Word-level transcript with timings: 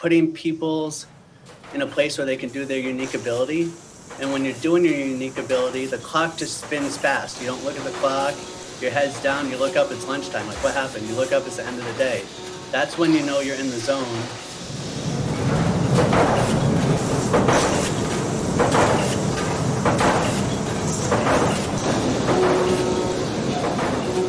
putting 0.00 0.32
people's 0.32 1.06
in 1.74 1.82
a 1.82 1.86
place 1.86 2.18
where 2.18 2.26
they 2.26 2.36
can 2.36 2.48
do 2.50 2.64
their 2.64 2.78
unique 2.78 3.14
ability. 3.14 3.62
And 4.20 4.32
when 4.32 4.44
you're 4.44 4.54
doing 4.54 4.84
your 4.84 4.94
unique 4.94 5.38
ability, 5.38 5.86
the 5.86 5.98
clock 5.98 6.36
just 6.36 6.64
spins 6.64 6.96
fast. 6.96 7.40
You 7.40 7.48
don't 7.48 7.64
look 7.64 7.76
at 7.76 7.82
the 7.82 7.90
clock, 7.98 8.34
your 8.80 8.92
head's 8.92 9.20
down, 9.22 9.50
you 9.50 9.56
look 9.56 9.76
up, 9.76 9.90
it's 9.90 10.06
lunchtime. 10.06 10.46
Like, 10.46 10.62
what 10.62 10.74
happened? 10.74 11.08
You 11.08 11.16
look 11.16 11.32
up, 11.32 11.44
it's 11.46 11.56
the 11.56 11.64
end 11.64 11.78
of 11.80 11.84
the 11.84 11.92
day. 11.94 12.22
That's 12.70 12.96
when 12.96 13.12
you 13.12 13.22
know 13.24 13.40
you're 13.40 13.56
in 13.56 13.70
the 13.70 13.78
zone. 13.78 14.04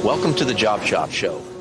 Welcome 0.03 0.33
to 0.35 0.45
the 0.45 0.53
Job 0.55 0.81
Shop 0.81 1.11
Show, 1.11 1.39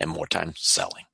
and 0.00 0.10
more 0.10 0.26
time 0.26 0.52
selling. 0.56 1.04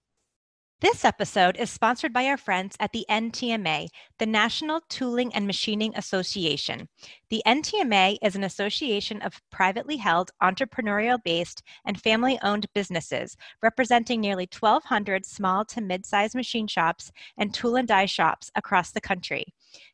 This 0.83 1.05
episode 1.05 1.57
is 1.59 1.71
sponsored 1.71 2.13
by 2.13 2.27
our 2.27 2.37
friends 2.37 2.75
at 2.81 2.91
the 2.93 3.07
NTMA, 3.09 3.87
the 4.19 4.27
National 4.27 4.81
Tooling 4.89 5.33
and 5.33 5.47
Machining 5.47 5.95
Association. 5.95 6.89
The 7.33 7.43
NTMA 7.47 8.19
is 8.21 8.37
an 8.37 8.45
association 8.45 9.23
of 9.23 9.41
privately 9.51 9.97
held, 9.97 10.33
entrepreneurial 10.43 11.19
based, 11.25 11.63
and 11.87 11.99
family 11.99 12.39
owned 12.43 12.67
businesses 12.75 13.39
representing 13.63 14.21
nearly 14.21 14.47
1,200 14.61 15.25
small 15.25 15.65
to 15.65 15.81
mid 15.81 16.05
sized 16.05 16.35
machine 16.35 16.67
shops 16.67 17.11
and 17.39 17.55
tool 17.55 17.77
and 17.77 17.89
die 17.89 18.05
shops 18.05 18.51
across 18.55 18.91
the 18.91 19.01
country. 19.01 19.47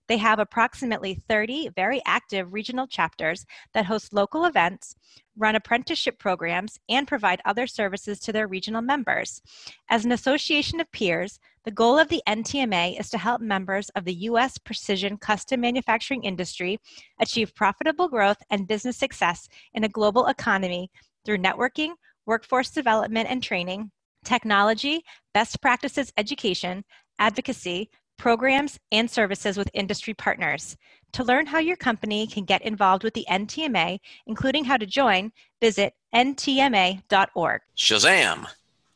They 0.09 0.17
have 0.17 0.41
approximately 0.41 1.15
30 1.29 1.69
very 1.77 2.03
active 2.05 2.53
regional 2.53 2.89
chapters 2.89 3.47
that 3.73 3.87
host 3.87 4.13
local 4.13 4.45
events, 4.45 4.97
run 5.37 5.55
apprenticeship 5.55 6.19
programs, 6.19 6.81
and 6.89 7.07
provide 7.07 7.41
other 7.45 7.69
services 7.69 8.19
to 8.19 8.33
their 8.33 8.49
regional 8.49 8.83
members. 8.83 9.43
As 9.89 10.05
an 10.05 10.11
association 10.11 10.81
of 10.81 10.91
peers, 10.91 11.39
the 11.69 11.73
goal 11.73 11.99
of 11.99 12.09
the 12.09 12.23
NTMA 12.27 12.99
is 12.99 13.11
to 13.11 13.19
help 13.19 13.43
members 13.43 13.91
of 13.91 14.07
the 14.07 14.15
U.S. 14.31 14.57
precision 14.57 15.19
custom 15.19 15.61
manufacturing 15.61 16.25
industry 16.25 16.81
achieve 17.21 17.55
profitable 17.55 18.09
growth 18.09 18.39
and 18.49 18.67
business 18.67 18.97
success 18.97 19.51
in 19.75 19.85
a 19.85 19.89
global 19.91 20.29
economy 20.29 20.91
through 21.27 21.37
networking, 21.37 21.91
workforce 22.25 22.71
development 22.71 23.29
and 23.29 23.43
training, 23.43 23.91
technology, 24.25 25.03
best 25.35 25.61
practices 25.61 26.11
education, 26.17 26.87
advocacy, 27.19 27.91
programs, 28.17 28.79
and 28.91 29.11
services 29.11 29.59
with 29.59 29.69
industry 29.75 30.15
partners. 30.15 30.75
To 31.13 31.23
learn 31.23 31.45
how 31.45 31.59
your 31.59 31.77
company 31.77 32.27
can 32.27 32.47
get 32.47 32.63
involved 32.63 33.05
with 33.05 33.13
the 33.13 33.27
NTMA, 33.29 33.99
including 34.27 34.65
how 34.65 34.79
to 34.79 34.87
join, 34.87 35.33
visit 35.61 35.93
ntma.org. 36.15 37.61
Shazam! 37.77 38.47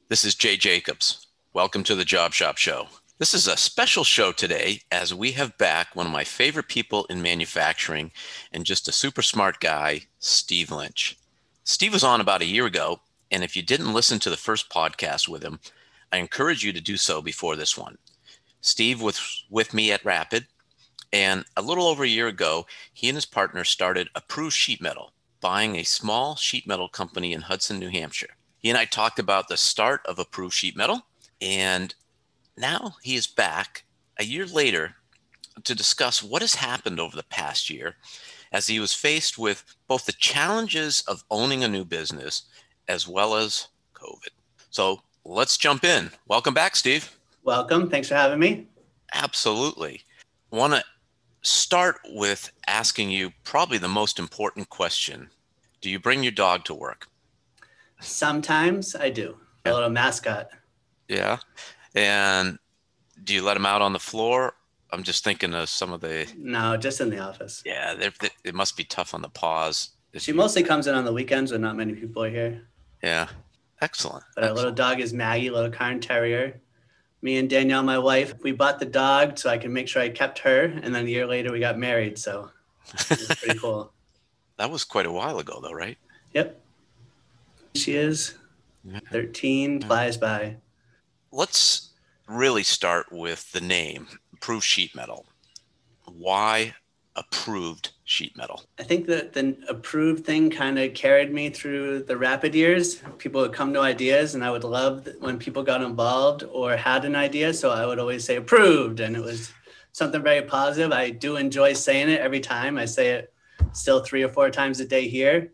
This 0.09 0.25
is 0.25 0.35
Jay 0.35 0.57
Jacobs. 0.57 1.27
Welcome 1.55 1.85
to 1.85 1.95
the 1.95 2.07
Job 2.07 2.33
Shop 2.33 2.57
Show. 2.57 2.87
This 3.19 3.35
is 3.35 3.47
a 3.47 3.59
special 3.59 4.05
show 4.05 4.33
today 4.33 4.81
as 4.91 5.13
we 5.13 5.33
have 5.33 5.59
back 5.59 5.95
one 5.95 6.07
of 6.07 6.13
my 6.13 6.25
favorite 6.25 6.67
people 6.67 7.05
in 7.11 7.21
manufacturing 7.21 8.11
and 8.53 8.65
just 8.65 8.89
a 8.89 8.93
super 8.93 9.21
smart 9.21 9.61
guy, 9.61 10.07
Steve 10.19 10.71
Lynch. 10.71 11.19
Steve 11.63 11.93
was 11.93 12.03
on 12.03 12.23
about 12.23 12.41
a 12.41 12.47
year 12.47 12.65
ago, 12.65 13.01
and 13.31 13.45
if 13.45 13.55
you 13.55 13.63
didn't 13.63 13.93
listen 13.93 14.19
to 14.21 14.31
the 14.31 14.39
first 14.39 14.71
podcast 14.71 15.29
with 15.29 15.43
him, 15.43 15.61
I 16.11 16.17
encourage 16.17 16.65
you 16.65 16.73
to 16.73 16.81
do 16.81 16.97
so 16.97 17.21
before 17.21 17.55
this 17.55 17.77
one. 17.77 17.99
Steve 18.63 19.03
was 19.03 19.45
with 19.51 19.75
me 19.75 19.93
at 19.93 20.07
Rapid, 20.07 20.47
and 21.13 21.45
a 21.55 21.61
little 21.61 21.87
over 21.87 22.03
a 22.03 22.09
year 22.09 22.29
ago, 22.29 22.65
he 22.95 23.11
and 23.11 23.17
his 23.17 23.27
partner 23.27 23.65
started 23.65 24.09
Approved 24.15 24.57
Sheet 24.57 24.81
Metal, 24.81 25.13
buying 25.43 25.77
a 25.77 25.83
small 25.83 26.35
sheet 26.35 26.67
metal 26.67 26.89
company 26.89 27.35
in 27.35 27.43
Hudson, 27.43 27.79
New 27.79 27.91
Hampshire. 27.91 28.37
He 28.57 28.71
and 28.71 28.79
I 28.79 28.87
talked 28.87 29.19
about 29.19 29.49
the 29.49 29.59
start 29.59 30.01
of 30.07 30.19
Approved 30.19 30.55
Sheet 30.55 30.79
Metal, 30.79 31.03
and 31.43 31.95
now 32.57 32.95
he 33.03 33.17
is 33.17 33.27
back 33.27 33.85
a 34.19 34.25
year 34.25 34.47
later 34.47 34.95
to 35.65 35.75
discuss 35.75 36.23
what 36.23 36.41
has 36.41 36.55
happened 36.55 37.01
over 37.01 37.17
the 37.17 37.25
past 37.25 37.69
year 37.69 37.97
as 38.53 38.67
he 38.67 38.79
was 38.79 38.95
faced 38.95 39.39
with 39.39 39.65
both 39.89 40.07
the 40.07 40.13
challenges 40.13 41.03
of 41.09 41.25
owning 41.31 41.65
a 41.65 41.69
new 41.69 41.85
business 41.85 42.45
as 42.89 43.09
well 43.09 43.35
as 43.35 43.69
COVID. 43.95 44.31
So 44.71 45.03
let's 45.25 45.57
jump 45.57 45.85
in. 45.85 46.11
Welcome 46.29 46.55
back, 46.55 46.77
Steve. 46.77 47.19
Welcome. 47.43 47.91
Thanks 47.91 48.09
for 48.09 48.15
having 48.15 48.39
me. 48.39 48.69
Absolutely. 49.13 50.03
Want 50.51 50.75
to 50.75 50.85
start 51.43 51.97
with 52.11 52.53
asking 52.69 53.11
you 53.11 53.33
probably 53.43 53.79
the 53.79 53.89
most 53.89 54.19
important 54.19 54.69
question 54.69 55.29
Do 55.81 55.91
you 55.91 55.99
bring 55.99 56.23
your 56.23 56.33
dog 56.33 56.65
to 56.67 56.75
work? 56.75 57.09
Sometimes 58.01 58.95
I 58.95 59.11
do. 59.11 59.37
A 59.65 59.73
little 59.73 59.91
mascot. 59.91 60.51
Yeah. 61.13 61.39
And 61.95 62.59
do 63.23 63.35
you 63.35 63.43
let 63.43 63.55
them 63.55 63.67
out 63.67 63.83
on 63.83 63.93
the 63.93 63.99
floor? 63.99 64.55
I'm 64.91 65.03
just 65.03 65.25
thinking 65.25 65.55
of 65.55 65.69
some 65.69 65.93
of 65.93 66.01
the. 66.01 66.27
No, 66.37 66.77
just 66.77 67.01
in 67.01 67.11
the 67.11 67.19
office. 67.19 67.63
Yeah, 67.65 67.95
they're, 67.95 68.13
they, 68.21 68.31
it 68.45 68.55
must 68.55 68.77
be 68.77 68.85
tough 68.85 69.15
on 69.15 69.23
the 69.23 69.29
paws. 69.29 69.91
She 70.17 70.33
mostly 70.33 70.63
comes 70.63 70.87
in 70.87 70.95
on 70.95 71.05
the 71.05 71.13
weekends 71.13 71.53
when 71.53 71.63
not 71.63 71.77
many 71.77 71.95
people 71.95 72.23
are 72.25 72.31
here. 72.31 72.63
Yeah. 73.03 73.29
Excellent. 73.81 74.25
But 74.35 74.45
Excellent. 74.45 74.51
our 74.51 74.55
little 74.55 74.73
dog 74.73 75.01
is 75.01 75.13
Maggie, 75.13 75.51
little 75.51 75.71
Cairn 75.71 76.01
Terrier 76.01 76.61
me 77.23 77.39
and 77.39 77.49
Danielle, 77.49 77.85
my 77.85 77.99
wife, 77.99 78.35
we 78.43 78.53
bought 78.53 78.81
the 78.81 78.87
dog 78.87 79.39
so 79.39 79.49
I 79.49 79.57
can 79.57 79.73
make 79.73 79.89
sure 79.89 80.03
I 80.03 80.09
kept 80.09 80.41
her. 80.41 80.65
And 80.65 80.95
then 80.95 81.07
a 81.07 81.09
year 81.09 81.27
later, 81.27 81.53
we 81.53 81.61
got 81.61 81.79
married. 81.79 82.19
So 82.19 82.51
it's 82.93 83.35
pretty 83.37 83.59
cool. 83.59 83.93
that 84.59 84.71
was 84.71 84.85
quite 84.85 85.07
a 85.07 85.13
while 85.13 85.39
ago, 85.39 85.61
though, 85.63 85.73
right? 85.73 85.97
Yep. 86.35 86.61
She 87.77 87.95
is 87.95 88.35
13, 89.13 89.83
flies 89.83 90.17
by. 90.17 90.57
Let's 91.35 91.95
really 92.29 92.63
start 92.63 93.11
with 93.11 93.51
the 93.53 93.61
name, 93.63 94.07
Approved 94.35 94.67
Sheet 94.67 94.95
Metal. 94.95 95.25
Why 96.05 96.75
approved 97.17 97.93
sheet 98.05 98.37
metal? 98.37 98.65
I 98.79 98.83
think 98.83 99.07
that 99.07 99.33
the 99.33 99.57
approved 99.67 100.27
thing 100.27 100.51
kind 100.51 100.79
of 100.79 100.93
carried 100.93 101.33
me 101.33 101.49
through 101.49 102.03
the 102.03 102.19
rapid 102.19 102.55
years. 102.55 103.03
People 103.17 103.41
would 103.41 103.55
come 103.55 103.73
to 103.73 103.81
ideas, 103.81 104.35
and 104.35 104.45
I 104.45 104.51
would 104.51 104.63
love 104.63 105.09
when 105.21 105.39
people 105.39 105.63
got 105.63 105.81
involved 105.81 106.45
or 106.45 106.77
had 106.77 107.07
an 107.07 107.17
idea. 107.17 107.55
So 107.55 107.71
I 107.71 107.87
would 107.87 107.99
always 107.99 108.25
say 108.25 108.37
approved, 108.37 109.01
and 109.01 109.17
it 109.17 109.23
was 109.23 109.51
something 109.93 110.23
very 110.23 110.43
positive. 110.43 110.93
I 110.93 111.09
do 111.09 111.37
enjoy 111.37 111.73
saying 111.73 112.11
it 112.11 112.21
every 112.21 112.41
time. 112.41 112.77
I 112.77 112.85
say 112.85 113.09
it 113.09 113.33
still 113.73 114.05
three 114.05 114.23
or 114.23 114.29
four 114.29 114.51
times 114.51 114.81
a 114.81 114.85
day 114.85 115.09
here. 115.09 115.51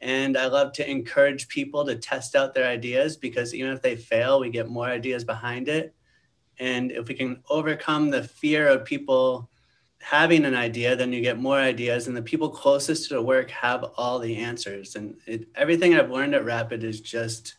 And 0.00 0.36
I 0.36 0.46
love 0.46 0.72
to 0.74 0.88
encourage 0.88 1.48
people 1.48 1.84
to 1.84 1.96
test 1.96 2.36
out 2.36 2.54
their 2.54 2.68
ideas 2.68 3.16
because 3.16 3.54
even 3.54 3.72
if 3.72 3.82
they 3.82 3.96
fail, 3.96 4.40
we 4.40 4.50
get 4.50 4.68
more 4.68 4.86
ideas 4.86 5.24
behind 5.24 5.68
it. 5.68 5.94
And 6.58 6.92
if 6.92 7.08
we 7.08 7.14
can 7.14 7.42
overcome 7.50 8.10
the 8.10 8.22
fear 8.22 8.68
of 8.68 8.84
people 8.84 9.48
having 10.00 10.44
an 10.44 10.54
idea, 10.54 10.96
then 10.96 11.12
you 11.12 11.20
get 11.20 11.38
more 11.38 11.58
ideas, 11.58 12.06
and 12.06 12.16
the 12.16 12.22
people 12.22 12.48
closest 12.48 13.08
to 13.08 13.14
the 13.14 13.22
work 13.22 13.50
have 13.50 13.84
all 13.96 14.18
the 14.18 14.36
answers. 14.36 14.96
And 14.96 15.16
it, 15.26 15.48
everything 15.54 15.94
I've 15.94 16.10
learned 16.10 16.34
at 16.34 16.44
Rapid 16.44 16.84
is 16.84 17.00
just 17.00 17.56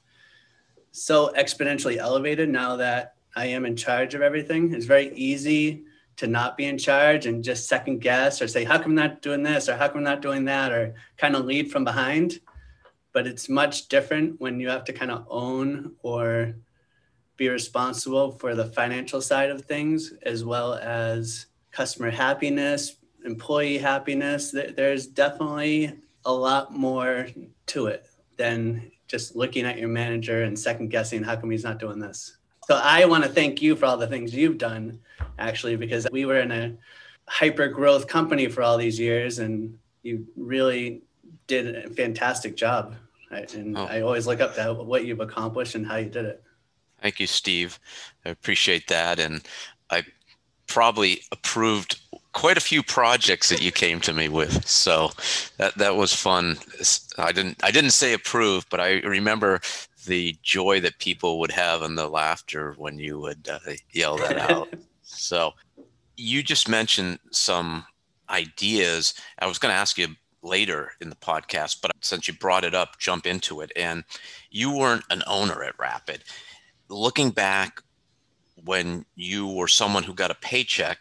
so 0.92 1.34
exponentially 1.38 1.98
elevated 1.98 2.50
now 2.50 2.78
that 2.78 3.16
I 3.36 3.48
am 3.48 3.66
in 3.66 3.76
charge 3.76 4.16
of 4.16 4.22
everything. 4.22 4.74
It's 4.74 4.86
very 4.86 5.14
easy 5.14 5.84
to 6.20 6.28
not 6.28 6.58
be 6.58 6.66
in 6.66 6.78
charge 6.78 7.26
and 7.26 7.46
just 7.46 7.70
second 7.70 8.00
guess 8.00 8.42
or 8.42 8.48
say, 8.48 8.66
how 8.66 8.78
come 8.78 8.92
I'm 8.92 8.96
not 8.96 9.22
doing 9.22 9.42
this 9.42 9.70
or 9.70 9.78
how 9.78 9.88
come 9.88 10.00
I'm 10.00 10.04
not 10.04 10.22
doing 10.22 10.44
that 10.46 10.74
or 10.74 10.94
kind 11.16 11.34
of 11.34 11.46
lead 11.46 11.72
from 11.72 11.86
behind. 11.86 12.42
But 13.14 13.26
it's 13.26 13.48
much 13.48 13.88
different 13.88 14.40
when 14.40 14.60
you 14.60 14.68
have 14.68 14.84
to 14.84 14.94
kind 14.94 15.12
of 15.12 15.26
own 15.30 15.94
or 16.04 16.56
be 17.38 17.48
responsible 17.48 18.32
for 18.32 18.54
the 18.54 18.66
financial 18.66 19.22
side 19.22 19.50
of 19.50 19.64
things 19.64 20.12
as 20.24 20.44
well 20.44 20.74
as 20.74 21.46
customer 21.72 22.12
happiness, 22.12 22.98
employee 23.24 23.78
happiness. 23.78 24.52
There's 24.52 25.08
definitely 25.08 25.94
a 26.26 26.34
lot 26.34 26.74
more 26.74 27.28
to 27.68 27.88
it 27.88 28.08
than 28.36 28.92
just 29.08 29.38
looking 29.38 29.66
at 29.66 29.80
your 29.80 29.88
manager 29.88 30.44
and 30.44 30.60
second 30.60 30.90
guessing 30.90 31.24
how 31.24 31.38
come 31.38 31.50
he's 31.50 31.64
not 31.64 31.80
doing 31.80 32.00
this. 32.00 32.39
So 32.70 32.76
I 32.76 33.06
want 33.06 33.24
to 33.24 33.30
thank 33.32 33.64
you 33.64 33.76
for 33.76 33.88
all 33.88 33.98
the 33.98 34.06
things 34.06 34.32
you've 34.32 34.60
done 34.60 35.00
actually 35.40 35.76
because 35.76 36.08
we 36.12 36.26
were 36.26 36.38
in 36.38 36.52
a 36.52 36.76
hyper 37.28 37.68
growth 37.68 38.06
company 38.06 38.48
for 38.48 38.62
all 38.62 38.78
these 38.78 39.00
years 39.00 39.40
and 39.40 39.76
you 40.04 40.28
really 40.38 41.02
did 41.48 41.76
a 41.76 41.90
fantastic 41.90 42.56
job. 42.56 42.94
And 43.32 43.76
oh. 43.76 43.86
I 43.86 44.02
always 44.02 44.28
look 44.28 44.40
up 44.40 44.54
to 44.54 44.76
what 44.76 45.04
you've 45.04 45.20
accomplished 45.20 45.74
and 45.74 45.84
how 45.84 45.96
you 45.96 46.10
did 46.10 46.26
it. 46.26 46.44
Thank 47.02 47.20
you, 47.20 47.26
Steve. 47.26 47.80
I 48.24 48.30
appreciate 48.30 48.88
that. 48.90 49.18
And 49.18 49.42
I 49.90 50.04
probably 50.68 51.22
approved 51.32 52.00
quite 52.34 52.58
a 52.58 52.62
few 52.62 52.84
projects 52.84 53.50
that 53.50 53.64
you 53.64 53.72
came 53.72 54.00
to 54.02 54.14
me 54.14 54.30
with. 54.30 54.68
So 54.68 55.10
that 55.58 55.76
that 55.80 55.96
was 55.96 56.14
fun. 56.14 56.58
I 57.18 57.32
didn't 57.32 57.64
I 57.64 57.72
didn't 57.72 57.92
say 57.92 58.14
approve, 58.14 58.68
but 58.70 58.80
I 58.80 59.00
remember 59.00 59.60
the 60.10 60.36
joy 60.42 60.80
that 60.82 60.98
people 60.98 61.40
would 61.40 61.52
have 61.52 61.84
and 61.84 61.98
the 61.98 62.10
laughter 62.10 62.74
when 62.78 62.98
you 62.98 63.20
would 63.20 63.48
uh, 63.48 63.60
yell 63.92 64.18
that 64.18 64.38
out. 64.38 64.68
so 65.04 65.54
you 66.18 66.42
just 66.42 66.68
mentioned 66.68 67.20
some 67.32 67.86
ideas. 68.28 69.14
I 69.38 69.46
was 69.46 69.60
going 69.60 69.72
to 69.72 69.78
ask 69.78 70.00
you 70.00 70.08
later 70.42 70.92
in 71.00 71.12
the 71.12 71.16
podcast, 71.16 71.82
but 71.82 71.92
since 72.02 72.28
you 72.28 72.34
brought 72.34 72.64
it 72.64 72.74
up, 72.74 72.98
jump 72.98 73.28
into 73.28 73.62
it. 73.62 73.72
And 73.76 74.04
you 74.50 74.76
weren't 74.76 75.06
an 75.12 75.22
owner 75.28 75.64
at 75.64 75.78
Rapid. 75.78 76.24
Looking 76.90 77.30
back 77.30 77.82
when 78.66 79.06
you 79.16 79.48
were 79.48 79.68
someone 79.68 80.04
who 80.04 80.14
got 80.16 80.32
a 80.32 80.36
paycheck, 80.36 80.98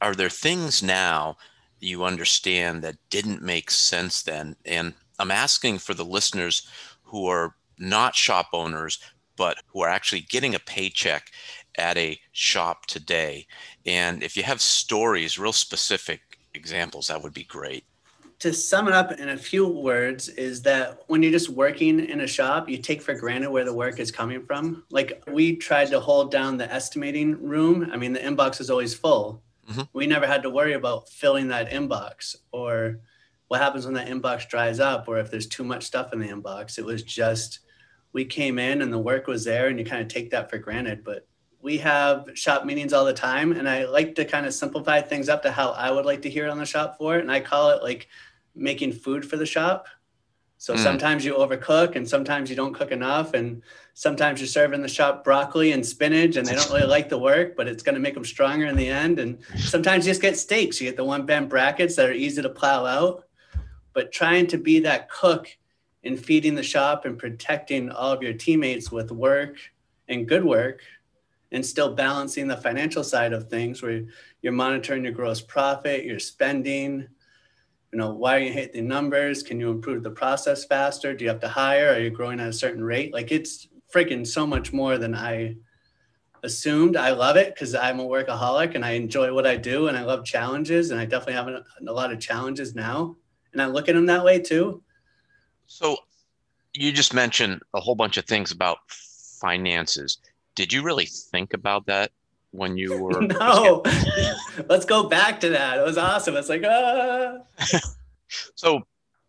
are 0.00 0.14
there 0.14 0.30
things 0.30 0.84
now 0.84 1.36
you 1.80 2.04
understand 2.04 2.82
that 2.82 2.96
didn't 3.10 3.42
make 3.42 3.72
sense 3.72 4.22
then? 4.22 4.54
And 4.64 4.94
I'm 5.18 5.32
asking 5.32 5.78
for 5.78 5.94
the 5.94 6.04
listeners 6.04 6.68
who 7.02 7.26
are 7.26 7.56
not 7.78 8.14
shop 8.14 8.48
owners, 8.52 8.98
but 9.36 9.58
who 9.68 9.80
are 9.80 9.88
actually 9.88 10.20
getting 10.20 10.54
a 10.54 10.58
paycheck 10.60 11.30
at 11.76 11.96
a 11.96 12.18
shop 12.32 12.86
today. 12.86 13.46
And 13.86 14.22
if 14.22 14.36
you 14.36 14.42
have 14.42 14.60
stories, 14.60 15.38
real 15.38 15.52
specific 15.52 16.20
examples, 16.54 17.08
that 17.08 17.22
would 17.22 17.34
be 17.34 17.44
great 17.44 17.84
to 18.42 18.52
sum 18.52 18.88
it 18.88 18.92
up 18.92 19.12
in 19.12 19.28
a 19.28 19.36
few 19.36 19.68
words 19.68 20.28
is 20.30 20.62
that 20.62 21.04
when 21.06 21.22
you're 21.22 21.30
just 21.30 21.48
working 21.48 22.00
in 22.00 22.22
a 22.22 22.26
shop 22.26 22.68
you 22.68 22.76
take 22.76 23.00
for 23.00 23.14
granted 23.14 23.48
where 23.48 23.64
the 23.64 23.72
work 23.72 24.00
is 24.00 24.10
coming 24.10 24.44
from 24.44 24.82
like 24.90 25.22
we 25.28 25.54
tried 25.54 25.88
to 25.88 26.00
hold 26.00 26.32
down 26.32 26.56
the 26.56 26.72
estimating 26.72 27.40
room 27.40 27.88
i 27.92 27.96
mean 27.96 28.12
the 28.12 28.18
inbox 28.18 28.60
is 28.60 28.68
always 28.68 28.92
full 28.92 29.40
mm-hmm. 29.70 29.82
we 29.92 30.08
never 30.08 30.26
had 30.26 30.42
to 30.42 30.50
worry 30.50 30.72
about 30.72 31.08
filling 31.08 31.46
that 31.46 31.70
inbox 31.70 32.34
or 32.50 32.98
what 33.52 33.60
happens 33.60 33.84
when 33.84 33.94
that 33.94 34.08
inbox 34.08 34.48
dries 34.48 34.80
up 34.80 35.06
or 35.06 35.18
if 35.18 35.30
there's 35.30 35.46
too 35.46 35.64
much 35.64 35.84
stuff 35.84 36.12
in 36.12 36.18
the 36.18 36.28
inbox 36.28 36.78
it 36.78 36.84
was 36.84 37.02
just 37.02 37.60
we 38.12 38.24
came 38.24 38.58
in 38.58 38.82
and 38.82 38.92
the 38.92 38.98
work 38.98 39.26
was 39.26 39.44
there 39.44 39.68
and 39.68 39.78
you 39.78 39.84
kind 39.84 40.02
of 40.02 40.08
take 40.08 40.30
that 40.30 40.50
for 40.50 40.58
granted 40.58 41.04
but 41.04 41.26
we 41.60 41.78
have 41.78 42.28
shop 42.34 42.64
meetings 42.64 42.92
all 42.92 43.04
the 43.04 43.12
time 43.12 43.52
and 43.52 43.68
i 43.68 43.84
like 43.84 44.14
to 44.14 44.24
kind 44.24 44.46
of 44.46 44.52
simplify 44.52 45.00
things 45.00 45.28
up 45.28 45.42
to 45.42 45.50
how 45.50 45.70
i 45.70 45.90
would 45.90 46.04
like 46.04 46.22
to 46.22 46.30
hear 46.30 46.46
it 46.46 46.50
on 46.50 46.58
the 46.58 46.66
shop 46.66 46.98
floor 46.98 47.16
and 47.16 47.30
i 47.30 47.38
call 47.38 47.70
it 47.70 47.82
like 47.82 48.08
making 48.54 48.92
food 48.92 49.28
for 49.28 49.36
the 49.36 49.46
shop. 49.46 49.86
So 50.58 50.74
mm. 50.74 50.78
sometimes 50.78 51.24
you 51.24 51.34
overcook 51.34 51.96
and 51.96 52.08
sometimes 52.08 52.48
you 52.48 52.54
don't 52.54 52.74
cook 52.74 52.92
enough. 52.92 53.34
And 53.34 53.62
sometimes 53.94 54.40
you're 54.40 54.46
serving 54.46 54.82
the 54.82 54.88
shop 54.88 55.24
broccoli 55.24 55.72
and 55.72 55.84
spinach 55.84 56.36
and 56.36 56.46
they 56.46 56.54
don't 56.54 56.70
really 56.70 56.86
like 56.86 57.08
the 57.08 57.18
work, 57.18 57.56
but 57.56 57.66
it's 57.66 57.82
going 57.82 57.94
to 57.94 58.00
make 58.00 58.14
them 58.14 58.24
stronger 58.24 58.66
in 58.66 58.76
the 58.76 58.88
end. 58.88 59.18
And 59.18 59.38
sometimes 59.56 60.06
you 60.06 60.10
just 60.10 60.22
get 60.22 60.36
steaks. 60.36 60.80
You 60.80 60.88
get 60.88 60.96
the 60.96 61.04
one 61.04 61.26
bent 61.26 61.48
brackets 61.48 61.96
that 61.96 62.08
are 62.08 62.12
easy 62.12 62.42
to 62.42 62.48
plow 62.48 62.86
out. 62.86 63.24
But 63.92 64.12
trying 64.12 64.46
to 64.48 64.58
be 64.58 64.80
that 64.80 65.10
cook 65.10 65.48
in 66.02 66.16
feeding 66.16 66.54
the 66.54 66.62
shop 66.62 67.04
and 67.04 67.18
protecting 67.18 67.90
all 67.90 68.12
of 68.12 68.22
your 68.22 68.32
teammates 68.32 68.90
with 68.90 69.10
work 69.10 69.56
and 70.08 70.28
good 70.28 70.44
work 70.44 70.80
and 71.52 71.64
still 71.64 71.94
balancing 71.94 72.48
the 72.48 72.56
financial 72.56 73.04
side 73.04 73.32
of 73.32 73.48
things 73.48 73.82
where 73.82 74.04
you're 74.40 74.52
monitoring 74.52 75.04
your 75.04 75.12
gross 75.12 75.40
profit, 75.40 76.04
your 76.04 76.18
spending, 76.18 77.06
you 77.92 77.98
know, 77.98 78.10
why 78.10 78.36
are 78.36 78.40
you 78.40 78.52
hitting 78.52 78.82
the 78.82 78.88
numbers? 78.88 79.42
Can 79.42 79.60
you 79.60 79.70
improve 79.70 80.02
the 80.02 80.10
process 80.10 80.64
faster? 80.64 81.14
Do 81.14 81.24
you 81.24 81.30
have 81.30 81.40
to 81.40 81.48
hire? 81.48 81.92
Are 81.92 82.00
you 82.00 82.10
growing 82.10 82.40
at 82.40 82.48
a 82.48 82.52
certain 82.52 82.82
rate? 82.82 83.12
Like 83.12 83.30
it's 83.30 83.68
freaking 83.94 84.26
so 84.26 84.46
much 84.46 84.72
more 84.72 84.96
than 84.96 85.14
I 85.14 85.56
assumed. 86.42 86.96
I 86.96 87.10
love 87.10 87.36
it 87.36 87.54
because 87.54 87.74
I'm 87.74 88.00
a 88.00 88.04
workaholic 88.04 88.74
and 88.74 88.84
I 88.84 88.92
enjoy 88.92 89.32
what 89.34 89.46
I 89.46 89.56
do 89.56 89.88
and 89.88 89.96
I 89.96 90.02
love 90.02 90.24
challenges 90.24 90.90
and 90.90 90.98
I 90.98 91.04
definitely 91.04 91.34
have 91.34 91.48
a 91.86 91.92
lot 91.92 92.12
of 92.12 92.18
challenges 92.18 92.74
now. 92.74 93.16
And 93.52 93.60
I 93.60 93.66
look 93.66 93.88
at 93.88 93.94
them 93.94 94.06
that 94.06 94.24
way 94.24 94.40
too. 94.40 94.82
So 95.66 95.96
you 96.74 96.92
just 96.92 97.14
mentioned 97.14 97.62
a 97.74 97.80
whole 97.80 97.94
bunch 97.94 98.16
of 98.16 98.24
things 98.24 98.50
about 98.50 98.78
finances. 98.88 100.18
Did 100.54 100.72
you 100.72 100.82
really 100.82 101.06
think 101.06 101.54
about 101.54 101.86
that 101.86 102.12
when 102.50 102.76
you 102.76 102.98
were 102.98 103.20
no. 103.22 103.82
let's 104.68 104.84
go 104.84 105.08
back 105.08 105.40
to 105.40 105.48
that. 105.50 105.78
It 105.78 105.84
was 105.84 105.98
awesome. 105.98 106.36
It's 106.36 106.48
like 106.48 106.62
ah. 106.66 107.38
So 108.54 108.82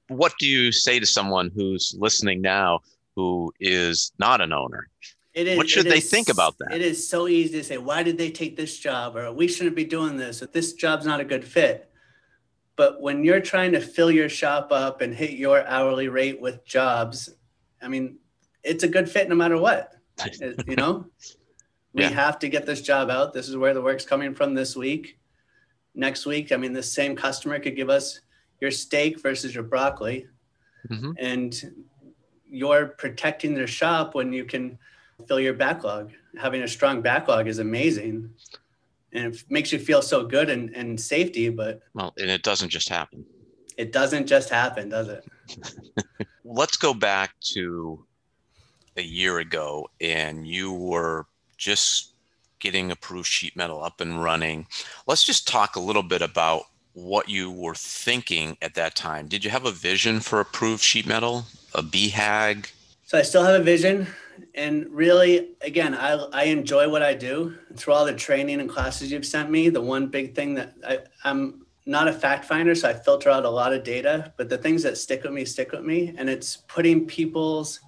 what 0.08 0.34
do 0.40 0.48
you 0.48 0.72
say 0.72 1.00
to 1.00 1.06
someone 1.06 1.52
who's 1.54 1.96
listening 1.98 2.42
now 2.42 2.81
who 3.16 3.54
is 3.60 4.12
not 4.20 4.42
an 4.42 4.54
owner? 4.54 4.90
It 5.34 5.48
is, 5.48 5.58
what 5.58 5.68
should 5.68 5.88
they 5.88 5.98
is, 5.98 6.12
think 6.12 6.30
about 6.30 6.58
that? 6.60 6.74
it 6.74 6.81
is 6.81 7.10
so 7.10 7.28
easy 7.28 7.58
to 7.58 7.64
say 7.64 7.78
why 7.78 8.04
did 8.04 8.18
they 8.18 8.30
take 8.30 8.56
this 8.56 8.78
job? 8.78 9.16
or 9.16 9.31
we 9.31 9.48
shouldn't 9.48 9.75
be 9.75 9.86
doing 9.86 10.16
this. 10.18 10.44
Or 10.44 10.46
this 10.48 10.74
job's 10.74 11.06
not 11.06 11.20
a 11.20 11.25
good 11.25 11.44
fit 11.44 11.90
but 12.75 13.02
when 13.02 13.24
you're 13.24 13.40
trying 13.40 13.72
to 13.72 13.80
fill 13.80 14.12
your 14.12 14.30
shop 14.30 14.72
up 14.72 15.02
and 15.02 15.14
hit 15.14 15.31
your 15.31 15.66
hourly 15.68 16.08
rate 16.08 16.40
with 16.40 16.66
jobs 16.66 17.30
i 17.81 17.88
mean 17.88 18.18
it's 18.64 18.84
a 18.84 18.88
good 18.88 19.10
fit 19.10 19.30
no 19.30 19.36
matter 19.36 19.58
what 19.58 19.94
you 20.68 20.75
know 20.75 21.06
we 21.94 22.02
yeah. 22.02 22.10
have 22.10 22.40
to 22.40 22.50
get 22.50 22.66
this 22.66 22.81
job 22.81 23.10
out. 23.10 23.34
This 23.34 23.48
is 23.48 23.56
where 23.56 23.74
the 23.74 23.81
work's 23.81 24.06
coming 24.06 24.34
from 24.34 24.54
this 24.54 24.75
week. 24.75 25.20
Next 25.96 26.25
week, 26.25 26.52
I 26.52 26.58
mean, 26.58 26.74
the 26.74 26.81
same 26.81 27.16
customer 27.16 27.60
could 27.60 27.75
give 27.75 27.90
us 27.90 28.20
your 28.60 28.72
steak 28.72 29.22
versus 29.22 29.54
your 29.54 29.64
broccoli. 29.64 30.28
Mm-hmm. 30.90 31.12
And 31.20 31.88
you're 32.50 32.88
protecting 32.88 33.54
their 33.54 33.68
shop 33.68 34.16
when 34.16 34.34
you 34.34 34.44
can 34.44 34.80
fill 35.28 35.40
your 35.40 35.54
backlog. 35.54 36.12
Having 36.40 36.64
a 36.64 36.68
strong 36.68 37.02
backlog 37.02 37.48
is 37.48 37.60
amazing. 37.60 38.31
And 39.13 39.33
it 39.33 39.44
makes 39.50 39.71
you 39.71 39.80
feel 39.80 40.01
so 40.01 40.25
good 40.25 40.50
and, 40.50 40.69
and 40.75 41.00
safety, 41.00 41.50
but 41.50 41.81
well, 41.94 42.13
and 42.18 42.30
it 42.30 42.44
doesn't 42.44 42.70
just 42.70 42.89
happen. 42.89 43.25
It 43.77 43.91
doesn't 43.91 44.27
just 44.27 44.50
happen, 44.50 44.89
does 44.89 45.08
it? 45.08 45.25
Let's 46.43 46.77
go 46.77 46.93
back 46.93 47.34
to 47.53 48.05
a 48.98 49.01
year 49.01 49.39
ago, 49.39 49.89
and 50.01 50.48
you 50.48 50.74
were 50.74 51.25
just 51.58 52.13
getting 52.60 52.91
approved 52.91 53.27
sheet 53.27 53.55
metal 53.55 53.84
up 53.84 54.01
and 54.01 54.24
running. 54.24 54.67
Let's 55.08 55.24
just 55.24 55.48
talk 55.48 55.75
a 55.75 55.79
little 55.79 56.03
bit 56.03 56.22
about 56.22 56.63
what 56.93 57.27
you 57.27 57.51
were 57.51 57.75
thinking 57.75 58.58
at 58.62 58.75
that 58.75 58.96
time. 58.96 59.27
Did 59.27 59.43
you 59.43 59.50
have 59.50 59.65
a 59.65 59.72
vision 59.72 60.20
for 60.20 60.39
approved 60.39 60.84
sheet 60.84 61.05
metal, 61.05 61.46
a 61.74 61.82
BHAG? 61.82 62.72
So 63.05 63.17
I 63.17 63.24
still 63.24 63.43
have 63.43 63.60
a 63.60 63.63
vision. 63.63 64.08
And 64.56 64.88
really, 64.90 65.56
again, 65.62 65.96
I, 65.96 66.13
I 66.32 66.44
enjoy 66.46 66.90
what 66.90 67.02
I 67.02 67.13
do. 67.13 67.56
Through 67.75 67.94
all 67.94 68.06
the 68.06 68.13
training 68.13 68.60
and 68.60 68.70
classes 68.70 69.12
you've 69.12 69.25
sent 69.25 69.50
me, 69.50 69.70
the 69.70 69.82
one 69.82 70.08
big 70.08 70.36
thing 70.36 70.54
that 70.56 70.75
I, 70.88 71.00
I'm 71.24 71.66
not 71.86 72.08
a 72.08 72.13
fact 72.13 72.46
finder, 72.46 72.75
so 72.75 72.90
I 72.90 72.94
filter 72.94 73.30
out 73.30 73.46
a 73.46 73.50
lot 73.50 73.74
of 73.74 73.84
data, 73.84 74.34
but 74.38 74.50
the 74.50 74.58
things 74.58 74.84
that 74.84 74.98
stick 74.98 75.24
with 75.24 75.34
me 75.34 75.46
stick 75.46 75.72
with 75.72 75.84
me. 75.84 76.13
And 76.18 76.30
it's 76.30 76.58
putting 76.58 77.06
people's 77.06 77.82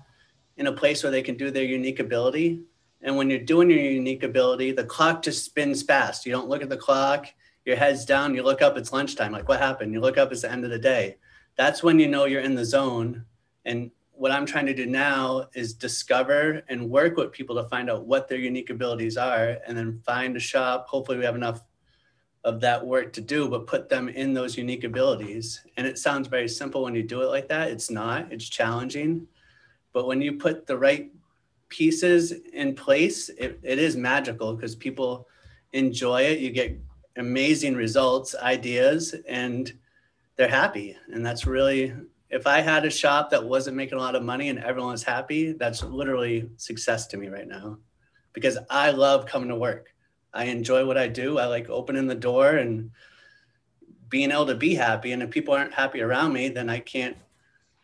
in 0.58 0.68
a 0.68 0.72
place 0.72 1.04
where 1.04 1.12
they 1.12 1.22
can 1.22 1.36
do 1.36 1.52
their 1.52 1.64
unique 1.64 2.00
ability 2.00 2.62
and 3.06 3.16
when 3.16 3.30
you're 3.30 3.40
doing 3.40 3.70
your 3.70 3.80
unique 3.80 4.24
ability, 4.24 4.72
the 4.72 4.84
clock 4.84 5.22
just 5.22 5.46
spins 5.46 5.84
fast. 5.84 6.26
You 6.26 6.32
don't 6.32 6.50
look 6.50 6.64
at 6.64 6.70
the 6.70 6.78
clock, 6.78 7.28
your 7.64 7.76
head's 7.76 8.04
down, 8.04 8.34
you 8.34 8.42
look 8.42 8.64
up, 8.64 8.78
it's 8.78 8.92
lunchtime. 8.92 9.32
Like, 9.32 9.48
what 9.48 9.60
happened? 9.60 9.94
You 9.94 10.02
look 10.02 10.18
up, 10.18 10.32
it's 10.32 10.42
the 10.42 10.52
end 10.52 10.66
of 10.66 10.72
the 10.72 10.80
day. 10.80 11.18
That's 11.56 11.84
when 11.84 12.00
you 12.00 12.08
know 12.08 12.26
you're 12.26 12.42
in 12.42 12.56
the 12.56 12.66
zone. 12.66 13.24
And 13.64 13.92
what 14.18 14.32
I'm 14.32 14.46
trying 14.46 14.66
to 14.68 14.74
do 14.74 14.86
now 14.86 15.48
is 15.54 15.74
discover 15.74 16.64
and 16.70 16.90
work 16.90 17.18
with 17.18 17.32
people 17.32 17.56
to 17.62 17.68
find 17.70 17.90
out 17.90 18.06
what 18.06 18.28
their 18.28 18.38
unique 18.38 18.70
abilities 18.70 19.18
are 19.18 19.58
and 19.68 19.78
then 19.78 20.02
find 20.06 20.36
a 20.36 20.40
shop. 20.40 20.88
Hopefully, 20.88 21.18
we 21.18 21.26
have 21.26 21.36
enough 21.36 21.62
of 22.44 22.62
that 22.62 22.86
work 22.86 23.12
to 23.14 23.22
do, 23.22 23.50
but 23.50 23.68
put 23.68 23.90
them 23.90 24.08
in 24.08 24.34
those 24.34 24.58
unique 24.58 24.84
abilities. 24.84 25.62
And 25.78 25.86
it 25.88 25.98
sounds 25.98 26.28
very 26.28 26.48
simple 26.48 26.84
when 26.84 26.96
you 26.96 27.04
do 27.04 27.24
it 27.24 27.28
like 27.28 27.50
that. 27.50 27.72
It's 27.72 27.90
not, 27.90 28.32
it's 28.32 28.48
challenging. 28.48 29.28
But 29.94 30.08
when 30.08 30.22
you 30.22 30.34
put 30.38 30.68
the 30.68 30.78
right 30.78 31.12
pieces 31.70 32.32
in 32.54 32.76
place, 32.76 33.30
it, 33.30 33.60
it 33.64 33.80
is 33.80 33.96
magical 33.96 34.54
because 34.54 34.76
people 34.76 35.28
enjoy 35.74 36.22
it. 36.22 36.40
You 36.40 36.52
get 36.52 36.80
amazing 37.18 37.76
results, 37.76 38.36
ideas, 38.36 39.16
and 39.28 39.74
they're 40.36 40.48
happy. 40.48 40.96
And 41.12 41.26
that's 41.26 41.48
really, 41.48 41.94
if 42.30 42.48
I 42.48 42.62
had 42.62 42.86
a 42.86 42.90
shop 42.90 43.30
that 43.30 43.44
wasn't 43.44 43.78
making 43.78 43.98
a 43.98 44.02
lot 44.02 44.16
of 44.16 44.24
money 44.24 44.50
and 44.50 44.60
everyone 44.60 44.92
was 44.92 45.04
happy, 45.04 45.54
that's 45.54 45.84
literally 45.84 46.50
success 46.58 47.08
to 47.08 47.18
me 47.18 47.28
right 47.28 47.48
now. 47.48 47.78
because 48.34 48.58
I 48.70 48.92
love 48.92 49.26
coming 49.26 49.48
to 49.48 49.56
work. 49.56 49.94
I 50.34 50.46
enjoy 50.46 50.86
what 50.86 50.98
I 50.98 51.08
do. 51.08 51.40
I 51.40 51.46
like 51.46 51.70
opening 51.70 52.08
the 52.08 52.16
door 52.16 52.50
and 52.58 52.92
being 54.10 54.32
able 54.32 54.48
to 54.48 54.56
be 54.56 54.76
happy. 54.76 55.14
And 55.14 55.24
if 55.24 55.30
people 55.30 55.54
aren't 55.54 55.74
happy 55.74 56.02
around 56.02 56.34
me, 56.34 56.50
then 56.50 56.70
I 56.70 56.80
can't 56.80 57.16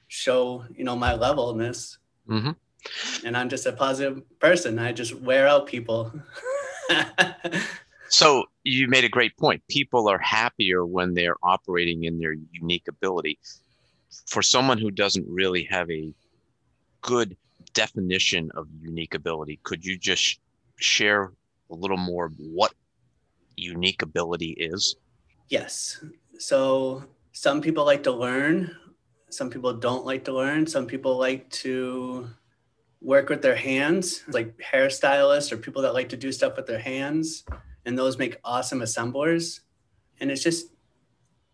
show, 0.09 0.65
you 0.75 0.83
know, 0.83 0.97
my 0.97 1.13
levelness. 1.13 1.97
Mm-hmm. 2.27 2.51
And 3.25 3.37
I'm 3.37 3.47
just 3.47 3.65
a 3.65 3.71
positive 3.71 4.21
person. 4.39 4.77
I 4.77 4.91
just 4.91 5.15
wear 5.15 5.47
out 5.47 5.67
people. 5.67 6.11
so 8.09 8.43
you 8.63 8.89
made 8.89 9.05
a 9.05 9.09
great 9.09 9.37
point. 9.37 9.63
People 9.69 10.09
are 10.09 10.19
happier 10.19 10.85
when 10.85 11.13
they're 11.13 11.37
operating 11.41 12.03
in 12.03 12.19
their 12.19 12.35
unique 12.51 12.89
ability. 12.89 13.39
For 14.27 14.41
someone 14.41 14.77
who 14.77 14.91
doesn't 14.91 15.25
really 15.27 15.63
have 15.71 15.89
a 15.89 16.13
good 17.01 17.37
definition 17.73 18.51
of 18.55 18.67
unique 18.81 19.13
ability, 19.13 19.59
could 19.63 19.85
you 19.85 19.97
just 19.97 20.39
share 20.77 21.31
a 21.69 21.75
little 21.75 21.97
more 21.97 22.29
what 22.37 22.73
unique 23.55 24.01
ability 24.01 24.51
is? 24.57 24.95
Yes. 25.49 26.03
So 26.37 27.03
some 27.31 27.61
people 27.61 27.85
like 27.85 28.03
to 28.03 28.11
learn, 28.11 28.75
some 29.29 29.49
people 29.49 29.73
don't 29.73 30.05
like 30.05 30.25
to 30.25 30.33
learn, 30.33 30.67
some 30.67 30.85
people 30.85 31.17
like 31.17 31.49
to 31.49 32.29
work 33.01 33.29
with 33.29 33.41
their 33.41 33.55
hands, 33.55 34.23
like 34.27 34.57
hairstylists 34.57 35.51
or 35.51 35.57
people 35.57 35.81
that 35.81 35.93
like 35.93 36.09
to 36.09 36.17
do 36.17 36.31
stuff 36.31 36.55
with 36.57 36.67
their 36.67 36.79
hands, 36.79 37.43
and 37.85 37.97
those 37.97 38.17
make 38.17 38.37
awesome 38.43 38.81
assemblers. 38.81 39.61
And 40.19 40.29
it's 40.29 40.43
just 40.43 40.67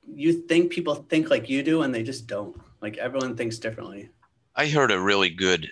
you 0.08 0.34
think 0.34 0.72
people 0.72 0.96
think 0.96 1.30
like 1.30 1.50
you 1.50 1.64
do 1.64 1.82
and 1.82 1.94
they 1.94 2.04
just 2.04 2.28
don't. 2.28 2.60
Like 2.82 2.98
everyone 2.98 3.36
thinks 3.36 3.58
differently. 3.58 4.10
I 4.56 4.68
heard 4.68 4.92
a 4.92 5.00
really 5.00 5.30
good 5.30 5.72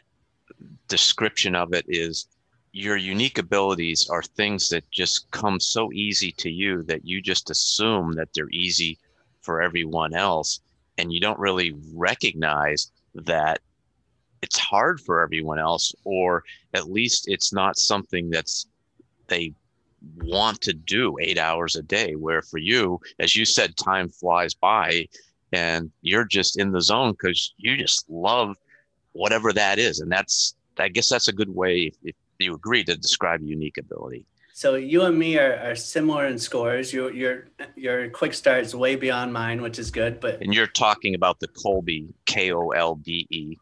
description 0.88 1.56
of 1.56 1.74
it 1.74 1.86
is 1.88 2.28
your 2.72 2.98
unique 2.98 3.38
abilities 3.38 4.10
are 4.10 4.22
things 4.22 4.70
that 4.70 4.90
just 4.92 5.32
come 5.32 5.60
so 5.60 5.92
easy 5.94 6.32
to 6.34 6.50
you 6.50 6.84
that 6.84 7.06
you 7.06 7.22
just 7.22 7.50
assume 7.50 8.12
that 8.14 8.30
they're 8.34 8.50
easy 8.52 9.00
for 9.42 9.62
everyone 9.62 10.14
else 10.14 10.60
and 10.98 11.12
you 11.12 11.20
don't 11.20 11.40
really 11.40 11.74
recognize 11.94 12.92
that 13.14 13.62
it's 14.42 14.60
hard 14.60 15.00
for 15.00 15.24
everyone 15.24 15.58
else 15.58 15.96
or 16.04 16.44
at 16.74 16.90
least 16.92 17.30
it's 17.30 17.54
not 17.54 17.78
something 17.78 18.30
that's 18.30 18.68
they 19.28 19.54
want 20.18 20.62
to 20.62 20.74
do 20.74 21.18
8 21.20 21.38
hours 21.38 21.76
a 21.76 21.82
day 21.82 22.16
where 22.16 22.42
for 22.42 22.58
you 22.58 23.00
as 23.20 23.36
you 23.36 23.46
said 23.46 23.76
time 23.78 24.10
flies 24.10 24.54
by 24.54 25.08
and 25.52 25.92
you're 26.02 26.26
just 26.26 26.60
in 26.60 26.72
the 26.72 26.82
zone 26.82 27.16
cuz 27.16 27.54
you 27.58 27.78
just 27.78 28.10
love 28.10 28.56
whatever 29.14 29.54
that 29.54 29.80
is 29.80 30.00
and 30.00 30.12
that's 30.12 30.56
I 30.80 30.90
guess 30.90 31.10
that's 31.10 31.28
a 31.28 31.34
good 31.34 31.50
way 31.50 31.92
if 32.04 32.16
you 32.40 32.54
agree 32.54 32.84
to 32.84 32.96
describe 32.96 33.42
unique 33.42 33.78
ability. 33.78 34.26
So 34.54 34.76
you 34.76 35.02
and 35.02 35.18
me 35.18 35.38
are, 35.38 35.58
are 35.58 35.76
similar 35.76 36.28
in 36.28 36.40
scores. 36.40 36.94
Your 36.94 37.12
your 37.12 37.48
your 37.76 38.10
quick 38.10 38.34
start 38.34 38.62
is 38.64 38.76
way 38.76 38.96
beyond 38.96 39.34
mine, 39.34 39.62
which 39.62 39.78
is 39.78 39.92
good. 39.92 40.20
But 40.20 40.42
and 40.42 40.54
you're 40.54 40.68
talking 40.68 41.14
about 41.14 41.40
the 41.40 41.50
Kolbe 41.50 42.14
K 42.26 42.54
O 42.54 42.70
L 42.70 42.96
B 42.96 43.28
E. 43.30 43.58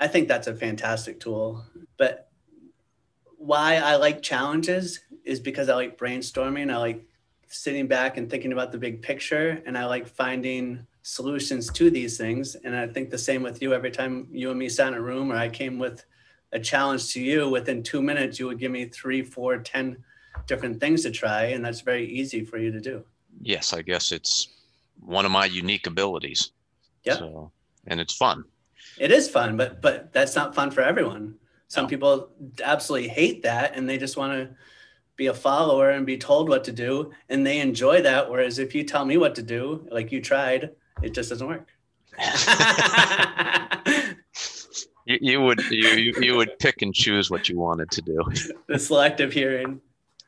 I 0.00 0.08
think 0.08 0.28
that's 0.28 0.46
a 0.46 0.54
fantastic 0.54 1.20
tool. 1.20 1.64
But 1.98 2.30
why 3.36 3.76
I 3.76 3.96
like 3.96 4.22
challenges 4.22 5.00
is 5.28 5.40
because 5.40 5.68
I 5.68 5.74
like 5.74 5.98
brainstorming. 5.98 6.72
I 6.72 6.76
like 6.78 7.04
sitting 7.46 7.86
back 7.86 8.16
and 8.16 8.28
thinking 8.30 8.52
about 8.52 8.72
the 8.72 8.78
big 8.78 9.02
picture, 9.02 9.62
and 9.66 9.76
I 9.76 9.84
like 9.86 10.06
finding 10.06 10.86
solutions 11.02 11.70
to 11.72 11.90
these 11.90 12.16
things. 12.16 12.56
And 12.56 12.74
I 12.74 12.86
think 12.86 13.10
the 13.10 13.18
same 13.18 13.42
with 13.42 13.62
you. 13.62 13.74
Every 13.74 13.90
time 13.90 14.28
you 14.30 14.50
and 14.50 14.58
me 14.58 14.68
sat 14.68 14.88
in 14.88 14.94
a 14.94 15.00
room, 15.00 15.32
or 15.32 15.36
I 15.36 15.48
came 15.48 15.78
with 15.78 16.04
a 16.52 16.58
challenge 16.58 17.12
to 17.12 17.20
you 17.20 17.48
within 17.48 17.82
two 17.82 18.02
minutes 18.02 18.38
you 18.38 18.46
would 18.46 18.58
give 18.58 18.72
me 18.72 18.86
three 18.86 19.22
four 19.22 19.58
ten 19.58 19.96
different 20.46 20.80
things 20.80 21.02
to 21.02 21.10
try 21.10 21.44
and 21.46 21.64
that's 21.64 21.80
very 21.80 22.06
easy 22.06 22.44
for 22.44 22.58
you 22.58 22.70
to 22.70 22.80
do 22.80 23.04
yes 23.42 23.72
i 23.72 23.82
guess 23.82 24.12
it's 24.12 24.48
one 25.00 25.24
of 25.24 25.30
my 25.30 25.44
unique 25.44 25.86
abilities 25.86 26.52
yeah 27.04 27.16
so, 27.16 27.50
and 27.86 28.00
it's 28.00 28.14
fun 28.14 28.44
it 28.98 29.10
is 29.10 29.28
fun 29.28 29.56
but 29.56 29.80
but 29.82 30.12
that's 30.12 30.34
not 30.34 30.54
fun 30.54 30.70
for 30.70 30.80
everyone 30.80 31.34
some 31.68 31.84
no. 31.84 31.88
people 31.88 32.30
absolutely 32.64 33.08
hate 33.08 33.42
that 33.42 33.76
and 33.76 33.88
they 33.88 33.98
just 33.98 34.16
want 34.16 34.32
to 34.32 34.48
be 35.18 35.26
a 35.26 35.34
follower 35.34 35.90
and 35.90 36.06
be 36.06 36.16
told 36.16 36.48
what 36.48 36.64
to 36.64 36.72
do 36.72 37.12
and 37.28 37.46
they 37.46 37.60
enjoy 37.60 38.00
that 38.00 38.30
whereas 38.30 38.58
if 38.58 38.74
you 38.74 38.82
tell 38.82 39.04
me 39.04 39.18
what 39.18 39.34
to 39.34 39.42
do 39.42 39.86
like 39.90 40.10
you 40.10 40.22
tried 40.22 40.70
it 41.02 41.12
just 41.12 41.28
doesn't 41.28 41.46
work 41.46 41.68
you, 45.08 45.18
you 45.20 45.40
would 45.40 45.60
you 45.70 46.14
you 46.20 46.36
would 46.36 46.58
pick 46.58 46.82
and 46.82 46.94
choose 46.94 47.30
what 47.30 47.48
you 47.48 47.58
wanted 47.58 47.90
to 47.90 48.02
do. 48.02 48.22
The 48.66 48.78
selective 48.78 49.32
hearing. 49.32 49.80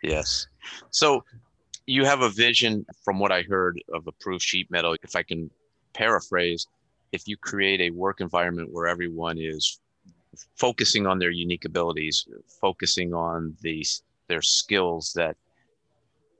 Yes. 0.03 0.47
So 0.91 1.25
you 1.87 2.05
have 2.05 2.23
a 2.23 2.31
vision 2.31 2.87
from 3.05 3.19
what 3.19 3.31
I 3.31 3.43
heard 3.43 3.83
of 3.93 4.07
approved 4.07 4.43
sheet 4.43 4.71
metal. 4.71 4.97
If 5.03 5.15
I 5.15 5.23
can 5.23 5.51
paraphrase, 5.93 6.67
if 7.13 7.29
you 7.29 7.37
create 7.37 7.81
a 7.83 7.91
work 7.91 8.21
environment 8.21 8.73
where 8.73 8.87
everyone 8.87 9.37
is 9.39 9.79
focusing 10.57 11.07
on 11.07 11.19
their 11.19 11.31
unique 11.31 11.67
abilities, 11.67 12.27
focusing 12.61 13.13
on 13.13 13.55
these 13.61 14.03
their 14.31 14.43
skills 14.43 15.13
that 15.17 15.37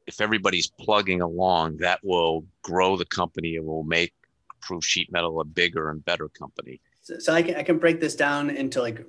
if 0.07 0.21
everybody's 0.21 0.69
plugging 0.69 1.21
along, 1.21 1.77
that 1.79 2.01
will 2.03 2.45
grow 2.63 2.97
the 2.97 3.05
company. 3.05 3.57
It 3.57 3.65
will 3.65 3.85
make 3.85 4.15
approved 4.57 4.85
sheet 4.85 5.13
metal 5.13 5.41
a 5.41 5.45
bigger 5.45 5.91
and 5.91 6.05
better 6.05 6.29
company 6.29 6.81
so, 7.03 7.19
so 7.19 7.35
I, 7.35 7.43
can, 7.43 7.57
I 7.57 7.63
can 7.63 7.79
break 7.79 8.01
this 8.01 8.15
down 8.15 8.51
into 8.51 8.81
like 8.81 9.05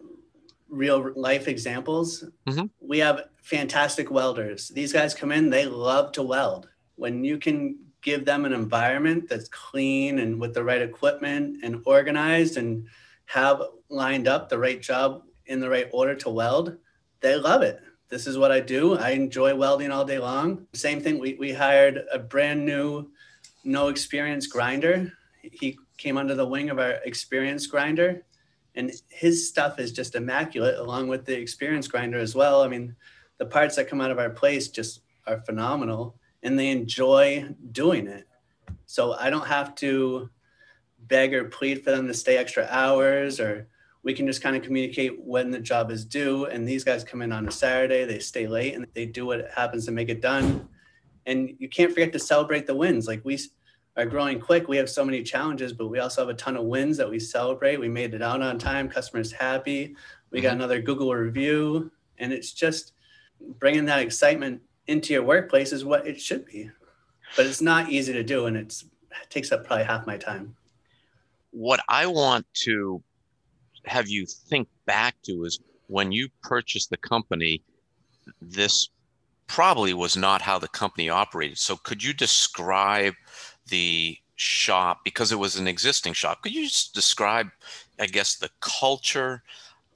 real 0.69 1.11
life 1.15 1.47
examples. 1.47 2.23
Mm-hmm. 2.47 2.65
We 2.79 2.99
have 2.99 3.29
fantastic 3.41 4.09
welders. 4.09 4.69
These 4.69 4.93
guys 4.93 5.13
come 5.13 5.31
in, 5.31 5.49
they 5.49 5.65
love 5.65 6.11
to 6.13 6.23
weld. 6.23 6.69
When 6.95 7.23
you 7.23 7.37
can 7.37 7.77
give 8.01 8.25
them 8.25 8.45
an 8.45 8.53
environment 8.53 9.29
that's 9.29 9.47
clean 9.49 10.19
and 10.19 10.39
with 10.39 10.53
the 10.53 10.63
right 10.63 10.81
equipment 10.81 11.57
and 11.63 11.83
organized 11.85 12.57
and 12.57 12.87
have 13.25 13.61
lined 13.89 14.27
up 14.27 14.49
the 14.49 14.57
right 14.57 14.81
job 14.81 15.23
in 15.45 15.59
the 15.59 15.69
right 15.69 15.89
order 15.91 16.15
to 16.15 16.29
weld, 16.29 16.77
they 17.19 17.35
love 17.35 17.61
it. 17.61 17.81
This 18.11 18.27
is 18.27 18.37
what 18.37 18.51
I 18.51 18.59
do. 18.59 18.97
I 18.97 19.11
enjoy 19.11 19.55
welding 19.55 19.89
all 19.89 20.05
day 20.05 20.19
long. 20.19 20.67
Same 20.73 21.01
thing, 21.01 21.17
we, 21.17 21.33
we 21.35 21.53
hired 21.53 22.03
a 22.11 22.19
brand 22.19 22.65
new, 22.65 23.09
no 23.63 23.87
experience 23.87 24.45
grinder. 24.45 25.11
He 25.41 25.79
came 25.97 26.17
under 26.17 26.35
the 26.35 26.45
wing 26.45 26.69
of 26.69 26.77
our 26.77 26.99
experience 27.05 27.65
grinder 27.65 28.23
and 28.75 28.91
his 29.09 29.47
stuff 29.47 29.79
is 29.79 29.91
just 29.91 30.15
immaculate 30.15 30.77
along 30.77 31.07
with 31.07 31.25
the 31.25 31.37
experience 31.37 31.87
grinder 31.87 32.19
as 32.19 32.35
well 32.35 32.61
i 32.63 32.67
mean 32.67 32.95
the 33.37 33.45
parts 33.45 33.75
that 33.75 33.87
come 33.87 34.01
out 34.01 34.11
of 34.11 34.19
our 34.19 34.29
place 34.29 34.69
just 34.69 35.01
are 35.27 35.41
phenomenal 35.41 36.15
and 36.43 36.57
they 36.57 36.69
enjoy 36.69 37.47
doing 37.71 38.07
it 38.07 38.27
so 38.85 39.13
i 39.13 39.29
don't 39.29 39.47
have 39.47 39.75
to 39.75 40.29
beg 41.07 41.33
or 41.33 41.45
plead 41.45 41.83
for 41.83 41.91
them 41.91 42.07
to 42.07 42.13
stay 42.13 42.37
extra 42.37 42.67
hours 42.69 43.39
or 43.39 43.67
we 44.03 44.13
can 44.13 44.25
just 44.25 44.41
kind 44.41 44.55
of 44.55 44.63
communicate 44.63 45.23
when 45.23 45.51
the 45.51 45.59
job 45.59 45.91
is 45.91 46.05
due 46.05 46.45
and 46.45 46.67
these 46.67 46.83
guys 46.83 47.03
come 47.03 47.21
in 47.21 47.31
on 47.31 47.47
a 47.47 47.51
saturday 47.51 48.05
they 48.05 48.19
stay 48.19 48.47
late 48.47 48.75
and 48.75 48.85
they 48.93 49.05
do 49.05 49.25
what 49.25 49.49
happens 49.51 49.85
to 49.85 49.91
make 49.91 50.09
it 50.09 50.21
done 50.21 50.67
and 51.25 51.55
you 51.59 51.69
can't 51.69 51.91
forget 51.91 52.11
to 52.13 52.19
celebrate 52.19 52.65
the 52.65 52.75
wins 52.75 53.07
like 53.07 53.23
we 53.23 53.37
are 53.97 54.05
growing 54.05 54.39
quick. 54.39 54.67
We 54.67 54.77
have 54.77 54.89
so 54.89 55.03
many 55.03 55.23
challenges, 55.23 55.73
but 55.73 55.87
we 55.87 55.99
also 55.99 56.21
have 56.21 56.29
a 56.29 56.33
ton 56.33 56.57
of 56.57 56.65
wins 56.65 56.97
that 56.97 57.09
we 57.09 57.19
celebrate. 57.19 57.79
We 57.79 57.89
made 57.89 58.13
it 58.13 58.21
out 58.21 58.41
on 58.41 58.57
time. 58.57 58.89
Customers 58.89 59.31
happy. 59.31 59.95
We 60.31 60.41
got 60.41 60.49
mm-hmm. 60.49 60.57
another 60.57 60.81
Google 60.81 61.13
review, 61.13 61.91
and 62.17 62.31
it's 62.31 62.53
just 62.53 62.93
bringing 63.59 63.85
that 63.85 63.99
excitement 63.99 64.61
into 64.87 65.13
your 65.13 65.23
workplace 65.23 65.73
is 65.73 65.83
what 65.83 66.07
it 66.07 66.19
should 66.19 66.45
be. 66.45 66.69
But 67.35 67.45
it's 67.45 67.61
not 67.61 67.89
easy 67.89 68.13
to 68.13 68.23
do, 68.23 68.45
and 68.45 68.55
it's 68.55 68.83
it 68.83 69.29
takes 69.29 69.51
up 69.51 69.65
probably 69.65 69.85
half 69.85 70.07
my 70.07 70.17
time. 70.17 70.55
What 71.51 71.81
I 71.89 72.07
want 72.07 72.45
to 72.65 73.03
have 73.85 74.07
you 74.07 74.25
think 74.25 74.67
back 74.85 75.15
to 75.23 75.45
is 75.45 75.59
when 75.87 76.11
you 76.11 76.29
purchased 76.41 76.89
the 76.89 76.97
company, 76.97 77.61
this 78.41 78.89
probably 79.47 79.93
was 79.93 80.15
not 80.15 80.41
how 80.41 80.57
the 80.57 80.67
company 80.69 81.09
operated. 81.09 81.57
So 81.57 81.75
could 81.75 82.03
you 82.03 82.13
describe 82.13 83.13
the 83.67 84.17
shop 84.41 85.01
because 85.03 85.31
it 85.31 85.39
was 85.39 85.55
an 85.55 85.67
existing 85.67 86.13
shop. 86.13 86.41
Could 86.41 86.53
you 86.53 86.63
just 86.63 86.93
describe, 86.93 87.49
I 87.99 88.07
guess, 88.07 88.35
the 88.35 88.49
culture, 88.59 89.43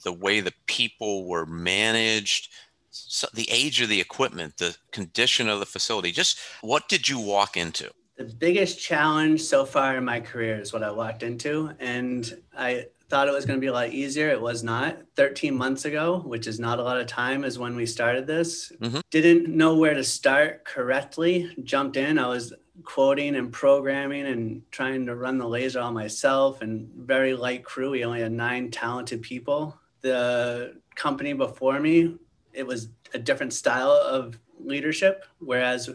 the 0.04 0.14
way 0.14 0.40
the 0.40 0.54
people 0.68 1.28
were 1.28 1.46
managed, 1.46 2.50
so 2.92 3.28
the 3.34 3.50
age 3.52 3.82
of 3.82 3.90
the 3.90 4.00
equipment, 4.00 4.58
the 4.58 4.78
condition 4.92 5.50
of 5.50 5.60
the 5.60 5.66
facility? 5.66 6.12
Just 6.12 6.40
what 6.62 6.88
did 6.88 7.10
you 7.10 7.20
walk 7.20 7.58
into? 7.58 7.90
The 8.18 8.26
biggest 8.26 8.80
challenge 8.80 9.42
so 9.42 9.66
far 9.66 9.98
in 9.98 10.06
my 10.06 10.22
career 10.22 10.60
is 10.60 10.72
what 10.72 10.84
I 10.84 10.92
walked 10.92 11.24
into. 11.24 11.72
And 11.80 12.42
I 12.56 12.86
thought 13.10 13.28
it 13.28 13.34
was 13.34 13.46
going 13.46 13.58
to 13.58 13.62
be 13.62 13.68
a 13.68 13.74
lot 13.74 13.90
easier. 13.90 14.30
It 14.30 14.42
was 14.42 14.64
not. 14.64 14.98
13 15.16 15.56
months 15.56 15.86
ago, 15.86 16.22
which 16.26 16.48
is 16.48 16.60
not 16.60 16.80
a 16.80 16.84
lot 16.84 17.00
of 17.00 17.08
time, 17.08 17.44
is 17.44 17.60
when 17.60 17.76
we 17.76 17.86
started 17.86 18.28
this. 18.28 18.72
Mm-hmm. 18.82 19.00
Didn't 19.12 19.56
know 19.56 19.76
where 19.76 19.94
to 19.94 20.04
start 20.04 20.66
correctly. 20.66 21.54
Jumped 21.64 21.98
in. 21.98 22.18
I 22.18 22.28
was 22.28 22.54
quoting 22.84 23.36
and 23.36 23.52
programming 23.52 24.26
and 24.28 24.62
trying 24.72 25.06
to 25.06 25.16
run 25.16 25.38
the 25.38 25.48
laser 25.48 25.80
all 25.80 25.92
myself 25.92 26.62
and 26.62 26.90
very 26.96 27.34
light 27.34 27.64
crew. 27.64 27.92
We 27.92 28.04
only 28.04 28.22
had 28.22 28.32
nine 28.32 28.72
talented 28.72 29.22
people. 29.22 29.80
The 30.02 30.80
company 30.96 31.34
before 31.34 31.80
me 31.80 32.18
it 32.56 32.66
was 32.66 32.90
a 33.14 33.20
different 33.20 33.54
style 33.54 33.92
of 33.92 34.40
leadership. 34.60 35.26
Whereas 35.40 35.90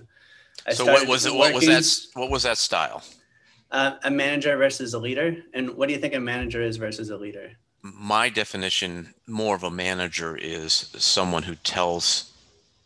I 0.67 0.75
so 0.75 0.85
what 0.85 1.09
was 1.09 1.26
it? 1.26 1.35
What 1.35 1.55
was 1.55 1.67
that? 1.67 2.21
What 2.21 2.31
was 2.31 2.43
that 2.45 2.59
style? 2.59 3.02
Uh, 3.70 3.96
a 4.02 4.10
manager 4.10 4.56
versus 4.56 4.94
a 4.94 4.98
leader. 4.98 5.36
And 5.54 5.76
what 5.76 5.86
do 5.86 5.94
you 5.94 6.00
think 6.00 6.14
a 6.14 6.20
manager 6.20 6.60
is 6.62 6.76
versus 6.76 7.10
a 7.10 7.16
leader? 7.16 7.52
My 7.82 8.28
definition, 8.28 9.14
more 9.26 9.54
of 9.54 9.62
a 9.62 9.70
manager, 9.70 10.36
is 10.36 10.72
someone 10.98 11.44
who 11.44 11.54
tells 11.54 12.32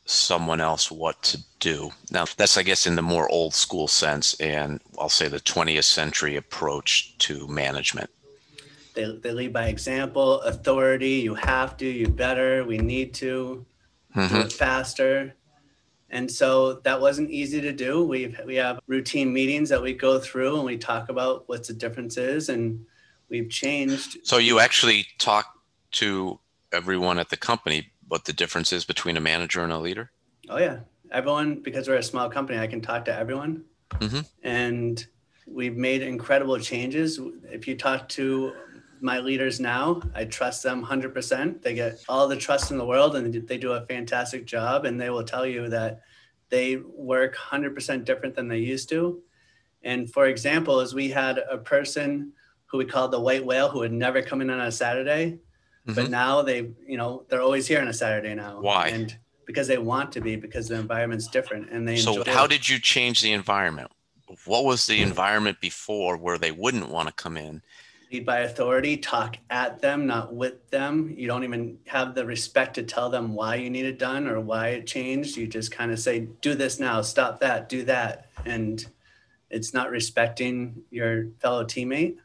someone 0.07 0.61
else 0.61 0.91
what 0.91 1.23
to 1.23 1.43
do. 1.61 1.91
Now, 2.11 2.27
that's, 2.37 2.59
I 2.59 2.63
guess, 2.63 2.87
in 2.87 2.95
the 2.95 3.03
more 3.03 3.29
old 3.31 3.55
school 3.55 3.89
sense, 3.89 4.35
and 4.41 4.81
I'll 4.99 5.09
say 5.09 5.29
the 5.29 5.41
20th 5.41 5.85
century 5.85 6.37
approach 6.37 7.17
to 7.19 7.49
management. 7.49 8.11
They, 8.95 9.19
they 9.23 9.33
lead 9.33 9.53
by 9.53 9.67
example, 9.67 10.41
authority. 10.43 11.15
You 11.15 11.35
have 11.35 11.77
to, 11.79 11.87
you 11.87 12.07
better, 12.07 12.65
we 12.65 12.79
need 12.79 13.15
to 13.15 13.65
mm-hmm. 14.15 14.35
do 14.35 14.41
it 14.43 14.53
faster. 14.53 15.35
And 16.15 16.31
so 16.31 16.75
that 16.85 17.01
wasn't 17.01 17.31
easy 17.31 17.61
to 17.61 17.73
do. 17.73 18.05
We 18.07 18.37
we 18.47 18.55
have 18.55 18.79
routine 18.87 19.33
meetings 19.33 19.69
that 19.71 19.83
we 19.83 19.93
go 19.93 20.21
through 20.21 20.55
and 20.57 20.65
we 20.65 20.79
talk 20.79 21.09
about 21.09 21.49
what 21.49 21.67
the 21.67 21.75
difference 21.75 22.17
is, 22.17 22.49
and 22.49 22.87
we've 23.29 23.51
changed. 23.51 24.19
So 24.23 24.39
you 24.39 24.61
actually 24.61 25.09
talk 25.19 25.59
to 25.93 26.39
everyone 26.73 27.19
at 27.19 27.31
the 27.31 27.37
company 27.37 27.91
what 28.07 28.27
the 28.27 28.33
difference 28.33 28.73
is 28.73 28.85
between 28.85 29.17
a 29.17 29.21
manager 29.21 29.65
and 29.65 29.73
a 29.73 29.79
leader? 29.79 30.13
Oh 30.49 30.59
yeah, 30.59 30.79
everyone 31.11 31.57
because 31.57 31.89
we're 31.89 31.97
a 31.97 32.03
small 32.03 32.31
company, 32.31 32.61
I 32.61 32.69
can 32.69 32.81
talk 32.81 33.05
to 33.07 33.15
everyone, 33.17 33.65
mm-hmm. 33.91 34.21
and 34.45 35.05
we've 35.49 35.77
made 35.77 36.03
incredible 36.03 36.61
changes. 36.61 37.19
If 37.51 37.67
you 37.67 37.77
talk 37.77 38.09
to 38.11 38.53
my 39.05 39.19
leaders 39.19 39.61
now. 39.61 40.01
I 40.15 40.25
trust 40.25 40.63
them 40.63 40.85
100%. 40.85 41.61
They 41.61 41.75
get 41.75 42.03
all 42.09 42.27
the 42.27 42.37
trust 42.37 42.71
in 42.71 42.79
the 42.79 42.87
world 42.87 43.15
and 43.17 43.47
they 43.47 43.59
do 43.59 43.73
a 43.73 43.85
fantastic 43.85 44.47
job. 44.47 44.87
And 44.87 44.99
they 44.99 45.11
will 45.11 45.23
tell 45.23 45.47
you 45.47 45.69
that 45.69 46.01
they 46.49 46.77
work 46.77 47.37
100% 47.37 48.07
different 48.07 48.35
than 48.35 48.49
they 48.49 48.59
used 48.59 48.89
to. 48.89 49.23
And 49.83 50.11
for 50.11 50.27
example, 50.27 50.81
as 50.81 50.95
we 50.95 51.11
had 51.11 51.39
a 51.39 51.59
person 51.59 52.33
who 52.65 52.79
we 52.79 52.87
called 52.87 53.11
the 53.11 53.21
white 53.21 53.45
whale 53.45 53.69
who 53.69 53.81
would 53.81 53.93
never 53.93 54.23
come 54.23 54.41
in 54.41 54.49
on 54.49 54.61
a 54.61 54.73
Saturday, 54.73 55.33
mm-hmm. 55.87 55.95
but 55.95 56.09
now 56.09 56.41
they, 56.41 56.71
you 56.89 56.97
know, 56.97 57.27
they're 57.29 57.43
always 57.43 57.67
here 57.67 57.83
on 57.83 57.89
a 57.89 57.93
Saturday 57.93 58.35
now. 58.35 58.63
Why? 58.63 58.89
And 58.89 59.15
because 59.47 59.69
they 59.69 59.77
want 59.77 60.13
to 60.13 60.23
be, 60.23 60.37
because 60.37 60.69
the 60.69 60.77
environment's 60.77 61.29
different 61.29 61.69
and 61.71 61.87
they. 61.87 61.97
So 61.97 62.25
how 62.25 62.47
it. 62.47 62.51
did 62.51 62.67
you 62.67 62.79
change 62.79 63.21
the 63.21 63.33
environment? 63.33 63.91
What 64.47 64.65
was 64.65 64.87
the 64.87 65.03
environment 65.03 65.61
before 65.61 66.17
where 66.17 66.39
they 66.39 66.53
wouldn't 66.53 66.89
want 66.89 67.09
to 67.09 67.15
come 67.15 67.37
in? 67.37 67.61
Lead 68.15 68.25
by 68.25 68.39
authority, 68.41 68.97
talk 68.97 69.39
at 69.51 69.81
them, 69.81 70.07
not 70.07 70.33
with 70.33 70.71
them. 70.71 71.13
You 71.17 71.27
don't 71.27 71.43
even 71.43 71.79
have 71.89 72.15
the 72.15 72.25
respect 72.25 72.75
to 72.75 72.85
tell 72.85 73.11
them 73.11 73.35
why 73.35 73.57
you 73.57 73.69
need 73.69 73.87
it 73.87 73.99
done 73.99 74.29
or 74.29 74.41
why 74.41 74.69
it 74.69 74.87
changed. 74.87 75.37
You 75.37 75.49
just 75.49 75.73
kind 75.73 75.91
of 75.91 75.99
say, 75.99 76.29
do 76.41 76.55
this 76.55 76.79
now, 76.79 77.03
stop 77.03 77.41
that, 77.41 77.69
do 77.69 77.83
that. 77.85 78.29
And 78.45 78.87
it's 79.51 79.75
not 79.75 79.91
respecting 79.91 80.85
your 80.93 81.31
fellow 81.41 81.65
teammate. 81.65 82.19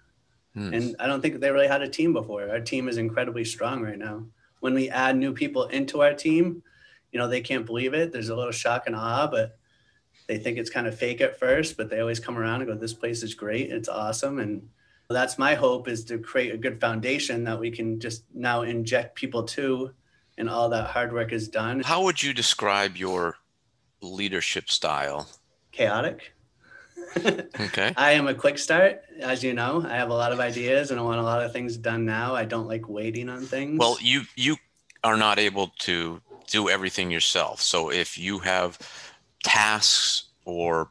Hmm. 0.54 0.74
And 0.76 0.96
I 1.00 1.08
don't 1.08 1.22
think 1.22 1.40
they 1.40 1.50
really 1.50 1.68
had 1.68 1.82
a 1.82 1.90
team 1.90 2.14
before. 2.14 2.48
Our 2.48 2.60
team 2.60 2.88
is 2.88 2.98
incredibly 2.98 3.44
strong 3.44 3.82
right 3.82 3.98
now. 3.98 4.26
When 4.60 4.76
we 4.76 4.90
add 4.90 5.18
new 5.18 5.34
people 5.34 5.66
into 5.66 6.04
our 6.04 6.14
team, 6.14 6.62
you 7.12 7.18
know, 7.18 7.28
they 7.28 7.42
can't 7.42 7.66
believe 7.66 7.96
it. 7.96 8.12
There's 8.12 8.30
a 8.30 8.36
little 8.36 8.52
shock 8.52 8.84
and 8.86 8.96
awe, 8.96 9.26
but 9.26 9.58
they 10.28 10.38
think 10.38 10.60
it's 10.60 10.70
kind 10.70 10.86
of 10.86 10.96
fake 10.96 11.20
at 11.20 11.40
first, 11.40 11.78
but 11.78 11.90
they 11.90 12.00
always 12.00 12.20
come 12.20 12.38
around 12.38 12.62
and 12.62 12.70
go, 12.70 12.76
this 12.76 12.94
place 12.94 13.24
is 13.24 13.34
great. 13.34 13.72
It's 13.72 13.90
awesome. 13.90 14.38
And 14.38 14.70
that's 15.10 15.40
my 15.40 15.56
hope 15.56 15.88
is 15.88 16.04
to 16.06 16.20
create 16.20 16.54
a 16.54 16.58
good 16.58 16.80
foundation 16.80 17.44
that 17.44 17.60
we 17.60 17.72
can 17.72 18.00
just 18.00 18.24
now 18.34 18.62
inject 18.62 19.16
people 19.16 19.44
to 19.44 19.92
and 20.38 20.48
all 20.48 20.70
that 20.70 20.86
hard 20.86 21.12
work 21.12 21.34
is 21.34 21.48
done. 21.48 21.82
How 21.82 22.04
would 22.04 22.22
you 22.22 22.32
describe 22.32 22.96
your 22.96 23.36
leadership 24.02 24.70
style? 24.70 25.28
Chaotic. 25.72 26.34
Okay. 27.60 27.92
I 27.98 28.12
am 28.12 28.28
a 28.28 28.36
quick 28.36 28.60
start 28.60 29.02
as 29.20 29.44
you 29.44 29.54
know. 29.54 29.84
I 29.84 29.96
have 29.96 30.10
a 30.10 30.14
lot 30.14 30.32
of 30.32 30.40
ideas 30.40 30.92
and 30.92 31.00
i 31.00 31.04
want 31.04 31.20
a 31.20 31.24
lot 31.24 31.44
of 31.44 31.52
things 31.52 31.76
done 31.76 32.06
now. 32.06 32.36
I 32.36 32.46
don't 32.46 32.68
like 32.68 32.88
waiting 32.88 33.30
on 33.30 33.42
things. 33.46 33.80
Well 33.80 33.98
you 34.00 34.22
you 34.36 34.58
are 35.04 35.18
not 35.18 35.40
able 35.40 35.72
to 35.80 36.22
do 36.48 36.70
everything 36.70 37.10
yourself. 37.10 37.62
So 37.62 37.92
if 37.92 38.18
you 38.18 38.40
have 38.40 38.78
tasks 39.44 40.26
or 40.46 40.90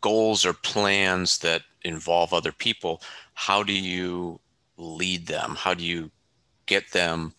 goals 0.00 0.46
or 0.46 0.52
plans 0.52 1.38
that 1.38 1.62
involve 1.82 2.32
other 2.32 2.52
people 2.52 3.00
how 3.38 3.62
do 3.62 3.72
you 3.72 4.40
lead 4.78 5.28
them? 5.28 5.54
How 5.54 5.72
do 5.72 5.84
you 5.84 6.10
get 6.66 6.90
them 6.90 7.34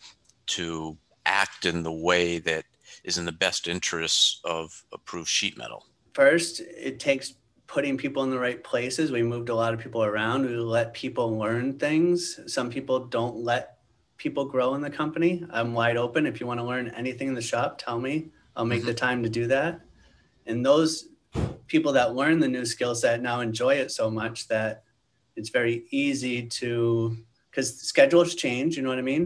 to 0.47 0.97
act 1.25 1.65
in 1.65 1.83
the 1.83 1.91
way 1.91 2.39
that 2.39 2.63
is 3.03 3.17
in 3.17 3.25
the 3.25 3.33
best 3.33 3.67
interests 3.67 4.39
of 4.45 4.85
approved 4.93 5.27
sheet 5.27 5.57
metal? 5.57 5.85
First, 6.13 6.61
it 6.61 7.01
takes 7.01 7.33
putting 7.67 7.97
people 7.97 8.23
in 8.23 8.29
the 8.29 8.39
right 8.39 8.63
places. 8.63 9.11
We 9.11 9.23
moved 9.23 9.49
a 9.49 9.53
lot 9.55 9.73
of 9.73 9.81
people 9.81 10.01
around. 10.01 10.45
We 10.45 10.55
let 10.55 10.93
people 10.93 11.37
learn 11.37 11.77
things. 11.77 12.39
Some 12.47 12.69
people 12.69 13.07
don't 13.07 13.35
let 13.35 13.79
people 14.15 14.45
grow 14.45 14.75
in 14.75 14.81
the 14.81 14.89
company. 14.89 15.45
I'm 15.51 15.73
wide 15.73 15.97
open. 15.97 16.25
If 16.25 16.39
you 16.39 16.47
want 16.47 16.61
to 16.61 16.65
learn 16.65 16.93
anything 16.95 17.27
in 17.27 17.33
the 17.33 17.41
shop, 17.41 17.77
tell 17.77 17.99
me. 17.99 18.29
I'll 18.55 18.63
make 18.63 18.79
mm-hmm. 18.79 18.87
the 18.87 18.93
time 18.93 19.21
to 19.23 19.29
do 19.29 19.47
that. 19.47 19.81
And 20.45 20.65
those 20.65 21.09
people 21.67 21.91
that 21.91 22.15
learn 22.15 22.39
the 22.39 22.47
new 22.47 22.63
skill 22.63 22.95
set 22.95 23.21
now 23.21 23.41
enjoy 23.41 23.75
it 23.75 23.91
so 23.91 24.09
much 24.09 24.47
that 24.47 24.83
it's 25.39 25.49
very 25.49 25.85
easy 25.89 26.43
to 26.59 27.17
because 27.49 27.79
schedules 27.79 28.35
change 28.35 28.75
you 28.75 28.83
know 28.83 28.89
what 28.89 28.99
i 28.99 29.07
mean? 29.13 29.25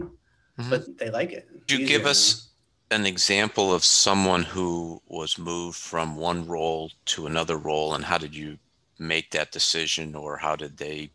Mm-hmm. 0.58 0.70
but 0.70 0.98
they 0.98 1.10
like 1.10 1.32
it. 1.32 1.66
Do 1.66 1.76
you 1.76 1.86
give 1.86 2.06
us 2.06 2.50
an 2.92 3.06
example 3.06 3.74
of 3.74 3.84
someone 3.84 4.44
who 4.44 5.02
was 5.08 5.36
moved 5.36 5.76
from 5.76 6.16
one 6.16 6.46
role 6.46 6.92
to 7.06 7.26
another 7.26 7.56
role 7.56 7.94
and 7.94 8.04
how 8.04 8.18
did 8.18 8.36
you 8.36 8.56
make 8.96 9.32
that 9.32 9.50
decision 9.50 10.14
or 10.14 10.36
how 10.36 10.54
did 10.54 10.76
they 10.76 11.10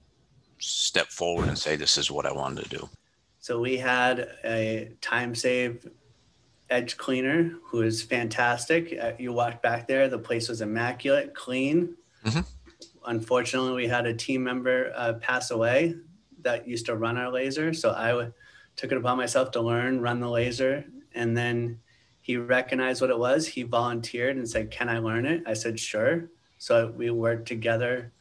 step 0.58 1.08
forward 1.08 1.48
and 1.48 1.58
say 1.58 1.78
this 1.78 1.98
is 1.98 2.12
what 2.12 2.26
i 2.26 2.34
wanted 2.34 2.64
to 2.64 2.78
do 2.80 2.90
so 3.40 3.62
we 3.62 3.78
had 3.78 4.28
a 4.44 4.92
time 5.00 5.34
save 5.34 5.88
edge 6.70 6.98
cleaner 6.98 7.54
who 7.64 7.82
is 7.82 8.04
fantastic. 8.04 8.96
Uh, 9.02 9.14
you 9.18 9.32
walked 9.34 9.64
back 9.64 9.88
there 9.88 10.08
the 10.10 10.20
place 10.20 10.50
was 10.50 10.62
immaculate 10.62 11.34
clean. 11.34 11.96
Mm-hmm 12.26 12.42
unfortunately, 13.10 13.74
we 13.74 13.88
had 13.88 14.06
a 14.06 14.14
team 14.14 14.44
member 14.44 14.94
uh, 14.96 15.14
pass 15.14 15.52
away 15.52 15.96
that 16.42 16.68
used 16.68 16.86
to 16.86 16.96
run 16.96 17.18
our 17.18 17.32
laser. 17.32 17.74
So 17.74 17.92
I 17.92 18.10
w- 18.10 18.32
took 18.76 18.92
it 18.92 18.98
upon 18.98 19.18
myself 19.18 19.52
to 19.52 19.62
learn, 19.62 20.00
run 20.00 20.20
the 20.20 20.30
laser. 20.30 20.86
And 21.14 21.36
then 21.36 21.80
he 22.22 22.38
recognized 22.38 23.02
what 23.02 23.10
it 23.10 23.18
was. 23.18 23.48
He 23.48 23.64
volunteered 23.64 24.38
and 24.38 24.48
said, 24.48 24.72
Can 24.72 24.88
I 24.88 25.00
learn 25.00 25.26
it? 25.26 25.44
I 25.48 25.54
said, 25.54 25.80
Sure. 25.80 26.30
So 26.60 26.94
we 26.96 27.10
worked 27.10 27.48
together 27.48 28.14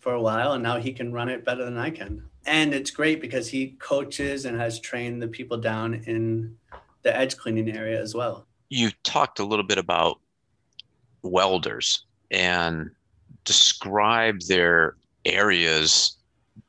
for 0.00 0.14
a 0.14 0.20
while, 0.20 0.54
and 0.54 0.62
now 0.62 0.78
he 0.78 0.92
can 0.92 1.12
run 1.12 1.28
it 1.28 1.44
better 1.44 1.64
than 1.64 1.78
I 1.78 1.90
can. 1.90 2.24
And 2.44 2.74
it's 2.74 2.90
great 2.90 3.20
because 3.20 3.48
he 3.48 3.76
coaches 3.78 4.44
and 4.44 4.58
has 4.58 4.80
trained 4.80 5.22
the 5.22 5.28
people 5.28 5.58
down 5.58 5.94
in 6.06 6.56
the 7.02 7.16
edge 7.16 7.36
cleaning 7.36 7.70
area 7.70 8.00
as 8.00 8.14
well. 8.14 8.46
You 8.68 8.90
talked 9.04 9.38
a 9.38 9.44
little 9.44 9.64
bit 9.64 9.78
about 9.78 10.18
welders 11.22 12.04
and 12.32 12.90
describe 13.44 14.40
their 14.42 14.96
areas 15.24 16.16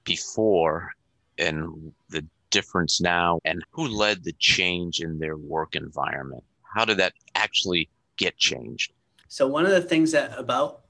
before 0.04 0.92
and 1.38 1.94
the 2.10 2.26
difference 2.50 3.02
now 3.02 3.40
and 3.46 3.64
who 3.72 3.88
led 3.88 4.24
the 4.24 4.34
change 4.34 5.00
in 5.00 5.20
their 5.20 5.38
work 5.38 5.76
environment? 5.76 6.44
How 6.62 6.86
did 6.86 6.98
that 6.98 7.14
actually 7.36 7.90
get 8.18 8.38
changed? 8.38 8.94
So 9.28 9.48
one 9.48 9.66
of 9.66 9.72
the 9.72 9.82
things 9.82 10.12
that 10.12 10.38
about 10.38 10.82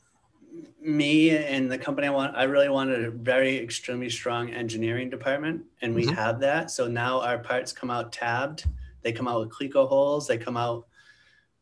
me 0.82 1.32
and 1.32 1.72
the 1.72 1.78
company 1.78 2.06
i 2.06 2.12
want 2.12 2.36
i 2.36 2.44
really 2.44 2.70
wanted 2.70 3.04
a 3.04 3.10
very 3.10 3.58
extremely 3.58 4.08
strong 4.10 4.52
engineering 4.52 5.10
department 5.10 5.64
and 5.82 5.96
we 5.96 6.06
mm-hmm. 6.06 6.14
have 6.14 6.40
that. 6.42 6.70
So 6.70 6.88
now 6.88 7.22
our 7.22 7.40
parts 7.40 7.72
come 7.72 7.90
out 7.90 8.12
tabbed. 8.12 8.66
They 9.02 9.12
come 9.12 9.28
out 9.28 9.40
with 9.40 9.50
cleco 9.50 9.88
holes. 9.88 10.28
They 10.28 10.38
come 10.38 10.58
out 10.58 10.88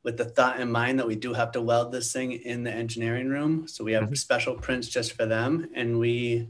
with 0.04 0.18
the 0.18 0.26
thought 0.26 0.60
in 0.60 0.72
mind 0.72 0.98
that 1.00 1.08
we 1.08 1.16
do 1.16 1.34
have 1.34 1.52
to 1.52 1.62
weld 1.62 1.92
this 1.92 2.12
thing 2.12 2.32
in 2.32 2.64
the 2.64 2.72
engineering 2.72 3.30
room. 3.30 3.68
So 3.68 3.84
we 3.84 3.94
have 3.94 4.06
mm-hmm. 4.06 4.14
special 4.16 4.56
prints 4.56 4.88
just 4.88 5.14
for 5.14 5.26
them, 5.26 5.70
and 5.76 6.00
we 6.00 6.50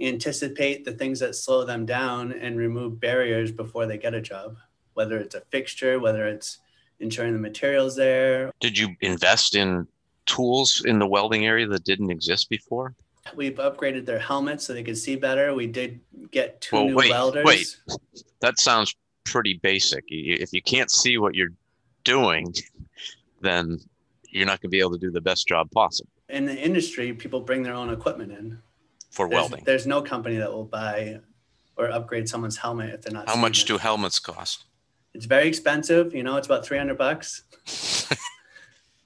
anticipate 0.00 0.84
the 0.84 0.92
things 0.92 1.20
that 1.20 1.34
slow 1.34 1.64
them 1.64 1.84
down 1.84 2.32
and 2.32 2.56
remove 2.56 2.98
barriers 2.98 3.52
before 3.52 3.86
they 3.86 3.98
get 3.98 4.14
a 4.14 4.20
job, 4.20 4.56
whether 4.94 5.18
it's 5.18 5.34
a 5.34 5.42
fixture, 5.50 6.00
whether 6.00 6.26
it's 6.26 6.58
ensuring 6.98 7.34
the 7.34 7.38
materials 7.38 7.94
there. 7.94 8.50
Did 8.60 8.78
you 8.78 8.96
invest 9.00 9.54
in 9.54 9.86
tools 10.26 10.82
in 10.86 10.98
the 10.98 11.06
welding 11.06 11.46
area 11.46 11.66
that 11.66 11.84
didn't 11.84 12.10
exist 12.10 12.48
before? 12.48 12.94
We've 13.36 13.54
upgraded 13.56 14.06
their 14.06 14.18
helmets 14.18 14.64
so 14.64 14.72
they 14.72 14.82
could 14.82 14.98
see 14.98 15.14
better. 15.14 15.54
We 15.54 15.66
did 15.66 16.00
get 16.30 16.60
two 16.60 16.76
well, 16.76 16.84
new 16.86 16.94
wait, 16.96 17.10
welders. 17.10 17.44
Wait, 17.44 17.76
that 18.40 18.58
sounds 18.58 18.96
pretty 19.24 19.60
basic. 19.62 20.04
If 20.08 20.52
you 20.52 20.62
can't 20.62 20.90
see 20.90 21.18
what 21.18 21.34
you're 21.34 21.52
doing, 22.04 22.54
then 23.40 23.78
you're 24.30 24.46
not 24.46 24.60
going 24.60 24.68
to 24.70 24.74
be 24.76 24.80
able 24.80 24.92
to 24.92 24.98
do 24.98 25.10
the 25.10 25.20
best 25.20 25.46
job 25.46 25.70
possible. 25.70 26.10
In 26.28 26.46
the 26.46 26.56
industry, 26.56 27.12
people 27.12 27.40
bring 27.40 27.62
their 27.62 27.74
own 27.74 27.90
equipment 27.90 28.32
in 28.32 28.58
for 29.10 29.28
there's, 29.28 29.40
welding. 29.40 29.64
There's 29.64 29.86
no 29.86 30.00
company 30.02 30.36
that 30.36 30.50
will 30.52 30.64
buy 30.64 31.20
or 31.76 31.90
upgrade 31.90 32.28
someone's 32.28 32.56
helmet 32.56 32.94
if 32.94 33.02
they're 33.02 33.12
not. 33.12 33.28
How 33.28 33.36
much 33.36 33.62
it. 33.62 33.66
do 33.68 33.78
helmets 33.78 34.18
cost? 34.18 34.64
It's 35.14 35.26
very 35.26 35.46
expensive. 35.48 36.14
You 36.14 36.22
know, 36.22 36.36
it's 36.36 36.46
about 36.46 36.64
300 36.64 36.96
bucks. 36.96 37.42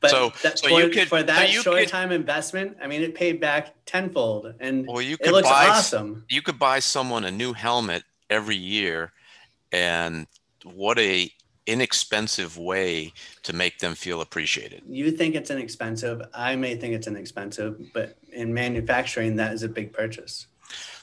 but 0.01 0.11
So- 0.11 0.33
that, 0.43 0.59
so 0.59 0.69
for, 0.69 0.81
you 0.81 0.89
could- 0.91 1.09
for 1.09 1.21
so 1.21 1.25
that 1.25 1.53
you 1.53 1.63
short 1.63 1.79
could- 1.81 1.89
time 1.89 2.13
investment, 2.13 2.77
I 2.81 2.87
mean, 2.87 3.03
it 3.03 3.15
paid 3.15 3.41
back 3.41 3.75
tenfold 3.87 4.55
and 4.61 4.87
Well, 4.87 5.03
you 5.03 5.15
it 5.15 5.21
could 5.23 5.33
looks 5.33 5.49
buy 5.49 5.67
awesome. 5.69 6.25
you 6.29 6.43
could 6.43 6.59
buy 6.59 6.79
someone 6.79 7.25
a 7.25 7.31
new 7.31 7.53
helmet 7.53 8.05
every 8.31 8.57
year 8.57 9.13
and 9.73 10.27
what 10.65 10.99
a 10.99 11.31
inexpensive 11.67 12.57
way 12.57 13.13
to 13.43 13.53
make 13.53 13.79
them 13.79 13.95
feel 13.95 14.21
appreciated. 14.21 14.83
You 14.89 15.11
think 15.11 15.35
it's 15.35 15.51
inexpensive. 15.51 16.23
I 16.33 16.57
may 16.57 16.77
think 16.77 16.95
it's 16.95 17.07
inexpensive, 17.07 17.93
but 17.93 18.17
in 18.33 18.55
manufacturing, 18.55 19.37
that 19.37 19.53
is 19.53 19.63
a 19.63 19.69
big 19.69 19.93
purchase. 19.93 20.47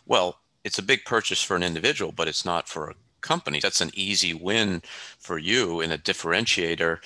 Well, 0.05 0.39
it's 0.63 0.79
a 0.79 0.83
big 0.83 1.05
purchase 1.05 1.41
for 1.41 1.55
an 1.55 1.63
individual, 1.63 2.11
but 2.11 2.27
it's 2.27 2.45
not 2.45 2.67
for 2.67 2.89
a 2.89 2.95
company. 3.21 3.59
That's 3.59 3.81
an 3.81 3.91
easy 3.93 4.33
win 4.33 4.81
for 5.19 5.37
you 5.37 5.81
and 5.81 5.91
a 5.91 5.97
differentiator, 5.97 6.99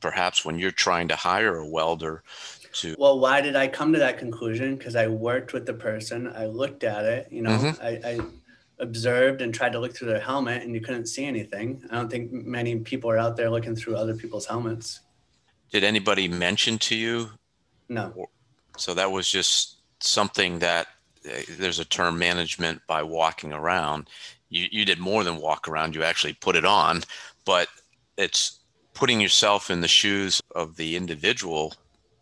perhaps 0.00 0.44
when 0.44 0.58
you're 0.58 0.70
trying 0.70 1.08
to 1.08 1.16
hire 1.16 1.56
a 1.56 1.66
welder 1.66 2.22
to. 2.74 2.96
Well, 2.98 3.18
why 3.20 3.40
did 3.40 3.56
I 3.56 3.68
come 3.68 3.92
to 3.92 3.98
that 3.98 4.18
conclusion? 4.18 4.76
Because 4.76 4.96
I 4.96 5.06
worked 5.06 5.52
with 5.52 5.66
the 5.66 5.74
person, 5.74 6.32
I 6.34 6.46
looked 6.46 6.84
at 6.84 7.04
it, 7.04 7.28
you 7.30 7.42
know, 7.42 7.50
Mhm. 7.50 7.82
I, 7.82 8.10
I 8.10 8.20
observed 8.78 9.42
and 9.42 9.54
tried 9.54 9.72
to 9.72 9.78
look 9.78 9.94
through 9.94 10.08
their 10.08 10.20
helmet, 10.20 10.62
and 10.62 10.74
you 10.74 10.80
couldn't 10.80 11.06
see 11.06 11.24
anything. 11.24 11.82
I 11.90 11.96
don't 11.96 12.10
think 12.10 12.32
many 12.32 12.76
people 12.80 13.10
are 13.10 13.18
out 13.18 13.36
there 13.36 13.50
looking 13.50 13.76
through 13.76 13.96
other 13.96 14.14
people's 14.14 14.46
helmets. 14.46 15.00
Did 15.70 15.84
anybody 15.84 16.28
mention 16.28 16.78
to 16.78 16.96
you? 16.96 17.30
No, 17.88 18.26
So 18.78 18.94
that 18.94 19.10
was 19.10 19.30
just 19.30 19.78
something 20.00 20.58
that 20.60 20.86
uh, 21.26 21.40
there's 21.58 21.78
a 21.78 21.84
term 21.84 22.18
management 22.18 22.80
by 22.86 23.02
walking 23.02 23.52
around. 23.52 24.08
You, 24.48 24.66
you 24.70 24.84
did 24.84 24.98
more 24.98 25.24
than 25.24 25.36
walk 25.36 25.68
around, 25.68 25.94
you 25.94 26.02
actually 26.02 26.34
put 26.34 26.56
it 26.56 26.64
on, 26.64 27.02
but 27.44 27.68
it's 28.16 28.60
putting 28.94 29.20
yourself 29.20 29.70
in 29.70 29.80
the 29.80 29.88
shoes 29.88 30.40
of 30.54 30.76
the 30.76 30.96
individual 30.96 31.74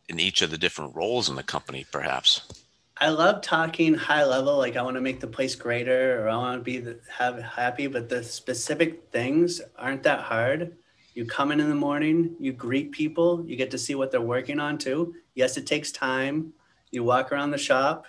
in 0.09 0.19
each 0.19 0.43
of 0.43 0.51
the 0.51 0.59
different 0.59 0.95
roles 0.95 1.29
in 1.29 1.37
the 1.37 1.43
company, 1.43 1.87
perhaps. 1.91 2.63
I 3.03 3.09
love 3.09 3.41
talking 3.41 3.95
high 3.95 4.25
level, 4.25 4.59
like 4.59 4.77
I 4.77 4.83
want 4.83 4.97
to 4.97 5.01
make 5.01 5.21
the 5.21 5.27
place 5.27 5.55
greater 5.55 6.23
or 6.23 6.29
I 6.29 6.37
want 6.37 6.61
to 6.61 6.63
be 6.63 6.79
the, 6.79 7.01
have 7.09 7.41
happy, 7.41 7.87
but 7.87 8.11
the 8.11 8.23
specific 8.23 9.11
things 9.11 9.63
aren't 9.79 10.03
that 10.03 10.21
hard. 10.21 10.77
You 11.15 11.25
come 11.25 11.51
in 11.51 11.61
in 11.61 11.71
the 11.71 11.75
morning, 11.75 12.37
you 12.39 12.53
greet 12.53 12.93
people, 12.93 13.43
you 13.47 13.57
get 13.57 13.71
to 13.71 13.79
see 13.79 13.95
what 13.95 14.11
they're 14.11 14.21
working 14.21 14.61
on 14.61 14.77
too. 14.77 15.15
Yes, 15.35 15.57
it 15.57 15.67
takes 15.67 15.91
time. 15.91 16.53
You 16.91 17.03
walk 17.03 17.33
around 17.33 17.53
the 17.53 17.59
shop, 17.59 18.05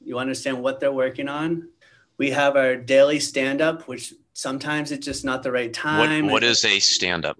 you 0.00 0.18
understand 0.18 0.62
what 0.62 0.78
they're 0.78 0.92
working 0.92 1.28
on. 1.28 1.68
We 2.18 2.30
have 2.30 2.56
our 2.56 2.76
daily 2.76 3.18
stand 3.18 3.60
up, 3.60 3.88
which 3.88 4.14
sometimes 4.32 4.92
it's 4.92 5.04
just 5.04 5.24
not 5.24 5.42
the 5.42 5.50
right 5.50 5.72
time. 5.72 6.26
What, 6.26 6.32
what 6.34 6.44
is 6.44 6.64
a 6.64 6.78
stand 6.78 7.24
up? 7.24 7.38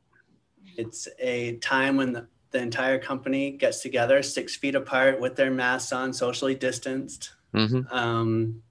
It's 0.77 1.07
a 1.21 1.57
time 1.57 1.97
when 1.97 2.13
the, 2.13 2.27
the 2.51 2.59
entire 2.59 2.99
company 2.99 3.51
gets 3.53 3.81
together 3.81 4.23
six 4.23 4.57
feet 4.57 4.75
apart 4.75 5.21
with 5.21 5.37
their 5.37 5.51
masks 5.51 5.93
on, 5.93 6.13
socially 6.13 6.55
distanced. 6.55 7.33
Mm-hmm. 7.55 7.93
Um, 7.95 8.63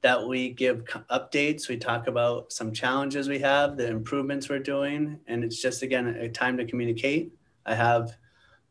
that 0.00 0.26
we 0.26 0.50
give 0.50 0.84
updates. 1.10 1.68
We 1.68 1.76
talk 1.76 2.06
about 2.06 2.52
some 2.52 2.72
challenges 2.72 3.28
we 3.28 3.40
have, 3.40 3.76
the 3.76 3.88
improvements 3.88 4.48
we're 4.48 4.60
doing, 4.60 5.18
and 5.26 5.42
it's 5.42 5.60
just 5.60 5.82
again 5.82 6.06
a 6.06 6.28
time 6.28 6.56
to 6.58 6.64
communicate. 6.64 7.32
I 7.66 7.74
have 7.74 8.16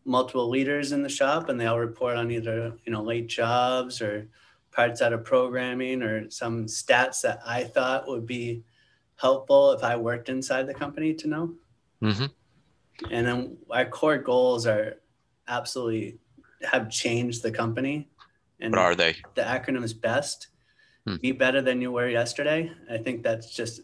multiple 0.06 0.50
leaders 0.50 0.94
in 0.94 1.04
the 1.04 1.10
shop, 1.10 1.50
and 1.50 1.60
they 1.60 1.66
all 1.66 1.80
report 1.80 2.18
on 2.18 2.32
either 2.32 2.74
you 2.86 2.92
know 2.92 3.04
late 3.04 3.28
jobs 3.28 4.02
or 4.02 4.30
parts 4.72 5.02
out 5.02 5.14
of 5.14 5.26
programming 5.26 6.02
or 6.02 6.30
some 6.30 6.66
stats 6.66 7.22
that 7.22 7.40
I 7.46 7.64
thought 7.64 8.08
would 8.08 8.26
be 8.26 8.64
helpful 9.16 9.72
if 9.72 9.84
I 9.84 9.96
worked 9.96 10.30
inside 10.30 10.68
the 10.68 10.74
company 10.74 11.14
to 11.16 11.28
know. 11.28 11.54
Mm-hmm. 12.02 12.26
And 13.12 13.26
then 13.28 13.58
our 13.70 13.86
core 13.86 14.18
goals 14.18 14.66
are 14.66 14.96
absolutely 15.48 16.18
have 16.64 16.90
changed 16.90 17.44
the 17.44 17.52
company. 17.52 18.10
And 18.60 18.74
What 18.74 18.82
are 18.82 18.96
they? 18.96 19.16
the 19.36 19.44
acronym 19.44 19.84
is 19.84 19.94
BEST. 19.94 20.48
Hmm. 21.06 21.16
Be 21.18 21.32
better 21.32 21.62
than 21.62 21.82
you 21.82 21.92
were 21.92 22.10
yesterday. 22.10 22.72
I 22.92 22.98
think 22.98 23.24
that's 23.24 23.54
just 23.56 23.82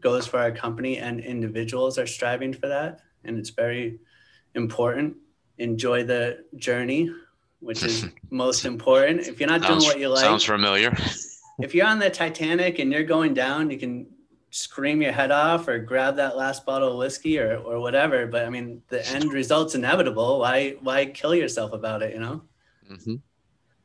goes 0.00 0.26
for 0.26 0.38
our 0.38 0.50
company 0.52 0.98
and 0.98 1.20
individuals 1.20 1.98
are 1.98 2.06
striving 2.06 2.52
for 2.52 2.68
that. 2.68 3.00
And 3.24 3.38
it's 3.38 3.50
very 3.50 3.98
important. 4.54 5.16
Enjoy 5.58 6.04
the 6.04 6.44
journey, 6.56 7.10
which 7.60 7.82
is 7.82 8.06
most 8.30 8.64
important. 8.66 9.20
If 9.26 9.40
you're 9.40 9.48
not 9.48 9.62
Sounds, 9.62 9.84
doing 9.84 9.94
what 9.94 10.00
you 10.00 10.08
like, 10.08 10.24
sounds 10.24 10.44
familiar. 10.44 10.94
if 11.60 11.74
you're 11.74 11.86
on 11.86 11.98
the 11.98 12.10
Titanic 12.10 12.78
and 12.80 12.92
you're 12.92 13.04
going 13.04 13.34
down, 13.34 13.70
you 13.70 13.78
can 13.78 14.06
scream 14.54 15.02
your 15.02 15.10
head 15.10 15.32
off 15.32 15.66
or 15.66 15.80
grab 15.80 16.14
that 16.14 16.36
last 16.36 16.64
bottle 16.64 16.92
of 16.92 16.98
whiskey 16.98 17.40
or, 17.40 17.56
or 17.56 17.80
whatever. 17.80 18.24
But 18.28 18.44
I 18.46 18.50
mean, 18.50 18.82
the 18.88 19.04
end 19.08 19.32
result's 19.32 19.74
inevitable. 19.74 20.38
Why 20.38 20.76
why 20.80 21.06
kill 21.06 21.34
yourself 21.34 21.72
about 21.72 22.02
it? 22.02 22.14
You 22.14 22.20
know, 22.20 22.42
hmm 22.88 23.16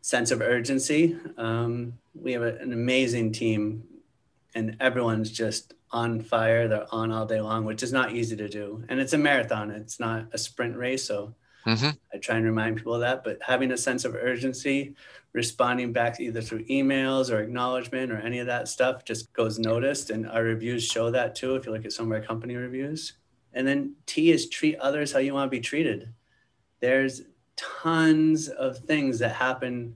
sense 0.01 0.32
of 0.32 0.41
urgency. 0.41 1.17
Um, 1.38 1.93
we 2.13 2.32
have 2.32 2.41
a- 2.41 2.58
an 2.60 2.71
amazing 2.71 3.32
team, 3.34 3.84
and 4.55 4.77
everyone's 4.79 5.29
just 5.29 5.73
on 5.91 6.21
fire. 6.21 6.67
They're 6.67 6.88
on 6.93 7.12
all 7.12 7.25
day 7.25 7.41
long, 7.41 7.65
which 7.65 7.84
is 7.84 7.91
not 7.91 8.13
easy 8.13 8.36
to 8.38 8.47
do. 8.47 8.84
And 8.89 8.99
it's 9.01 9.13
a 9.13 9.17
marathon. 9.17 9.71
It's 9.71 9.99
not 9.99 10.27
a 10.32 10.38
sprint 10.38 10.77
race. 10.77 11.03
So 11.03 11.36
hmm 11.63 11.89
I 12.13 12.17
try 12.17 12.38
and 12.38 12.45
remind 12.45 12.78
people 12.78 12.93
of 12.93 13.02
that, 13.02 13.24
but 13.24 13.38
having 13.41 13.72
a 13.72 13.78
sense 13.78 14.06
of 14.06 14.15
urgency, 14.15 14.95
responding 15.34 15.93
back 15.93 16.19
either 16.19 16.41
through 16.41 16.65
emails 16.65 17.32
or 17.32 17.39
acknowledgement 17.39 18.12
or 18.12 18.17
any 18.17 18.39
of 18.39 18.48
that 18.48 18.67
stuff 18.67 19.06
just 19.06 19.32
goes 19.34 19.60
noticed. 19.60 20.10
And 20.10 20.28
our 20.28 20.43
reviews 20.43 20.84
show 20.86 21.12
that 21.12 21.36
too, 21.36 21.56
if 21.56 21.65
you 21.65 21.72
look 21.72 21.86
at 21.86 21.93
some 21.93 22.12
of 22.12 22.12
our 22.12 22.26
company 22.26 22.56
reviews. 22.56 23.13
And 23.54 23.67
then 23.67 23.95
T 24.06 24.32
is 24.32 24.50
treat 24.50 24.78
others 24.78 25.12
how 25.12 25.19
you 25.19 25.34
want 25.34 25.52
to 25.52 25.56
be 25.56 25.62
treated. 25.62 26.13
There's 26.80 27.24
tons 27.56 28.48
of 28.48 28.78
things 28.78 29.19
that 29.19 29.36
happen 29.36 29.95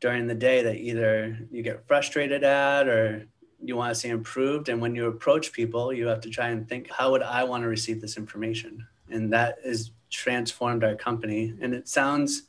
during 0.00 0.26
the 0.26 0.34
day 0.34 0.62
that 0.62 0.76
either 0.76 1.38
you 1.50 1.62
get 1.62 1.86
frustrated 1.86 2.44
at 2.44 2.88
or 2.88 3.26
you 3.62 3.76
want 3.76 3.92
to 3.94 3.98
see 3.98 4.08
improved. 4.08 4.68
And 4.68 4.80
when 4.80 4.94
you 4.94 5.06
approach 5.06 5.52
people, 5.52 5.92
you 5.92 6.06
have 6.06 6.20
to 6.20 6.30
try 6.30 6.48
and 6.48 6.68
think, 6.68 6.90
how 6.90 7.10
would 7.10 7.22
I 7.22 7.44
want 7.44 7.62
to 7.62 7.68
receive 7.68 8.00
this 8.00 8.16
information? 8.16 8.86
And 9.10 9.32
that 9.32 9.56
is 9.64 9.90
transformed 10.14 10.84
our 10.84 10.94
company. 10.94 11.54
And 11.60 11.74
it 11.74 11.88
sounds 11.88 12.44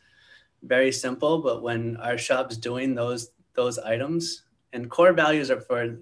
very 0.63 0.91
simple, 0.91 1.39
but 1.39 1.61
when 1.61 1.97
our 1.97 2.17
shop's 2.17 2.57
doing 2.57 2.95
those 2.95 3.31
those 3.53 3.79
items 3.79 4.43
and 4.73 4.89
core 4.89 5.13
values 5.13 5.49
are 5.49 5.61
for 5.61 5.97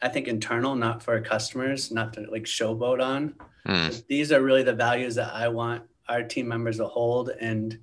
I 0.00 0.08
think 0.08 0.26
internal, 0.26 0.74
not 0.74 1.02
for 1.02 1.20
customers, 1.20 1.92
not 1.92 2.12
to 2.14 2.22
like 2.22 2.44
showboat 2.44 3.00
on. 3.02 3.34
Mm. 3.66 4.04
These 4.08 4.32
are 4.32 4.42
really 4.42 4.64
the 4.64 4.74
values 4.74 5.14
that 5.14 5.32
I 5.32 5.46
want 5.46 5.84
our 6.08 6.24
team 6.24 6.48
members 6.48 6.78
to 6.78 6.86
hold 6.86 7.30
and 7.40 7.78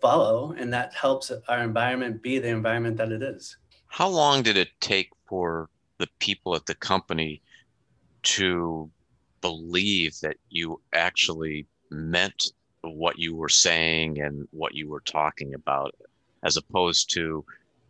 follow. 0.00 0.54
And 0.58 0.72
that 0.72 0.92
helps 0.92 1.30
our 1.48 1.62
environment 1.62 2.20
be 2.20 2.40
the 2.40 2.48
environment 2.48 2.96
that 2.96 3.12
it 3.12 3.22
is. 3.22 3.56
How 3.86 4.08
long 4.08 4.42
did 4.42 4.56
it 4.56 4.70
take 4.80 5.10
for 5.28 5.70
the 5.98 6.08
people 6.18 6.56
at 6.56 6.66
the 6.66 6.74
company 6.74 7.40
to 8.24 8.90
believe 9.40 10.18
that 10.20 10.36
you 10.50 10.80
actually 10.92 11.66
meant 11.90 12.52
what 12.82 13.18
you 13.18 13.34
were 13.34 13.48
saying 13.48 14.20
and 14.20 14.46
what 14.50 14.74
you 14.74 14.88
were 14.88 15.00
talking 15.00 15.54
about, 15.54 15.94
as 16.42 16.56
opposed 16.56 17.12
to 17.14 17.44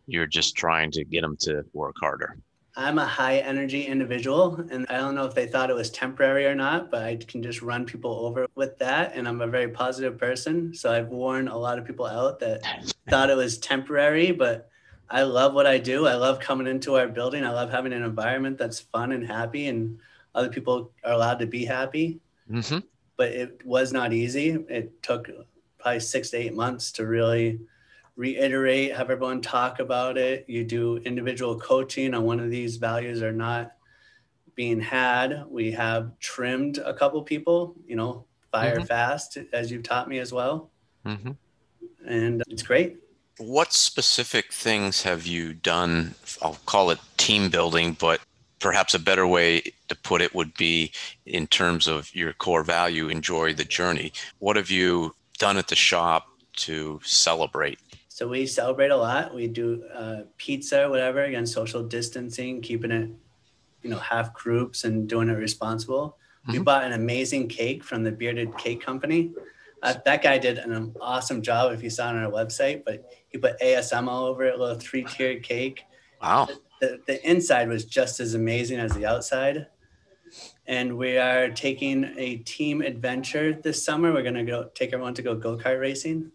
you're 0.07 0.27
just 0.27 0.55
trying 0.55 0.91
to 0.91 1.03
get 1.03 1.21
them 1.21 1.37
to 1.41 1.63
work 1.73 1.95
harder? 1.99 2.37
I'm 2.77 2.99
a 2.99 3.05
high 3.05 3.37
energy 3.37 3.85
individual, 3.85 4.55
and 4.69 4.85
I 4.89 4.97
don't 4.97 5.15
know 5.15 5.25
if 5.25 5.33
they 5.33 5.47
thought 5.47 5.69
it 5.69 5.75
was 5.75 5.89
temporary 5.89 6.45
or 6.45 6.55
not, 6.55 6.91
but 6.91 7.03
I 7.03 7.15
can 7.15 7.41
just 7.41 7.61
run 7.61 7.85
people 7.85 8.11
over 8.25 8.47
with 8.55 8.77
that. 8.79 9.13
And 9.15 9.29
I'm 9.29 9.39
a 9.39 9.47
very 9.47 9.69
positive 9.69 10.17
person. 10.17 10.73
So 10.73 10.91
I've 10.91 11.07
worn 11.07 11.47
a 11.47 11.57
lot 11.57 11.79
of 11.79 11.85
people 11.85 12.05
out 12.05 12.39
that 12.41 12.63
thought 13.09 13.29
it 13.29 13.37
was 13.37 13.57
temporary, 13.57 14.31
but 14.31 14.69
I 15.09 15.23
love 15.23 15.53
what 15.53 15.67
I 15.67 15.77
do. 15.77 16.05
I 16.05 16.15
love 16.15 16.41
coming 16.41 16.67
into 16.67 16.95
our 16.95 17.07
building. 17.07 17.45
I 17.45 17.51
love 17.51 17.69
having 17.69 17.93
an 17.93 18.03
environment 18.03 18.57
that's 18.57 18.81
fun 18.81 19.13
and 19.13 19.25
happy, 19.25 19.67
and 19.67 19.99
other 20.33 20.49
people 20.49 20.91
are 21.05 21.13
allowed 21.13 21.39
to 21.39 21.47
be 21.47 21.63
happy. 21.63 22.19
hmm 22.49 22.79
But 23.17 23.29
it 23.29 23.65
was 23.65 23.93
not 23.93 24.13
easy. 24.13 24.51
It 24.69 25.01
took 25.01 25.29
probably 25.79 25.99
six 25.99 26.31
to 26.31 26.37
eight 26.37 26.53
months 26.53 26.91
to 26.93 27.05
really 27.05 27.59
reiterate, 28.15 28.95
have 28.95 29.09
everyone 29.09 29.41
talk 29.41 29.79
about 29.79 30.17
it. 30.17 30.45
You 30.47 30.63
do 30.63 30.97
individual 30.97 31.59
coaching 31.59 32.13
on 32.13 32.23
one 32.23 32.39
of 32.39 32.49
these 32.49 32.77
values 32.77 33.21
are 33.21 33.31
not 33.33 33.73
being 34.55 34.79
had. 34.79 35.43
We 35.49 35.71
have 35.73 36.17
trimmed 36.19 36.77
a 36.77 36.93
couple 36.93 37.21
people, 37.23 37.75
you 37.85 37.95
know, 37.95 38.25
fire 38.51 38.79
Mhm. 38.79 38.87
fast, 38.87 39.37
as 39.51 39.71
you've 39.71 39.83
taught 39.83 40.07
me 40.07 40.19
as 40.19 40.31
well. 40.31 40.71
hmm 41.05 41.31
And 42.07 42.41
it's 42.49 42.63
great. 42.63 42.97
What 43.37 43.73
specific 43.73 44.53
things 44.53 45.01
have 45.03 45.25
you 45.27 45.53
done? 45.53 46.15
I'll 46.41 46.59
call 46.65 46.89
it 46.89 46.99
team 47.17 47.49
building, 47.49 47.93
but 47.99 48.21
perhaps 48.59 48.93
a 48.93 48.99
better 48.99 49.27
way 49.27 49.61
to 49.87 49.95
put 49.95 50.21
it 50.21 50.33
would 50.33 50.53
be 50.55 50.91
in 51.25 51.47
terms 51.47 51.87
of 51.87 52.13
your 52.15 52.33
core 52.33 52.63
value 52.63 53.09
enjoy 53.09 53.53
the 53.53 53.65
journey. 53.65 54.11
What 54.39 54.55
have 54.55 54.71
you 54.71 55.15
done 55.37 55.57
at 55.57 55.67
the 55.67 55.75
shop 55.75 56.27
to 56.57 56.99
celebrate? 57.03 57.79
So 58.07 58.27
we 58.29 58.47
celebrate 58.47 58.91
a 58.91 58.97
lot. 58.97 59.35
We 59.35 59.47
do 59.47 59.83
uh, 59.93 60.21
pizza, 60.37 60.89
whatever, 60.89 61.23
again, 61.23 61.45
social 61.45 61.83
distancing, 61.83 62.61
keeping 62.61 62.91
it 62.91 63.09
you 63.83 63.91
know, 63.91 63.99
half 63.99 64.33
groups 64.33 64.83
and 64.83 65.07
doing 65.07 65.29
it 65.29 65.33
responsible. 65.33 66.17
We 66.47 66.57
Mhm. 66.57 66.63
bought 66.63 66.83
an 66.85 66.93
amazing 66.93 67.47
cake 67.49 67.83
from 67.83 68.03
the 68.03 68.11
Bearded 68.11 68.57
Cake 68.57 68.81
Company. 68.81 69.31
Uh, 69.83 69.93
that 70.05 70.23
guy 70.23 70.39
did 70.39 70.57
an 70.57 70.95
awesome 70.99 71.43
job 71.43 71.71
if 71.71 71.83
you 71.83 71.91
saw 71.91 72.07
it 72.09 72.15
on 72.15 72.23
our 72.23 72.31
website, 72.31 72.83
but 72.83 73.13
he 73.27 73.37
put 73.37 73.59
ASM 73.61 74.07
all 74.09 74.25
over 74.25 74.43
it, 74.43 74.55
a 74.55 74.57
little 74.57 74.79
three 74.79 75.03
tiered 75.03 75.43
cake. 75.43 75.83
Wow. 76.19 76.47
The, 76.81 76.99
the 77.07 77.29
inside 77.29 77.69
was 77.69 77.85
just 77.85 78.19
as 78.19 78.33
amazing 78.33 78.79
as 78.79 78.93
the 78.93 79.05
outside. 79.05 79.67
And 80.67 80.97
we 80.97 81.17
are 81.17 81.49
taking 81.49 82.13
a 82.17 82.37
team 82.37 82.81
adventure 82.81 83.53
this 83.53 83.83
summer. 83.83 84.11
We're 84.11 84.23
going 84.23 84.35
to 84.35 84.43
go 84.43 84.69
take 84.73 84.93
everyone 84.93 85.13
to 85.15 85.21
go 85.21 85.35
go 85.35 85.57
kart 85.57 85.79
racing. 85.79 86.31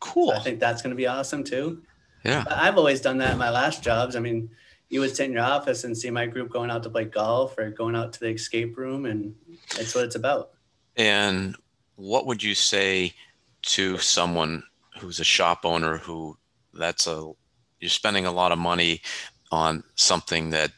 Cool. 0.00 0.32
I 0.32 0.40
think 0.40 0.58
that's 0.58 0.82
going 0.82 0.90
to 0.90 0.96
be 0.96 1.06
awesome 1.06 1.44
too. 1.44 1.82
Yeah. 2.24 2.44
But 2.44 2.54
I've 2.54 2.78
always 2.78 3.00
done 3.00 3.18
that 3.18 3.32
in 3.32 3.38
my 3.38 3.50
last 3.50 3.82
jobs. 3.82 4.16
I 4.16 4.20
mean, 4.20 4.50
you 4.88 5.00
would 5.00 5.14
sit 5.14 5.26
in 5.26 5.32
your 5.32 5.42
office 5.42 5.84
and 5.84 5.96
see 5.96 6.10
my 6.10 6.26
group 6.26 6.50
going 6.50 6.70
out 6.70 6.82
to 6.82 6.90
play 6.90 7.04
golf 7.04 7.56
or 7.56 7.70
going 7.70 7.96
out 7.96 8.12
to 8.12 8.20
the 8.20 8.28
escape 8.28 8.76
room, 8.76 9.06
and 9.06 9.34
that's 9.74 9.94
what 9.94 10.04
it's 10.04 10.16
about. 10.16 10.50
And 10.96 11.56
what 11.96 12.26
would 12.26 12.42
you 12.42 12.54
say 12.54 13.14
to 13.62 13.96
someone 13.98 14.62
who's 15.00 15.20
a 15.20 15.24
shop 15.24 15.64
owner 15.64 15.96
who 15.96 16.36
that's 16.74 17.06
a 17.06 17.32
you're 17.80 17.88
spending 17.88 18.26
a 18.26 18.32
lot 18.32 18.52
of 18.52 18.58
money 18.58 19.00
on 19.52 19.84
something 19.94 20.50
that 20.50 20.72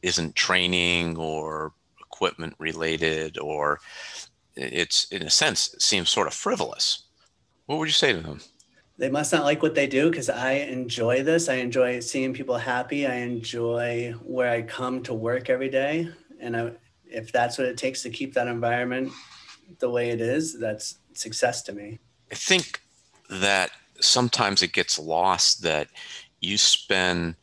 isn't 0.00 0.34
training 0.34 1.16
or 1.16 1.72
equipment 2.00 2.54
related 2.58 3.38
or 3.38 3.80
it's 4.56 5.04
in 5.10 5.22
a 5.22 5.30
sense 5.30 5.74
seems 5.78 6.08
sort 6.08 6.26
of 6.26 6.34
frivolous. 6.34 7.04
What 7.66 7.78
would 7.78 7.88
you 7.88 7.92
say 7.92 8.12
to 8.12 8.20
them? 8.20 8.40
They 8.98 9.10
must 9.10 9.32
not 9.32 9.44
like 9.44 9.62
what 9.62 9.74
they 9.74 9.86
do 9.86 10.10
because 10.10 10.30
I 10.30 10.52
enjoy 10.52 11.22
this. 11.22 11.48
I 11.48 11.54
enjoy 11.54 12.00
seeing 12.00 12.32
people 12.34 12.56
happy. 12.56 13.06
I 13.06 13.16
enjoy 13.16 14.14
where 14.22 14.50
I 14.50 14.62
come 14.62 15.02
to 15.04 15.14
work 15.14 15.50
every 15.50 15.70
day. 15.70 16.08
And 16.38 16.56
I, 16.56 16.72
if 17.06 17.32
that's 17.32 17.58
what 17.58 17.66
it 17.66 17.76
takes 17.76 18.02
to 18.02 18.10
keep 18.10 18.34
that 18.34 18.46
environment 18.46 19.12
the 19.78 19.90
way 19.90 20.10
it 20.10 20.20
is, 20.20 20.58
that's 20.58 20.98
success 21.14 21.62
to 21.62 21.72
me. 21.72 21.98
I 22.30 22.34
think 22.34 22.80
that 23.30 23.70
sometimes 24.00 24.62
it 24.62 24.72
gets 24.72 24.98
lost 24.98 25.62
that 25.62 25.88
you 26.40 26.58
spend, 26.58 27.36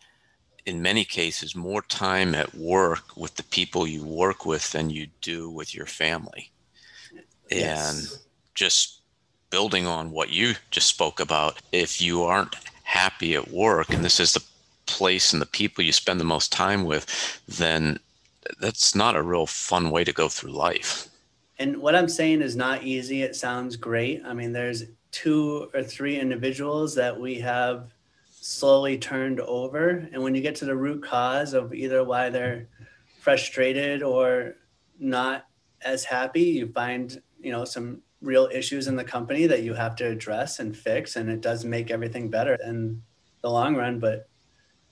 in 0.66 0.82
many 0.82 1.04
cases, 1.04 1.56
more 1.56 1.82
time 1.82 2.36
at 2.36 2.54
work 2.56 3.16
with 3.18 3.36
the 3.36 3.44
people 3.44 3.88
you 3.88 4.04
work 4.04 4.46
with 4.46 4.72
than 4.72 4.90
you 4.90 5.08
do 5.22 5.50
with 5.50 5.74
your 5.74 5.86
family. 5.86 6.52
And 7.52 8.08
just 8.54 9.02
building 9.50 9.88
on 9.88 10.12
what 10.12 10.30
you 10.30 10.54
just 10.72 10.88
spoke 10.88 11.20
about, 11.20 11.60
if 11.72 12.02
you 12.02 12.24
aren't 12.24 12.56
happy 12.84 13.36
at 13.36 13.52
work 13.52 13.90
and 13.90 14.06
this 14.06 14.20
is 14.20 14.34
the 14.34 14.44
place 14.86 15.34
and 15.34 15.42
the 15.42 15.48
people 15.48 15.84
you 15.84 15.92
spend 15.92 16.20
the 16.20 16.26
most 16.26 16.52
time 16.52 16.84
with, 16.84 17.42
then 17.48 18.00
that's 18.60 18.96
not 18.96 19.16
a 19.16 19.24
real 19.24 19.46
fun 19.46 19.90
way 19.92 20.04
to 20.04 20.14
go 20.14 20.28
through 20.28 20.52
life. 20.52 21.08
And 21.58 21.78
what 21.78 21.96
I'm 21.96 22.08
saying 22.08 22.42
is 22.42 22.56
not 22.56 22.84
easy. 22.84 23.22
It 23.22 23.36
sounds 23.36 23.76
great. 23.76 24.22
I 24.26 24.34
mean, 24.34 24.54
there's 24.54 24.86
two 25.12 25.70
or 25.74 25.84
three 25.84 26.20
individuals 26.20 26.96
that 26.96 27.20
we 27.20 27.36
have 27.40 27.92
slowly 28.50 28.98
turned 28.98 29.40
over. 29.42 30.10
And 30.12 30.24
when 30.24 30.34
you 30.34 30.42
get 30.42 30.56
to 30.56 30.66
the 30.66 30.76
root 30.76 31.04
cause 31.04 31.54
of 31.54 31.72
either 31.72 32.04
why 32.04 32.32
they're 32.32 32.68
frustrated 33.20 34.02
or 34.02 34.56
not 34.98 35.46
as 35.84 36.04
happy, 36.04 36.42
you 36.42 36.68
find, 36.72 37.22
you 37.40 37.52
know, 37.52 37.64
some 37.64 38.02
real 38.24 38.50
issues 38.52 38.88
in 38.88 38.96
the 38.96 39.04
company 39.04 39.46
that 39.46 39.62
you 39.62 39.76
have 39.76 39.96
to 39.98 40.08
address 40.08 40.58
and 40.58 40.76
fix. 40.76 41.16
And 41.16 41.30
it 41.30 41.42
does 41.42 41.64
make 41.64 41.92
everything 41.92 42.32
better 42.32 42.56
in 42.56 43.04
the 43.44 43.52
long 43.52 43.76
run. 43.76 44.00
But 44.00 44.28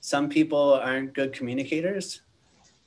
some 0.01 0.29
people 0.29 0.75
aren't 0.75 1.15
good 1.15 1.33
communicators 1.33 2.21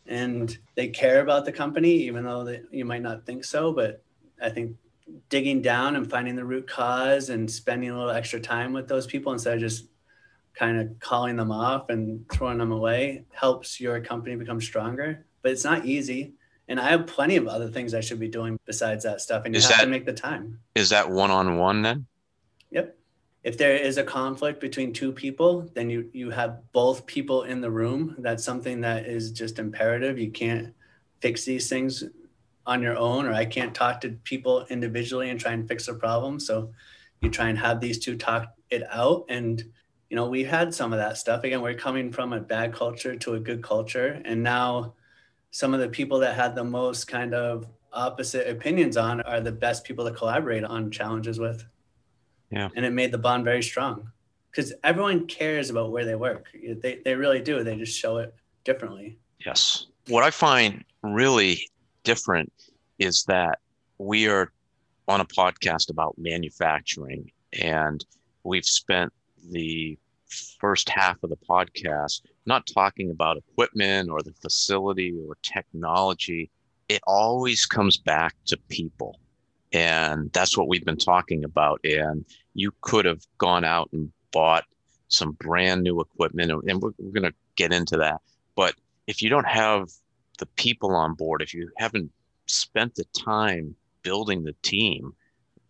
and 0.06 0.56
they 0.76 0.87
care 0.87 1.20
about 1.20 1.46
the 1.46 1.52
company, 1.52 1.94
even 1.94 2.24
though 2.24 2.44
they, 2.44 2.61
you 2.70 2.85
might 2.85 3.02
not 3.02 3.26
think 3.26 3.42
so. 3.42 3.72
But 3.72 4.04
I 4.40 4.50
think 4.50 4.76
digging 5.30 5.62
down 5.62 5.96
and 5.96 6.09
finding 6.09 6.37
the 6.37 6.44
root 6.44 6.68
cause 6.68 7.28
and 7.28 7.50
spending 7.50 7.90
a 7.90 7.98
little 7.98 8.11
extra 8.11 8.38
time 8.38 8.72
with 8.72 8.87
those 8.87 9.09
people 9.09 9.33
instead 9.33 9.54
of 9.54 9.61
just 9.61 9.87
kind 10.55 10.79
of 10.81 10.99
calling 11.01 11.37
them 11.37 11.51
off 11.51 11.89
and 11.89 12.29
throwing 12.31 12.59
them 12.59 12.73
away 12.73 13.25
helps 13.31 13.81
your 13.81 14.01
company 14.01 14.37
become 14.37 14.61
stronger. 14.61 15.27
But 15.43 15.53
it's 15.53 15.65
not 15.65 15.87
easy. 15.87 16.35
And 16.69 16.79
I 16.79 16.91
have 16.91 17.07
plenty 17.07 17.37
of 17.37 17.49
other 17.49 17.69
things 17.69 17.95
I 17.95 18.01
should 18.01 18.21
be 18.21 18.29
doing 18.29 18.59
besides 18.65 19.05
that 19.05 19.21
stuff. 19.21 19.45
And 19.45 19.55
you 19.55 19.59
Is 19.59 19.69
have 19.69 19.81
to 19.81 19.87
make 19.87 20.07
the 20.07 20.13
time. 20.13 20.61
Is 20.75 20.91
that 20.91 21.11
one 21.11 21.31
on 21.31 21.57
one 21.57 21.83
then? 21.83 22.07
Yep. 22.71 22.97
If 23.43 23.57
there 23.57 23.75
is 23.75 23.97
a 23.97 24.05
conflict 24.05 24.61
between 24.61 24.93
two 24.93 25.13
people, 25.13 25.69
then 25.75 25.89
you 25.89 26.11
you 26.13 26.31
have 26.31 26.61
both 26.73 27.07
people 27.07 27.45
in 27.45 27.61
the 27.61 27.71
room. 27.71 28.15
That's 28.19 28.45
something 28.45 28.83
that 28.83 29.07
is 29.07 29.33
just 29.33 29.59
imperative. 29.59 30.19
You 30.19 30.31
can't 30.31 30.75
fix 31.21 31.45
these 31.45 31.69
things 31.69 32.05
on 32.67 32.83
your 32.83 32.97
own, 32.97 33.27
or 33.27 33.33
I 33.33 33.47
can't 33.47 33.75
talk 33.75 34.03
to 34.03 34.11
people 34.25 34.67
individually 34.69 35.31
and 35.31 35.41
try 35.41 35.53
and 35.53 35.67
fix 35.67 35.89
a 35.89 35.95
problem. 35.95 36.39
So 36.39 36.73
you 37.21 37.31
try 37.31 37.49
and 37.49 37.59
have 37.59 37.81
these 37.81 37.99
two 37.99 38.17
talk 38.17 38.55
it 38.69 38.85
out. 38.91 39.25
And 39.29 39.65
you 40.11 40.16
know, 40.16 40.29
we 40.29 40.42
had 40.44 40.75
some 40.75 40.92
of 40.92 40.99
that 40.99 41.16
stuff. 41.16 41.44
Again, 41.44 41.62
we're 41.62 41.75
coming 41.75 42.12
from 42.12 42.33
a 42.33 42.40
bad 42.40 42.75
culture 42.75 43.14
to 43.16 43.35
a 43.35 43.40
good 43.40 43.62
culture, 43.62 44.20
and 44.25 44.42
now 44.42 44.94
some 45.53 45.73
of 45.73 45.81
the 45.81 45.88
people 45.88 46.18
that 46.20 46.35
had 46.35 46.55
the 46.55 46.64
most 46.64 47.07
kind 47.07 47.33
of 47.33 47.66
opposite 47.92 48.49
opinions 48.49 48.96
on 48.96 49.20
are 49.23 49.40
the 49.40 49.51
best 49.53 49.85
people 49.85 50.05
to 50.05 50.12
collaborate 50.12 50.62
on 50.64 50.90
challenges 50.92 51.40
with 51.40 51.64
Yeah. 52.53 52.68
and 52.77 52.85
it 52.85 52.90
made 52.92 53.11
the 53.11 53.18
bond 53.18 53.44
very 53.44 53.62
strong 53.64 54.12
because 54.51 54.73
everyone 54.85 55.27
cares 55.27 55.70
about 55.70 55.90
where 55.90 56.05
they 56.05 56.14
work. 56.14 56.46
They, 56.53 57.01
they 57.05 57.16
really 57.16 57.40
do. 57.40 57.64
They 57.64 57.77
just 57.77 57.99
show 57.99 58.18
it 58.18 58.33
differently. 58.64 59.18
Yes. 59.44 59.87
What 60.07 60.23
I 60.23 60.31
find 60.31 60.85
really 61.03 61.68
different 62.05 62.53
is 63.01 63.25
that 63.25 63.59
we 63.99 64.29
are 64.29 64.53
on 65.09 65.20
a 65.20 65.25
podcast 65.25 65.90
about 65.90 66.14
manufacturing, 66.16 67.33
and 67.61 68.05
we've 68.44 68.64
spent 68.64 69.12
the 69.50 69.98
first 70.61 70.88
half 70.88 71.22
of 71.22 71.31
the 71.31 71.37
podcast 71.37 72.22
not 72.46 72.66
talking 72.66 73.11
about 73.11 73.37
equipment 73.37 74.11
or 74.11 74.22
the 74.22 74.33
facility 74.40 75.14
or 75.26 75.37
technology. 75.42 76.50
It 76.88 77.00
always 77.07 77.66
comes 77.66 77.96
back 77.96 78.35
to 78.46 78.57
people. 78.68 79.18
And 79.72 80.33
that's 80.33 80.57
what 80.57 80.68
we've 80.68 80.85
been 80.85 80.96
talking 80.96 81.44
about. 81.44 81.81
And 81.85 82.24
you 82.55 82.72
could 82.81 83.05
have 83.05 83.24
gone 83.38 83.64
out 83.64 83.88
and 83.92 84.11
bought 84.33 84.64
some 85.09 85.33
brand 85.33 85.83
new 85.83 86.00
equipment, 86.00 86.50
and 86.50 86.81
we're, 86.81 86.92
we're 86.98 87.12
going 87.12 87.31
to 87.31 87.35
get 87.57 87.72
into 87.72 87.96
that. 87.96 88.20
But 88.55 88.74
if 89.07 89.22
you 89.22 89.29
don't 89.29 89.46
have 89.46 89.88
the 90.38 90.46
people 90.46 90.94
on 90.94 91.14
board, 91.14 91.42
if 91.42 91.53
you 91.53 91.70
haven't 91.79 92.11
spent 92.46 92.94
the 92.94 93.05
time 93.18 93.74
building 94.03 94.44
the 94.44 94.55
team, 94.62 95.12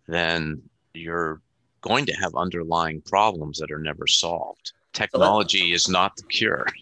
then 0.06 0.62
you're 0.94 1.40
going 1.80 2.06
to 2.06 2.12
have 2.14 2.34
underlying 2.34 3.00
problems 3.02 3.58
that 3.58 3.70
are 3.70 3.78
never 3.78 4.06
solved. 4.06 4.72
Technology 4.92 5.72
is 5.72 5.88
not 5.88 6.16
the 6.16 6.24
cure. 6.24 6.66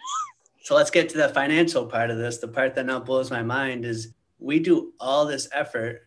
So 0.61 0.75
let's 0.75 0.91
get 0.91 1.09
to 1.09 1.17
the 1.17 1.31
financial 1.31 1.87
part 1.87 2.11
of 2.11 2.19
this. 2.19 2.37
The 2.37 2.49
part 2.49 2.75
that 2.75 2.85
now 2.85 3.01
blows 3.01 3.31
my 3.31 3.43
mind 3.43 3.87
is 3.87 4.13
we 4.39 4.59
do 4.59 4.93
all 5.01 5.25
this 5.25 5.49
effort 5.51 6.07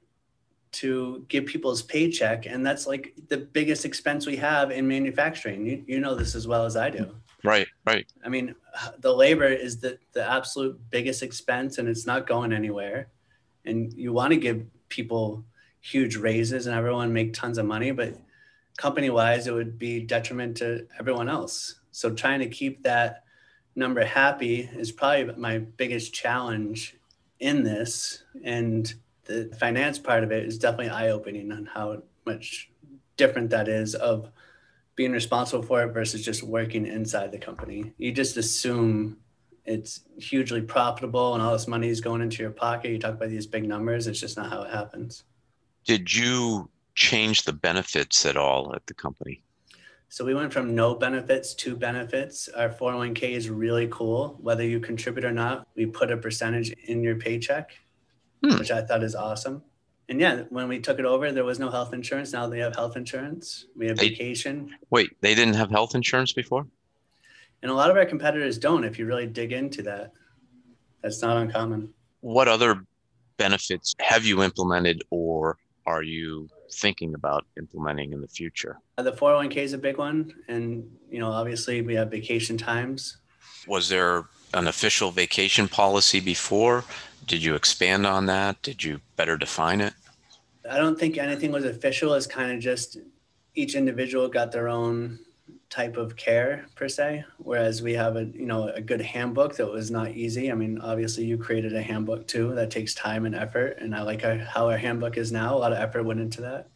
to 0.73 1.25
give 1.29 1.47
people's 1.47 1.81
paycheck, 1.81 2.45
and 2.45 2.63
that's 2.63 2.85
like 2.85 3.15
the 3.27 3.37
biggest 3.37 3.85
expense 3.85 4.27
we 4.27 4.35
have 4.35 4.69
in 4.69 4.87
manufacturing. 4.87 5.65
You, 5.65 5.83
you 5.87 5.99
know 5.99 6.13
this 6.13 6.35
as 6.35 6.47
well 6.47 6.63
as 6.63 6.77
I 6.77 6.91
do. 6.91 7.15
Right, 7.43 7.67
right. 7.85 8.05
I 8.23 8.29
mean, 8.29 8.55
the 8.99 9.13
labor 9.13 9.47
is 9.47 9.79
the, 9.79 9.97
the 10.13 10.29
absolute 10.29 10.79
biggest 10.89 11.23
expense 11.23 11.77
and 11.77 11.89
it's 11.89 12.05
not 12.05 12.27
going 12.27 12.53
anywhere. 12.53 13.07
And 13.65 13.91
you 13.93 14.13
want 14.13 14.31
to 14.31 14.37
give 14.37 14.63
people 14.89 15.43
huge 15.79 16.15
raises 16.15 16.67
and 16.67 16.75
everyone 16.75 17.11
make 17.11 17.33
tons 17.33 17.57
of 17.57 17.65
money, 17.65 17.91
but 17.91 18.15
company 18.77 19.09
wise, 19.09 19.47
it 19.47 19.53
would 19.53 19.77
be 19.77 20.01
detriment 20.01 20.57
to 20.57 20.87
everyone 20.99 21.29
else. 21.29 21.75
So 21.91 22.11
trying 22.11 22.39
to 22.39 22.47
keep 22.47 22.83
that 22.83 23.23
number 23.75 24.03
happy 24.03 24.69
is 24.73 24.91
probably 24.91 25.33
my 25.35 25.59
biggest 25.59 26.13
challenge 26.13 26.95
in 27.39 27.63
this. 27.63 28.23
And 28.43 28.93
the 29.25 29.53
finance 29.59 29.99
part 29.99 30.23
of 30.23 30.31
it 30.31 30.45
is 30.45 30.57
definitely 30.57 30.89
eye 30.89 31.09
opening 31.09 31.51
on 31.51 31.65
how 31.65 32.03
much 32.25 32.69
different 33.17 33.49
that 33.51 33.67
is 33.67 33.95
of 33.95 34.31
being 34.95 35.11
responsible 35.11 35.63
for 35.63 35.83
it 35.83 35.93
versus 35.93 36.23
just 36.23 36.43
working 36.43 36.85
inside 36.85 37.31
the 37.31 37.37
company. 37.37 37.93
You 37.97 38.11
just 38.11 38.37
assume 38.37 39.17
it's 39.65 40.01
hugely 40.17 40.61
profitable 40.61 41.33
and 41.33 41.41
all 41.41 41.53
this 41.53 41.67
money 41.67 41.87
is 41.87 42.01
going 42.01 42.21
into 42.21 42.41
your 42.41 42.51
pocket. 42.51 42.91
You 42.91 42.99
talk 42.99 43.13
about 43.13 43.29
these 43.29 43.47
big 43.47 43.67
numbers, 43.67 44.07
it's 44.07 44.19
just 44.19 44.37
not 44.37 44.49
how 44.49 44.63
it 44.63 44.71
happens. 44.71 45.23
Did 45.85 46.13
you 46.13 46.69
change 46.95 47.43
the 47.43 47.53
benefits 47.53 48.25
at 48.25 48.37
all 48.37 48.73
at 48.75 48.85
the 48.87 48.93
company? 48.93 49.43
So 50.09 50.25
we 50.25 50.33
went 50.33 50.51
from 50.51 50.75
no 50.75 50.95
benefits 50.95 51.53
to 51.55 51.75
benefits. 51.75 52.49
Our 52.49 52.69
401k 52.69 53.31
is 53.31 53.49
really 53.49 53.87
cool. 53.89 54.37
Whether 54.41 54.65
you 54.65 54.79
contribute 54.79 55.23
or 55.23 55.31
not, 55.31 55.67
we 55.75 55.85
put 55.85 56.11
a 56.11 56.17
percentage 56.17 56.71
in 56.87 57.01
your 57.01 57.15
paycheck, 57.15 57.71
Hmm. 58.43 58.57
which 58.57 58.71
I 58.71 58.81
thought 58.81 59.03
is 59.03 59.15
awesome. 59.15 59.63
And 60.09 60.19
yeah, 60.19 60.43
when 60.49 60.67
we 60.67 60.79
took 60.79 60.99
it 60.99 61.05
over, 61.05 61.31
there 61.31 61.45
was 61.45 61.59
no 61.59 61.69
health 61.69 61.93
insurance. 61.93 62.33
Now 62.33 62.47
they 62.47 62.59
have 62.59 62.75
health 62.75 62.97
insurance. 62.97 63.67
We 63.77 63.87
have 63.87 63.97
They- 63.97 64.09
vacation. 64.09 64.75
Wait, 64.89 65.09
they 65.21 65.33
didn't 65.33 65.53
have 65.53 65.69
health 65.69 65.95
insurance 65.95 66.33
before? 66.33 66.67
And 67.61 67.71
a 67.71 67.73
lot 67.73 67.89
of 67.89 67.95
our 67.95 68.05
competitors 68.05 68.57
don't 68.57 68.83
if 68.83 68.99
you 68.99 69.05
really 69.05 69.27
dig 69.27 69.53
into 69.53 69.81
that. 69.83 70.11
That's 71.01 71.21
not 71.21 71.37
uncommon. 71.37 71.93
What 72.19 72.49
other 72.49 72.85
benefits 73.37 73.95
have 73.99 74.25
you 74.25 74.43
implemented 74.43 75.03
or 75.09 75.57
are 75.85 76.03
you 76.03 76.49
thinking 76.71 77.13
about 77.13 77.45
implementing 77.57 78.13
in 78.13 78.21
the 78.21 78.27
future? 78.27 78.79
Uh, 78.97 79.03
the 79.03 79.11
401k 79.11 79.57
is 79.57 79.73
a 79.73 79.77
big 79.77 79.97
one. 79.97 80.33
And, 80.47 80.89
you 81.09 81.19
know, 81.19 81.31
obviously 81.31 81.81
we 81.81 81.95
have 81.95 82.11
vacation 82.11 82.57
times. 82.57 83.17
Was 83.67 83.89
there 83.89 84.25
an 84.53 84.67
official 84.67 85.11
vacation 85.11 85.67
policy 85.67 86.19
before? 86.19 86.83
Did 87.27 87.43
you 87.43 87.55
expand 87.55 88.05
on 88.05 88.25
that? 88.27 88.61
Did 88.61 88.83
you 88.83 89.01
better 89.15 89.37
define 89.37 89.81
it? 89.81 89.93
I 90.69 90.77
don't 90.77 90.99
think 90.99 91.17
anything 91.17 91.51
was 91.51 91.65
official. 91.65 92.13
It's 92.13 92.27
kind 92.27 92.51
of 92.51 92.59
just 92.59 92.97
each 93.55 93.75
individual 93.75 94.27
got 94.27 94.51
their 94.51 94.67
own 94.67 95.19
type 95.71 95.95
of 95.95 96.17
care 96.17 96.65
per 96.75 96.89
se 96.89 97.23
whereas 97.37 97.81
we 97.81 97.93
have 97.93 98.17
a 98.17 98.25
you 98.25 98.45
know 98.45 98.67
a 98.67 98.81
good 98.81 98.99
handbook 98.99 99.55
that 99.55 99.71
was 99.71 99.89
not 99.89 100.11
easy. 100.11 100.51
I 100.51 100.55
mean 100.55 100.79
obviously 100.79 101.23
you 101.23 101.37
created 101.37 101.73
a 101.73 101.81
handbook 101.81 102.27
too 102.27 102.53
that 102.55 102.69
takes 102.69 102.93
time 102.93 103.25
and 103.25 103.33
effort 103.33 103.77
and 103.79 103.95
i 103.95 104.01
like 104.01 104.23
our, 104.25 104.37
how 104.37 104.69
our 104.69 104.77
handbook 104.77 105.17
is 105.17 105.31
now. 105.31 105.55
A 105.55 105.57
lot 105.57 105.71
of 105.71 105.79
effort 105.79 106.03
went 106.03 106.19
into 106.19 106.41
that. 106.41 106.67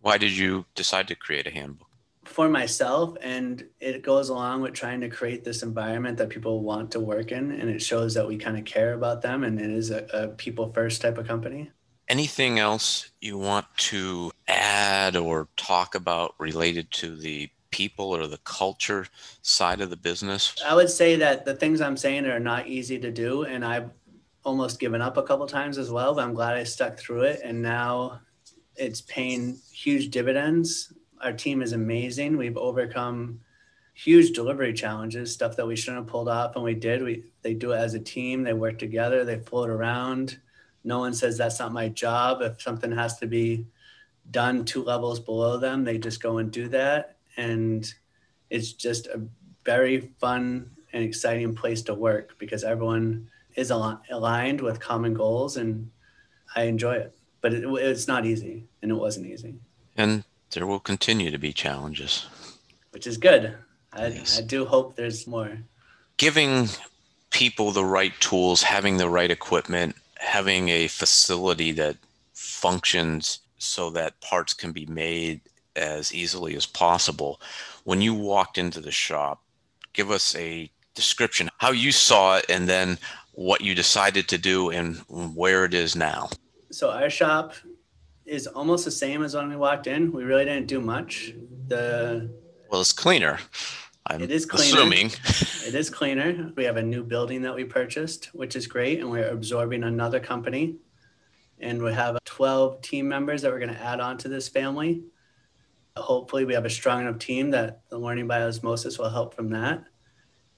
Why 0.00 0.16
did 0.16 0.30
you 0.30 0.64
decide 0.76 1.08
to 1.08 1.16
create 1.16 1.48
a 1.48 1.50
handbook? 1.50 1.88
For 2.24 2.48
myself 2.48 3.16
and 3.20 3.64
it 3.80 4.02
goes 4.02 4.28
along 4.28 4.62
with 4.62 4.72
trying 4.72 5.00
to 5.00 5.08
create 5.08 5.42
this 5.42 5.64
environment 5.64 6.16
that 6.18 6.28
people 6.28 6.62
want 6.62 6.92
to 6.92 7.00
work 7.00 7.32
in 7.32 7.50
and 7.50 7.68
it 7.68 7.82
shows 7.82 8.14
that 8.14 8.28
we 8.28 8.38
kind 8.38 8.56
of 8.56 8.64
care 8.64 8.92
about 8.94 9.20
them 9.20 9.42
and 9.42 9.60
it 9.60 9.70
is 9.70 9.90
a, 9.90 10.06
a 10.12 10.28
people 10.28 10.72
first 10.72 11.02
type 11.02 11.18
of 11.18 11.26
company. 11.26 11.72
Anything 12.08 12.58
else 12.58 13.10
you 13.20 13.36
want 13.36 13.66
to 13.76 14.30
add 14.46 15.16
or 15.16 15.48
talk 15.56 15.94
about 15.94 16.34
related 16.38 16.90
to 16.92 17.16
the 17.16 17.50
people 17.70 18.14
or 18.14 18.26
the 18.26 18.38
culture 18.38 19.06
side 19.42 19.80
of 19.80 19.90
the 19.90 19.96
business? 19.96 20.54
I 20.66 20.74
would 20.74 20.90
say 20.90 21.16
that 21.16 21.44
the 21.44 21.54
things 21.54 21.80
I'm 21.80 21.96
saying 21.96 22.26
are 22.26 22.40
not 22.40 22.66
easy 22.66 22.98
to 22.98 23.10
do, 23.10 23.44
and 23.44 23.64
I've 23.64 23.90
almost 24.44 24.80
given 24.80 25.02
up 25.02 25.16
a 25.16 25.22
couple 25.22 25.46
times 25.46 25.78
as 25.78 25.90
well. 25.90 26.14
But 26.14 26.24
I'm 26.24 26.34
glad 26.34 26.56
I 26.56 26.64
stuck 26.64 26.98
through 26.98 27.22
it, 27.22 27.40
and 27.44 27.60
now 27.60 28.20
it's 28.76 29.00
paying 29.02 29.58
huge 29.72 30.10
dividends. 30.10 30.92
Our 31.20 31.32
team 31.32 31.62
is 31.62 31.72
amazing. 31.72 32.36
We've 32.36 32.56
overcome 32.56 33.40
huge 33.94 34.30
delivery 34.32 34.72
challenges, 34.72 35.32
stuff 35.32 35.56
that 35.56 35.66
we 35.66 35.74
shouldn't 35.74 36.04
have 36.04 36.10
pulled 36.10 36.28
off, 36.28 36.54
and 36.54 36.64
we 36.64 36.74
did. 36.74 37.02
We 37.02 37.24
they 37.42 37.54
do 37.54 37.72
it 37.72 37.78
as 37.78 37.94
a 37.94 38.00
team. 38.00 38.42
They 38.42 38.54
work 38.54 38.78
together. 38.78 39.24
They 39.24 39.38
float 39.38 39.70
around. 39.70 40.38
No 40.84 41.00
one 41.00 41.12
says 41.12 41.36
that's 41.36 41.58
not 41.58 41.72
my 41.72 41.88
job. 41.88 42.40
If 42.40 42.62
something 42.62 42.92
has 42.92 43.18
to 43.18 43.26
be 43.26 43.66
done 44.30 44.64
two 44.64 44.84
levels 44.84 45.20
below 45.20 45.58
them, 45.58 45.84
they 45.84 45.98
just 45.98 46.22
go 46.22 46.38
and 46.38 46.50
do 46.50 46.68
that 46.68 47.17
and 47.38 47.94
it's 48.50 48.72
just 48.72 49.06
a 49.06 49.22
very 49.64 50.12
fun 50.18 50.70
and 50.92 51.02
exciting 51.04 51.54
place 51.54 51.80
to 51.82 51.94
work 51.94 52.36
because 52.38 52.64
everyone 52.64 53.30
is 53.54 53.70
al- 53.70 54.02
aligned 54.10 54.60
with 54.60 54.80
common 54.80 55.14
goals 55.14 55.56
and 55.56 55.90
I 56.54 56.64
enjoy 56.64 56.94
it. 56.94 57.14
But 57.40 57.54
it, 57.54 57.64
it's 57.64 58.08
not 58.08 58.26
easy 58.26 58.64
and 58.82 58.90
it 58.90 58.94
wasn't 58.94 59.26
easy. 59.26 59.54
And 59.96 60.24
there 60.50 60.66
will 60.66 60.80
continue 60.80 61.30
to 61.30 61.38
be 61.38 61.52
challenges, 61.52 62.26
which 62.90 63.06
is 63.06 63.16
good. 63.16 63.54
I, 63.92 64.08
yes. 64.08 64.38
I 64.38 64.42
do 64.42 64.64
hope 64.64 64.96
there's 64.96 65.26
more. 65.26 65.58
Giving 66.16 66.68
people 67.30 67.70
the 67.70 67.84
right 67.84 68.12
tools, 68.20 68.62
having 68.62 68.96
the 68.96 69.08
right 69.08 69.30
equipment, 69.30 69.94
having 70.18 70.68
a 70.68 70.88
facility 70.88 71.72
that 71.72 71.96
functions 72.32 73.40
so 73.58 73.90
that 73.90 74.20
parts 74.20 74.54
can 74.54 74.72
be 74.72 74.86
made 74.86 75.40
as 75.78 76.12
easily 76.12 76.54
as 76.56 76.66
possible. 76.66 77.40
When 77.84 78.02
you 78.02 78.14
walked 78.14 78.58
into 78.58 78.80
the 78.80 78.90
shop, 78.90 79.42
give 79.92 80.10
us 80.10 80.34
a 80.36 80.70
description 80.94 81.48
how 81.58 81.70
you 81.70 81.92
saw 81.92 82.38
it 82.38 82.46
and 82.48 82.68
then 82.68 82.98
what 83.32 83.60
you 83.60 83.72
decided 83.72 84.26
to 84.28 84.36
do 84.36 84.70
and 84.70 84.96
where 85.08 85.64
it 85.64 85.72
is 85.72 85.94
now. 85.94 86.28
So 86.72 86.90
our 86.90 87.08
shop 87.08 87.54
is 88.26 88.48
almost 88.48 88.84
the 88.84 88.90
same 88.90 89.22
as 89.22 89.34
when 89.36 89.48
we 89.48 89.56
walked 89.56 89.86
in. 89.86 90.12
We 90.12 90.24
really 90.24 90.44
didn't 90.44 90.66
do 90.66 90.80
much. 90.80 91.32
The 91.68 92.28
well, 92.68 92.80
it's 92.80 92.92
cleaner. 92.92 93.38
I'm 94.06 94.22
it 94.22 94.30
is 94.30 94.44
cleaner. 94.44 94.76
assuming 94.76 95.06
it 95.66 95.74
is 95.74 95.88
cleaner. 95.88 96.52
We 96.56 96.64
have 96.64 96.76
a 96.76 96.82
new 96.82 97.04
building 97.04 97.42
that 97.42 97.54
we 97.54 97.64
purchased, 97.64 98.26
which 98.34 98.56
is 98.56 98.66
great, 98.66 98.98
and 98.98 99.10
we're 99.10 99.28
absorbing 99.28 99.84
another 99.84 100.18
company. 100.18 100.76
And 101.60 101.82
we 101.82 101.92
have 101.92 102.18
12 102.24 102.82
team 102.82 103.08
members 103.08 103.42
that 103.42 103.52
we're 103.52 103.58
going 103.58 103.74
to 103.74 103.80
add 103.80 104.00
on 104.00 104.18
to 104.18 104.28
this 104.28 104.48
family 104.48 105.02
hopefully 105.98 106.44
we 106.44 106.54
have 106.54 106.64
a 106.64 106.70
strong 106.70 107.02
enough 107.02 107.18
team 107.18 107.50
that 107.50 107.82
the 107.88 107.98
learning 107.98 108.26
by 108.26 108.42
osmosis 108.42 108.98
will 108.98 109.10
help 109.10 109.34
from 109.34 109.50
that. 109.50 109.84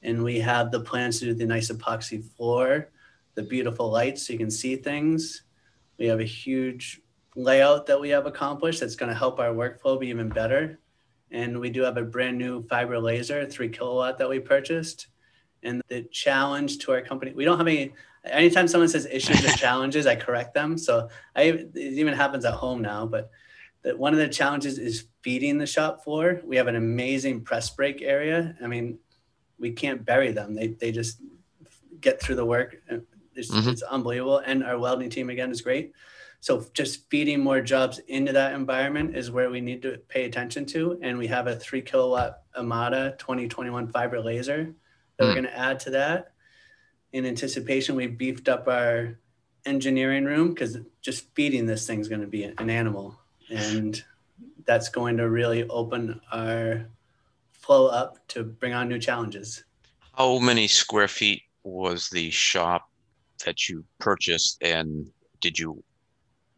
And 0.03 0.25
we 0.25 0.41
have 0.41 0.71
the 0.71 0.81
plans 0.81 1.19
to 1.19 1.27
do 1.27 1.35
the 1.35 1.47
nice 1.47 1.71
epoxy 1.71 2.25
floor, 2.37 2.91
the 3.35 3.43
beautiful 3.43 3.91
lights 3.91 4.27
so 4.27 4.33
you 4.33 4.39
can 4.39 4.51
see 4.51 4.77
things. 4.77 5.43
We 5.99 6.07
have 6.07 6.21
a 6.21 6.25
huge 6.25 7.01
layout 7.37 7.87
that 7.87 8.01
we 8.01 8.09
have 8.11 8.27
accomplished 8.27 8.81
that's 8.81 8.97
going 8.97 9.11
to 9.11 9.19
help 9.19 9.39
our 9.39 9.53
workflow 9.53 10.01
be 10.01 10.09
even 10.09 10.29
better. 10.29 10.79
And 11.31 11.61
we 11.61 11.71
do 11.71 11.83
have 11.83 11.97
a 11.97 12.03
brand 12.03 12.39
new 12.39 12.67
fiber 12.67 12.99
laser, 12.99 13.47
three 13.47 13.69
kilowatt 13.69 14.19
that 14.19 14.29
we 14.29 14.41
purchased. 14.41 15.09
And 15.63 15.83
the 15.89 16.03
challenge 16.05 16.79
to 16.79 16.93
our 16.93 17.03
company, 17.03 17.33
we 17.33 17.45
don't 17.45 17.59
have 17.59 17.67
any, 17.67 17.93
anytime 18.25 18.67
someone 18.67 18.89
says 18.89 19.07
issues 19.07 19.45
or 19.45 19.57
challenges, 19.57 20.07
I 20.07 20.17
correct 20.17 20.55
them. 20.55 20.79
So 20.79 21.09
I, 21.37 21.43
it 21.43 21.77
even 21.77 22.15
happens 22.15 22.45
at 22.45 22.55
home 22.55 22.81
now, 22.81 23.07
but 23.07 23.31
that 23.83 23.99
one 23.99 24.13
of 24.13 24.19
the 24.19 24.29
challenges 24.29 24.79
is 24.79 25.07
feeding 25.23 25.59
the 25.59 25.67
shop 25.67 26.05
floor. 26.05 26.41
We 26.45 26.57
have 26.57 26.67
an 26.67 26.77
amazing 26.77 27.43
press 27.43 27.71
brake 27.71 28.03
area. 28.03 28.57
I 28.63 28.67
mean, 28.67 28.99
we 29.59 29.73
can't 29.73 30.05
bury 30.05 30.33
them. 30.33 30.55
They, 30.55 30.69
they 30.69 30.93
just 30.93 31.21
get 32.01 32.21
through 32.21 32.37
the 32.37 32.45
work. 32.45 32.77
It's, 33.35 33.51
mm-hmm. 33.51 33.69
it's 33.71 33.83
unbelievable. 33.83 34.39
And 34.39 34.65
our 34.65 34.79
welding 34.79 35.11
team 35.11 35.31
again 35.31 35.51
is 35.51 35.61
great. 35.61 35.93
So 36.41 36.65
just 36.73 37.09
feeding 37.11 37.41
more 37.41 37.61
jobs 37.61 37.99
into 37.99 38.33
that 38.33 38.55
environment 38.55 39.15
is 39.15 39.31
where 39.31 39.51
we 39.51 39.61
need 39.61 39.83
to 39.83 39.99
pay 40.09 40.25
attention 40.25 40.65
to. 40.67 40.99
And 41.03 41.19
we 41.19 41.27
have 41.27 41.47
a 41.47 41.57
three 41.57 41.83
kilowatt 41.83 42.43
Amada 42.57 43.15
2021 43.19 43.89
fiber 43.89 44.21
laser 44.21 44.75
that 45.19 45.25
mm. 45.25 45.29
we're 45.29 45.35
going 45.35 45.45
to 45.45 45.59
add 45.59 45.81
to 45.81 45.91
that. 45.91 46.33
In 47.13 47.27
anticipation, 47.27 47.95
we 47.95 48.07
beefed 48.07 48.49
up 48.49 48.69
our 48.69 49.19
engineering 49.67 50.25
room 50.25 50.51
because 50.51 50.79
just 51.03 51.35
feeding 51.35 51.67
this 51.67 51.87
thing 51.87 52.01
is 52.01 52.09
going 52.09 52.23
to 52.23 52.27
be 52.27 52.45
an 52.45 52.71
animal 52.71 53.20
and 53.51 54.03
that's 54.65 54.89
going 54.89 55.17
to 55.17 55.29
really 55.29 55.69
open 55.69 56.21
our 56.33 56.87
flow 57.53 57.87
up 57.89 58.27
to 58.29 58.43
bring 58.45 58.73
on 58.73 58.89
new 58.89 58.99
challenges. 58.99 59.65
How 60.17 60.39
many 60.39 60.67
square 60.67 61.09
feet 61.09 61.43
was 61.63 62.09
the 62.11 62.31
shop 62.31 62.89
that 63.45 63.69
you 63.69 63.85
purchased, 63.99 64.63
and 64.63 65.11
did 65.41 65.59
you 65.59 65.83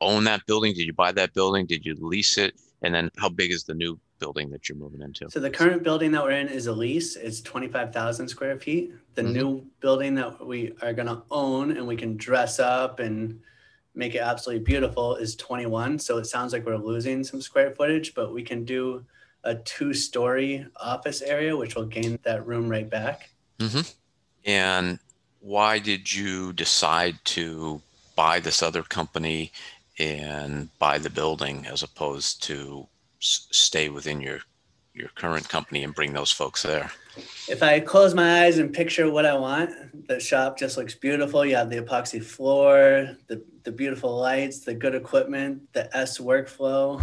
own 0.00 0.24
that 0.24 0.44
building? 0.46 0.74
Did 0.74 0.86
you 0.86 0.92
buy 0.92 1.12
that 1.12 1.32
building? 1.34 1.66
Did 1.66 1.84
you 1.84 1.96
lease 1.98 2.38
it? 2.38 2.54
And 2.82 2.94
then 2.94 3.10
how 3.18 3.28
big 3.28 3.52
is 3.52 3.64
the 3.64 3.74
new 3.74 3.98
building 4.18 4.50
that 4.50 4.68
you're 4.68 4.78
moving 4.78 5.00
into? 5.00 5.30
So 5.30 5.40
the 5.40 5.50
current 5.50 5.82
building 5.82 6.10
that 6.12 6.22
we're 6.22 6.32
in 6.32 6.48
is 6.48 6.66
a 6.66 6.72
lease. 6.72 7.16
It's 7.16 7.40
25,000 7.40 8.28
square 8.28 8.58
feet. 8.58 8.92
The 9.14 9.22
mm-hmm. 9.22 9.32
new 9.32 9.66
building 9.80 10.14
that 10.16 10.44
we 10.44 10.72
are 10.82 10.92
going 10.92 11.08
to 11.08 11.22
own 11.30 11.76
and 11.76 11.86
we 11.86 11.96
can 11.96 12.16
dress 12.16 12.58
up 12.58 12.98
and 12.98 13.40
make 13.94 14.14
it 14.14 14.18
absolutely 14.18 14.64
beautiful 14.64 15.16
is 15.16 15.36
21. 15.36 15.98
So 15.98 16.18
it 16.18 16.26
sounds 16.26 16.52
like 16.52 16.64
we're 16.64 16.76
losing 16.76 17.24
some 17.24 17.40
square 17.40 17.70
footage, 17.72 18.14
but 18.14 18.32
we 18.32 18.42
can 18.42 18.64
do 18.64 19.04
a 19.44 19.54
two 19.54 19.92
story 19.92 20.66
office 20.76 21.20
area, 21.22 21.56
which 21.56 21.74
will 21.74 21.86
gain 21.86 22.18
that 22.22 22.46
room 22.46 22.68
right 22.68 22.88
back. 22.88 23.30
Mm-hmm. 23.58 23.80
And 24.44 24.98
why 25.40 25.78
did 25.78 26.12
you 26.12 26.52
decide 26.52 27.16
to 27.24 27.82
buy 28.16 28.40
this 28.40 28.62
other 28.62 28.82
company 28.82 29.52
and 29.98 30.68
buy 30.78 30.98
the 30.98 31.10
building 31.10 31.66
as 31.66 31.82
opposed 31.82 32.42
to 32.44 32.86
s- 33.20 33.48
stay 33.50 33.88
within 33.88 34.20
your 34.20 34.40
your 34.94 35.08
current 35.14 35.48
company 35.48 35.84
and 35.84 35.94
bring 35.94 36.12
those 36.12 36.30
folks 36.30 36.62
there? 36.62 36.92
If 37.48 37.62
I 37.62 37.80
close 37.80 38.14
my 38.14 38.44
eyes 38.44 38.58
and 38.58 38.72
picture 38.72 39.10
what 39.10 39.26
I 39.26 39.34
want, 39.34 40.06
the 40.08 40.20
shop 40.20 40.58
just 40.58 40.76
looks 40.76 40.94
beautiful. 40.94 41.44
You 41.44 41.56
have 41.56 41.70
the 41.70 41.80
epoxy 41.80 42.22
floor, 42.22 43.16
the, 43.26 43.42
the 43.64 43.72
beautiful 43.72 44.18
lights, 44.18 44.60
the 44.60 44.74
good 44.74 44.94
equipment, 44.94 45.72
the 45.72 45.94
S 45.96 46.18
workflow, 46.18 47.02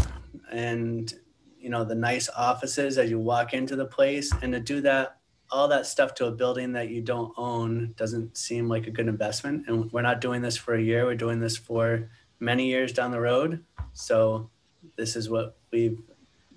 and 0.51 1.14
you 1.60 1.70
know 1.70 1.84
the 1.84 1.95
nice 1.95 2.30
offices 2.30 2.97
as 2.97 3.10
you 3.10 3.20
walk 3.20 3.53
into 3.53 3.76
the 3.76 3.86
place. 3.86 4.32
And 4.41 4.53
to 4.53 4.60
do 4.60 4.82
that, 4.82 5.18
all 5.51 5.68
that 5.70 5.86
stuff 5.86 6.14
to 6.16 6.26
a 6.28 6.32
building 6.32 6.74
that 6.74 6.89
you 6.89 7.01
don't 7.01 7.34
own 7.38 7.93
doesn't 7.97 8.38
seem 8.38 8.68
like 8.68 8.88
a 8.88 8.91
good 8.91 9.07
investment. 9.07 9.68
And 9.68 9.91
we're 9.91 10.01
not 10.01 10.22
doing 10.22 10.41
this 10.41 10.57
for 10.57 10.76
a 10.76 10.82
year. 10.82 11.05
We're 11.05 11.16
doing 11.16 11.39
this 11.39 11.57
for 11.57 12.10
many 12.39 12.68
years 12.68 12.93
down 12.93 13.12
the 13.12 13.20
road. 13.20 13.64
So 13.93 14.49
this 14.95 15.16
is 15.16 15.30
what 15.30 15.57
we've 15.72 15.99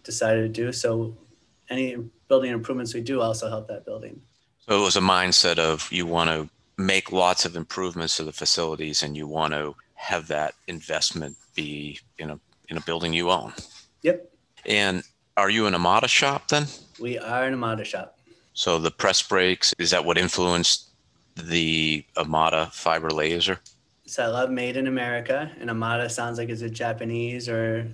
decided 0.02 0.42
to 0.42 0.48
do. 0.48 0.72
So 0.72 1.16
any 1.70 1.96
building 2.28 2.52
improvements 2.52 2.94
we 2.94 3.00
do 3.00 3.20
also 3.20 3.48
help 3.48 3.68
that 3.68 3.84
building. 3.84 4.20
So 4.58 4.80
it 4.80 4.84
was 4.84 4.96
a 4.96 5.00
mindset 5.00 5.58
of 5.58 5.90
you 5.90 6.06
want 6.06 6.30
to 6.30 6.48
make 6.78 7.12
lots 7.12 7.44
of 7.44 7.56
improvements 7.56 8.16
to 8.16 8.24
the 8.24 8.32
facilities 8.32 9.02
and 9.02 9.16
you 9.16 9.26
want 9.26 9.52
to 9.52 9.74
have 10.02 10.26
that 10.26 10.54
investment 10.66 11.36
be 11.54 11.98
in 12.18 12.30
a 12.30 12.40
in 12.68 12.76
a 12.76 12.80
building 12.80 13.12
you 13.12 13.30
own. 13.30 13.52
Yep. 14.02 14.32
And 14.66 15.04
are 15.36 15.48
you 15.48 15.66
an 15.66 15.74
Amada 15.74 16.08
shop 16.08 16.48
then? 16.48 16.66
We 16.98 17.18
are 17.18 17.44
an 17.44 17.54
Amada 17.54 17.84
shop. 17.84 18.18
So 18.52 18.78
the 18.78 18.90
press 18.90 19.22
breaks 19.22 19.72
is 19.78 19.90
that 19.92 20.04
what 20.04 20.18
influenced 20.18 20.90
the 21.36 22.04
Amada 22.16 22.70
fiber 22.72 23.10
laser? 23.10 23.60
So 24.04 24.24
I 24.24 24.26
love 24.26 24.50
Made 24.50 24.76
in 24.76 24.88
America, 24.88 25.50
and 25.60 25.70
Amada 25.70 26.10
sounds 26.10 26.36
like 26.36 26.48
it's 26.48 26.62
a 26.62 26.68
Japanese 26.68 27.48
or 27.48 27.88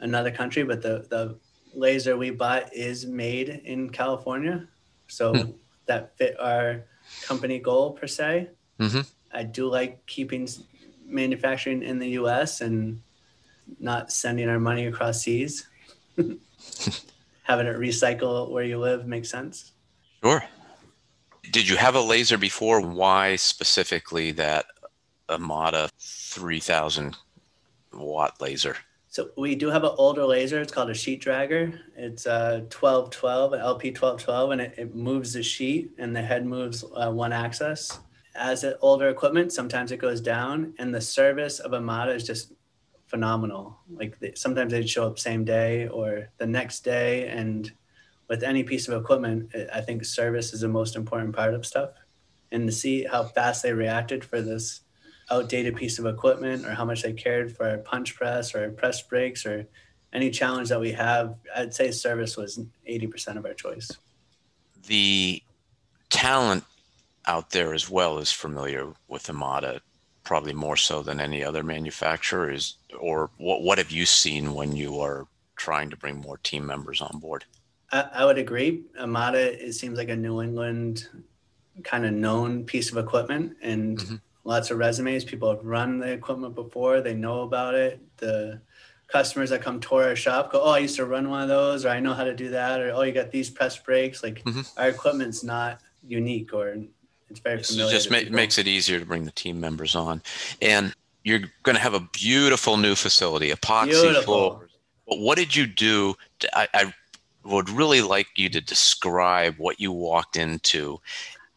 another 0.00 0.32
country, 0.32 0.64
but 0.64 0.82
the 0.82 1.06
the 1.08 1.38
laser 1.72 2.16
we 2.16 2.30
bought 2.30 2.74
is 2.74 3.06
made 3.06 3.48
in 3.64 3.90
California, 3.90 4.66
so 5.06 5.32
hmm. 5.32 5.50
that 5.86 6.18
fit 6.18 6.38
our 6.40 6.84
company 7.22 7.60
goal 7.60 7.92
per 7.92 8.08
se. 8.08 8.50
Mm-hmm. 8.80 9.02
I 9.32 9.42
do 9.42 9.68
like 9.68 10.04
keeping 10.06 10.48
manufacturing 11.06 11.82
in 11.82 11.98
the 11.98 12.10
U.S. 12.10 12.60
and 12.60 13.00
not 13.78 14.12
sending 14.12 14.48
our 14.48 14.58
money 14.58 14.86
across 14.86 15.22
seas. 15.22 15.68
Having 16.16 17.66
it 17.66 17.76
recycle 17.76 18.50
where 18.50 18.64
you 18.64 18.78
live 18.78 19.06
makes 19.06 19.30
sense. 19.30 19.72
Sure. 20.22 20.42
Did 21.50 21.68
you 21.68 21.76
have 21.76 21.94
a 21.94 22.00
laser 22.00 22.38
before? 22.38 22.80
Why 22.80 23.36
specifically 23.36 24.32
that 24.32 24.66
Amada 25.28 25.90
3000 25.98 27.16
watt 27.92 28.40
laser? 28.40 28.76
So 29.08 29.30
we 29.36 29.54
do 29.54 29.68
have 29.68 29.84
an 29.84 29.92
older 29.96 30.24
laser. 30.24 30.60
It's 30.60 30.72
called 30.72 30.90
a 30.90 30.94
sheet 30.94 31.22
dragger. 31.22 31.78
It's 31.96 32.26
a 32.26 32.66
1212, 32.72 33.52
an 33.52 33.60
LP 33.60 33.90
1212, 33.90 34.50
and 34.50 34.60
it, 34.60 34.74
it 34.76 34.94
moves 34.94 35.34
the 35.34 35.42
sheet 35.42 35.92
and 35.98 36.16
the 36.16 36.22
head 36.22 36.44
moves 36.44 36.84
uh, 36.96 37.12
one 37.12 37.32
axis. 37.32 38.00
As 38.34 38.64
it 38.64 38.76
older 38.80 39.08
equipment, 39.08 39.52
sometimes 39.52 39.92
it 39.92 39.98
goes 39.98 40.20
down, 40.20 40.74
and 40.78 40.94
the 40.94 41.00
service 41.00 41.60
of 41.60 41.72
Amada 41.72 42.12
is 42.12 42.26
just 42.26 42.52
phenomenal. 43.06 43.78
Like 43.88 44.16
sometimes 44.34 44.72
they'd 44.72 44.88
show 44.88 45.06
up 45.06 45.18
same 45.18 45.44
day 45.44 45.86
or 45.88 46.30
the 46.38 46.46
next 46.46 46.80
day, 46.80 47.28
and 47.28 47.70
with 48.28 48.42
any 48.42 48.64
piece 48.64 48.88
of 48.88 49.00
equipment, 49.00 49.54
I 49.72 49.80
think 49.82 50.04
service 50.04 50.52
is 50.52 50.62
the 50.62 50.68
most 50.68 50.96
important 50.96 51.36
part 51.36 51.54
of 51.54 51.64
stuff. 51.66 51.90
And 52.50 52.66
to 52.66 52.72
see 52.72 53.04
how 53.04 53.24
fast 53.24 53.62
they 53.62 53.72
reacted 53.72 54.24
for 54.24 54.40
this 54.40 54.80
outdated 55.30 55.76
piece 55.76 55.98
of 55.98 56.06
equipment 56.06 56.64
or 56.64 56.74
how 56.74 56.84
much 56.84 57.02
they 57.02 57.12
cared 57.12 57.54
for 57.54 57.68
our 57.68 57.78
punch 57.78 58.14
press 58.14 58.54
or 58.54 58.70
press 58.70 59.02
brakes 59.02 59.46
or 59.46 59.66
any 60.12 60.30
challenge 60.30 60.68
that 60.68 60.80
we 60.80 60.92
have, 60.92 61.36
I'd 61.54 61.74
say 61.74 61.90
service 61.90 62.36
was 62.36 62.60
80% 62.88 63.36
of 63.36 63.44
our 63.44 63.54
choice. 63.54 63.90
The 64.86 65.42
talent 66.10 66.64
out 67.26 67.50
there 67.50 67.74
as 67.74 67.88
well 67.88 68.18
is 68.18 68.32
familiar 68.32 68.92
with 69.08 69.28
Amada, 69.28 69.80
probably 70.22 70.54
more 70.54 70.76
so 70.76 71.02
than 71.02 71.20
any 71.20 71.44
other 71.44 71.62
manufacturer. 71.62 72.50
Is 72.50 72.76
or 72.98 73.30
what 73.38 73.62
what 73.62 73.78
have 73.78 73.90
you 73.90 74.06
seen 74.06 74.54
when 74.54 74.76
you 74.76 75.00
are 75.00 75.26
trying 75.56 75.90
to 75.90 75.96
bring 75.96 76.20
more 76.20 76.38
team 76.38 76.66
members 76.66 77.00
on 77.00 77.18
board? 77.18 77.44
I, 77.92 78.08
I 78.14 78.24
would 78.24 78.38
agree. 78.38 78.84
Amada 78.98 79.66
it 79.66 79.72
seems 79.72 79.98
like 79.98 80.08
a 80.08 80.16
New 80.16 80.42
England 80.42 81.08
kind 81.82 82.06
of 82.06 82.12
known 82.12 82.64
piece 82.64 82.92
of 82.92 82.98
equipment 82.98 83.56
and 83.60 83.98
mm-hmm 83.98 84.14
lots 84.44 84.70
of 84.70 84.78
resumes. 84.78 85.24
People 85.24 85.50
have 85.50 85.64
run 85.64 85.98
the 85.98 86.12
equipment 86.12 86.54
before, 86.54 87.00
they 87.00 87.14
know 87.14 87.42
about 87.42 87.74
it. 87.74 88.00
The 88.18 88.60
customers 89.08 89.50
that 89.50 89.62
come 89.62 89.80
tour 89.80 90.04
our 90.04 90.16
shop 90.16 90.52
go, 90.52 90.62
Oh, 90.62 90.70
I 90.70 90.78
used 90.78 90.96
to 90.96 91.04
run 91.04 91.28
one 91.28 91.42
of 91.42 91.48
those, 91.48 91.84
or 91.84 91.88
I 91.88 92.00
know 92.00 92.14
how 92.14 92.24
to 92.24 92.34
do 92.34 92.50
that, 92.50 92.80
or 92.80 92.92
oh, 92.92 93.02
you 93.02 93.12
got 93.12 93.30
these 93.30 93.50
press 93.50 93.76
brakes. 93.78 94.22
Like 94.22 94.44
mm-hmm. 94.44 94.60
our 94.76 94.88
equipment's 94.88 95.42
not 95.42 95.80
unique 96.06 96.52
or 96.52 96.76
it's 97.30 97.40
very 97.40 97.62
familiar. 97.62 97.90
It 97.90 97.94
just 97.94 98.10
ma- 98.10 98.36
makes 98.36 98.58
it 98.58 98.66
easier 98.66 98.98
to 98.98 99.06
bring 99.06 99.24
the 99.24 99.32
team 99.32 99.60
members 99.60 99.94
on. 99.94 100.22
And 100.60 100.94
you're 101.22 101.40
going 101.62 101.76
to 101.76 101.82
have 101.82 101.94
a 101.94 102.08
beautiful 102.12 102.76
new 102.76 102.94
facility, 102.94 103.50
epoxy 103.50 104.02
beautiful. 104.02 104.22
floors. 104.24 104.70
But 105.08 105.18
what 105.18 105.36
did 105.36 105.54
you 105.54 105.66
do? 105.66 106.14
To, 106.40 106.58
I, 106.58 106.68
I 106.74 106.94
would 107.44 107.68
really 107.70 108.02
like 108.02 108.28
you 108.36 108.48
to 108.50 108.60
describe 108.60 109.56
what 109.58 109.80
you 109.80 109.92
walked 109.92 110.36
into 110.36 111.00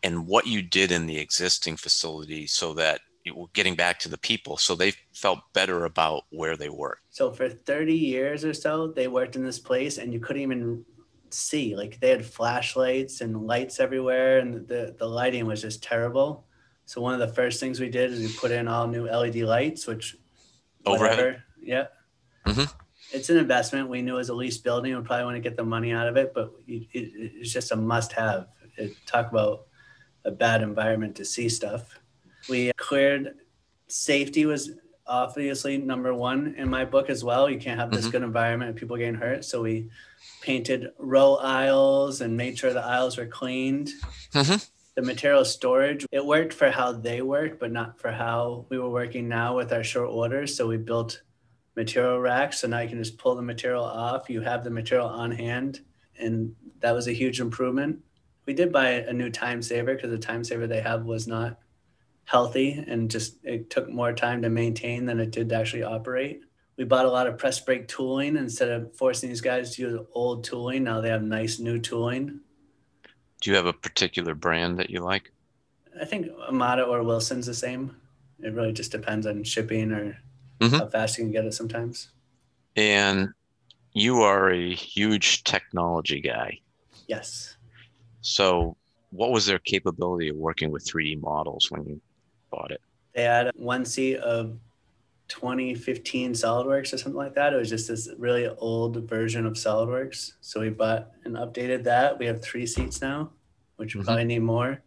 and 0.03 0.27
what 0.27 0.47
you 0.47 0.61
did 0.61 0.91
in 0.91 1.07
the 1.07 1.17
existing 1.17 1.77
facility 1.77 2.47
so 2.47 2.73
that 2.73 3.01
you 3.23 3.35
were 3.35 3.47
getting 3.53 3.75
back 3.75 3.99
to 3.99 4.09
the 4.09 4.17
people 4.17 4.57
so 4.57 4.73
they 4.73 4.93
felt 5.13 5.39
better 5.53 5.85
about 5.85 6.23
where 6.29 6.55
they 6.55 6.69
worked 6.69 7.01
so 7.09 7.31
for 7.31 7.49
30 7.49 7.93
years 7.93 8.45
or 8.45 8.53
so 8.53 8.87
they 8.87 9.07
worked 9.07 9.35
in 9.35 9.43
this 9.43 9.59
place 9.59 9.97
and 9.97 10.13
you 10.13 10.19
couldn't 10.19 10.41
even 10.41 10.85
see 11.33 11.75
like 11.75 11.99
they 11.99 12.09
had 12.09 12.25
flashlights 12.25 13.21
and 13.21 13.45
lights 13.45 13.79
everywhere 13.79 14.39
and 14.39 14.67
the, 14.67 14.95
the 14.97 15.05
lighting 15.05 15.45
was 15.45 15.61
just 15.61 15.83
terrible 15.83 16.45
so 16.85 17.01
one 17.01 17.13
of 17.13 17.19
the 17.19 17.33
first 17.33 17.59
things 17.59 17.79
we 17.79 17.89
did 17.89 18.11
is 18.11 18.19
we 18.19 18.39
put 18.39 18.51
in 18.51 18.67
all 18.67 18.87
new 18.87 19.05
led 19.05 19.35
lights 19.35 19.87
which 19.87 20.15
overhead 20.85 21.41
yeah 21.61 21.87
mm-hmm. 22.45 22.63
it's 23.11 23.29
an 23.29 23.37
investment 23.37 23.89
we 23.89 24.01
knew 24.01 24.19
as 24.19 24.29
a 24.29 24.33
lease 24.33 24.57
building 24.57 24.95
we 24.95 25.01
probably 25.03 25.25
want 25.25 25.35
to 25.35 25.41
get 25.41 25.57
the 25.57 25.63
money 25.63 25.91
out 25.91 26.07
of 26.07 26.17
it 26.17 26.33
but 26.33 26.53
it, 26.67 26.87
it, 26.93 27.11
it's 27.15 27.51
just 27.51 27.71
a 27.71 27.75
must 27.75 28.11
have 28.13 28.47
it, 28.77 28.93
talk 29.05 29.31
about 29.31 29.67
a 30.25 30.31
bad 30.31 30.61
environment 30.61 31.15
to 31.15 31.25
see 31.25 31.49
stuff. 31.49 31.99
We 32.49 32.71
cleared 32.77 33.35
safety 33.87 34.45
was 34.45 34.71
obviously 35.07 35.77
number 35.77 36.13
one 36.13 36.53
in 36.57 36.69
my 36.69 36.85
book 36.85 37.09
as 37.09 37.23
well. 37.23 37.49
You 37.49 37.57
can't 37.57 37.79
have 37.79 37.91
this 37.91 38.01
mm-hmm. 38.01 38.11
good 38.11 38.23
environment 38.23 38.69
and 38.69 38.77
people 38.77 38.97
getting 38.97 39.15
hurt. 39.15 39.45
So 39.45 39.61
we 39.61 39.89
painted 40.47 40.91
row 40.97 41.35
aisles 41.35 42.21
and 42.21 42.37
made 42.37 42.57
sure 42.57 42.73
the 42.73 42.83
aisles 42.83 43.17
were 43.17 43.25
cleaned. 43.25 43.89
Mm-hmm. 44.33 44.57
The 44.95 45.01
material 45.01 45.45
storage, 45.45 46.05
it 46.11 46.25
worked 46.25 46.53
for 46.53 46.71
how 46.71 46.91
they 46.91 47.21
worked, 47.21 47.59
but 47.59 47.71
not 47.71 47.99
for 47.99 48.11
how 48.11 48.65
we 48.69 48.79
were 48.79 48.89
working 48.89 49.27
now 49.27 49.55
with 49.55 49.71
our 49.71 49.83
short 49.83 50.09
orders. 50.09 50.55
So 50.55 50.67
we 50.67 50.77
built 50.77 51.21
material 51.75 52.19
racks. 52.19 52.61
So 52.61 52.67
now 52.67 52.79
you 52.79 52.89
can 52.89 52.97
just 52.97 53.19
pull 53.19 53.35
the 53.35 53.43
material 53.43 53.83
off. 53.83 54.29
You 54.29 54.41
have 54.41 54.63
the 54.63 54.71
material 54.71 55.07
on 55.07 55.31
hand. 55.31 55.81
And 56.17 56.55
that 56.79 56.95
was 56.95 57.07
a 57.07 57.13
huge 57.13 57.39
improvement 57.39 57.99
we 58.47 58.53
did 58.53 58.71
buy 58.71 58.91
a 58.91 59.13
new 59.13 59.29
time 59.29 59.61
saver 59.61 59.93
because 59.93 60.09
the 60.09 60.17
time 60.17 60.43
saver 60.43 60.65
they 60.65 60.81
have 60.81 61.03
was 61.03 61.27
not 61.27 61.59
healthy 62.23 62.83
and 62.87 63.11
just 63.11 63.37
it 63.43 63.69
took 63.69 63.89
more 63.89 64.13
time 64.13 64.41
to 64.41 64.49
maintain 64.49 65.05
than 65.05 65.19
it 65.19 65.31
did 65.31 65.49
to 65.49 65.55
actually 65.55 65.83
operate. 65.83 66.41
We 66.77 66.83
bought 66.83 67.05
a 67.05 67.11
lot 67.11 67.27
of 67.27 67.37
press 67.37 67.59
brake 67.59 67.87
tooling 67.87 68.37
instead 68.37 68.69
of 68.69 68.95
forcing 68.95 69.29
these 69.29 69.41
guys 69.41 69.75
to 69.75 69.81
use 69.81 69.99
old 70.13 70.43
tooling. 70.43 70.83
Now 70.83 71.01
they 71.01 71.09
have 71.09 71.23
nice 71.23 71.59
new 71.59 71.79
tooling. 71.79 72.39
Do 73.41 73.49
you 73.49 73.55
have 73.55 73.65
a 73.65 73.73
particular 73.73 74.35
brand 74.35 74.77
that 74.79 74.89
you 74.89 74.99
like? 74.99 75.31
I 75.99 76.05
think 76.05 76.27
Amada 76.47 76.83
or 76.83 77.03
Wilson's 77.03 77.47
the 77.47 77.53
same. 77.53 77.95
It 78.39 78.53
really 78.53 78.73
just 78.73 78.91
depends 78.91 79.25
on 79.25 79.43
shipping 79.43 79.91
or 79.91 80.17
mm-hmm. 80.59 80.75
how 80.75 80.87
fast 80.87 81.17
you 81.17 81.23
can 81.23 81.31
get 81.31 81.45
it 81.45 81.53
sometimes. 81.53 82.09
And 82.75 83.29
you 83.93 84.21
are 84.21 84.51
a 84.51 84.73
huge 84.73 85.43
technology 85.43 86.21
guy. 86.21 86.59
Yes. 87.07 87.57
So, 88.21 88.77
what 89.11 89.31
was 89.31 89.45
their 89.45 89.59
capability 89.59 90.29
of 90.29 90.35
working 90.35 90.69
with 90.69 90.85
3D 90.85 91.21
models 91.21 91.71
when 91.71 91.85
you 91.85 92.01
bought 92.51 92.71
it? 92.71 92.81
They 93.13 93.23
had 93.23 93.51
one 93.55 93.85
seat 93.85 94.17
of 94.17 94.59
2015 95.27 96.33
SolidWorks 96.33 96.93
or 96.93 96.97
something 96.97 97.17
like 97.17 97.35
that. 97.35 97.53
It 97.53 97.57
was 97.57 97.69
just 97.69 97.87
this 97.87 98.09
really 98.17 98.47
old 98.47 99.09
version 99.09 99.45
of 99.45 99.53
SolidWorks. 99.53 100.33
So 100.41 100.61
we 100.61 100.69
bought 100.69 101.11
and 101.25 101.35
updated 101.35 101.83
that. 101.83 102.17
We 102.17 102.25
have 102.25 102.41
three 102.41 102.65
seats 102.65 103.01
now, 103.01 103.31
which 103.75 103.95
we 103.95 103.99
mm-hmm. 103.99 104.05
probably 104.05 104.25
need 104.25 104.39
more. 104.39 104.81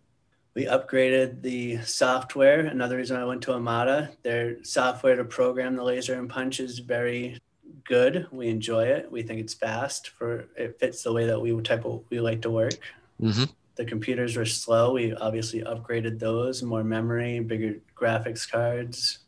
We 0.54 0.64
upgraded 0.64 1.42
the 1.42 1.78
software. 1.82 2.60
Another 2.66 2.96
reason 2.96 3.16
I 3.16 3.24
went 3.24 3.42
to 3.42 3.54
Amada, 3.54 4.10
their 4.22 4.62
software 4.64 5.16
to 5.16 5.24
program 5.24 5.76
the 5.76 5.84
laser 5.84 6.14
and 6.14 6.28
punch 6.28 6.58
is 6.58 6.80
very 6.80 7.38
good. 7.84 8.26
We 8.32 8.48
enjoy 8.48 8.86
it. 8.86 9.10
We 9.10 9.22
think 9.22 9.40
it's 9.40 9.54
fast 9.54 10.10
for 10.10 10.48
it 10.56 10.78
fits 10.80 11.02
the 11.02 11.12
way 11.12 11.26
that 11.26 11.40
we 11.40 11.52
would 11.52 11.64
type 11.64 11.84
of 11.84 12.02
we 12.10 12.20
like 12.20 12.42
to 12.42 12.50
work. 12.50 12.78
Mm-hmm. 13.20 13.44
The 13.76 13.84
computers 13.84 14.36
were 14.36 14.44
slow. 14.44 14.92
We 14.92 15.14
obviously 15.14 15.62
upgraded 15.62 16.18
those, 16.18 16.62
more 16.62 16.84
memory, 16.84 17.40
bigger 17.40 17.76
graphics 17.96 18.50
cards. 18.50 19.19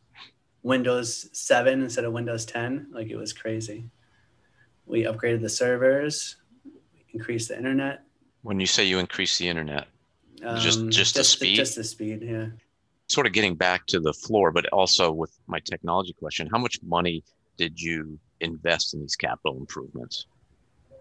Windows 0.62 1.28
7 1.32 1.82
instead 1.82 2.04
of 2.04 2.12
Windows 2.12 2.44
10. 2.44 2.88
Like 2.92 3.08
it 3.08 3.16
was 3.16 3.32
crazy. 3.32 3.90
We 4.86 5.04
upgraded 5.04 5.40
the 5.40 5.48
servers, 5.48 6.36
increased 7.12 7.48
the 7.48 7.56
internet. 7.56 8.04
When 8.42 8.58
you 8.58 8.66
say 8.66 8.84
you 8.84 8.98
increase 8.98 9.38
the 9.38 9.48
internet, 9.48 9.86
um, 10.44 10.58
just 10.58 10.80
just, 10.86 10.96
just 10.96 11.14
the 11.14 11.24
speed. 11.24 11.56
Just 11.56 11.76
the 11.76 11.84
speed, 11.84 12.22
yeah. 12.22 12.46
Sort 13.08 13.26
of 13.26 13.32
getting 13.32 13.54
back 13.54 13.86
to 13.86 14.00
the 14.00 14.12
floor, 14.12 14.50
but 14.50 14.66
also 14.66 15.12
with 15.12 15.32
my 15.46 15.60
technology 15.60 16.14
question, 16.14 16.48
how 16.50 16.58
much 16.58 16.78
money 16.82 17.22
did 17.56 17.80
you 17.80 18.18
invest 18.40 18.94
in 18.94 19.00
these 19.00 19.14
capital 19.14 19.58
improvements, 19.58 20.26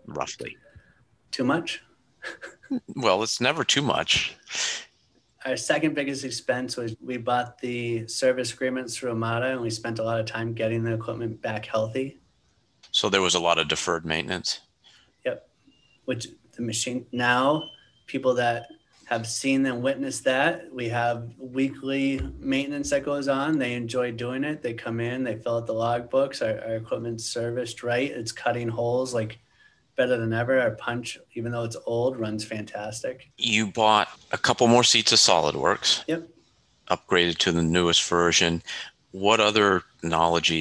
roughly? 0.05 0.55
Too 1.31 1.43
much 1.45 1.81
well, 2.95 3.23
it's 3.23 3.41
never 3.41 3.63
too 3.63 3.81
much. 3.81 4.35
Our 5.45 5.57
second 5.57 5.95
biggest 5.95 6.23
expense 6.23 6.77
was 6.77 6.95
we 7.01 7.17
bought 7.17 7.57
the 7.57 8.07
service 8.07 8.53
agreements 8.53 8.95
through 8.95 9.11
Amada 9.11 9.47
and 9.47 9.61
we 9.61 9.69
spent 9.71 9.99
a 9.99 10.03
lot 10.03 10.19
of 10.19 10.25
time 10.25 10.53
getting 10.53 10.83
the 10.83 10.93
equipment 10.93 11.41
back 11.41 11.65
healthy. 11.65 12.19
So 12.91 13.09
there 13.09 13.21
was 13.21 13.35
a 13.35 13.39
lot 13.39 13.57
of 13.57 13.67
deferred 13.67 14.05
maintenance. 14.05 14.59
Yep. 15.25 15.47
Which 16.05 16.27
the 16.55 16.61
machine 16.61 17.05
now, 17.11 17.63
people 18.05 18.35
that 18.35 18.67
have 19.11 19.27
seen 19.27 19.65
and 19.65 19.83
witnessed 19.83 20.23
that. 20.23 20.73
We 20.73 20.87
have 20.87 21.33
weekly 21.37 22.21
maintenance 22.39 22.91
that 22.91 23.03
goes 23.03 23.27
on. 23.27 23.59
They 23.59 23.73
enjoy 23.73 24.13
doing 24.13 24.45
it. 24.45 24.61
They 24.61 24.73
come 24.73 25.01
in, 25.01 25.25
they 25.25 25.35
fill 25.35 25.57
out 25.57 25.67
the 25.67 25.73
logbooks. 25.73 26.41
Our, 26.41 26.65
our 26.65 26.75
equipment's 26.77 27.25
serviced 27.25 27.83
right. 27.83 28.09
It's 28.09 28.31
cutting 28.31 28.69
holes 28.69 29.13
like 29.13 29.39
better 30.01 30.17
than 30.17 30.33
ever. 30.33 30.59
Our 30.59 30.71
punch, 30.71 31.19
even 31.35 31.51
though 31.51 31.63
it's 31.63 31.77
old, 31.85 32.17
runs 32.17 32.43
fantastic. 32.43 33.29
You 33.37 33.67
bought 33.67 34.07
a 34.31 34.37
couple 34.37 34.67
more 34.67 34.83
seats 34.83 35.11
of 35.11 35.19
SolidWorks. 35.19 36.03
Yep. 36.07 36.27
Upgraded 36.89 37.37
to 37.39 37.51
the 37.51 37.61
newest 37.61 38.03
version. 38.09 38.63
What 39.11 39.39
other 39.39 39.83
knowledge 40.01 40.51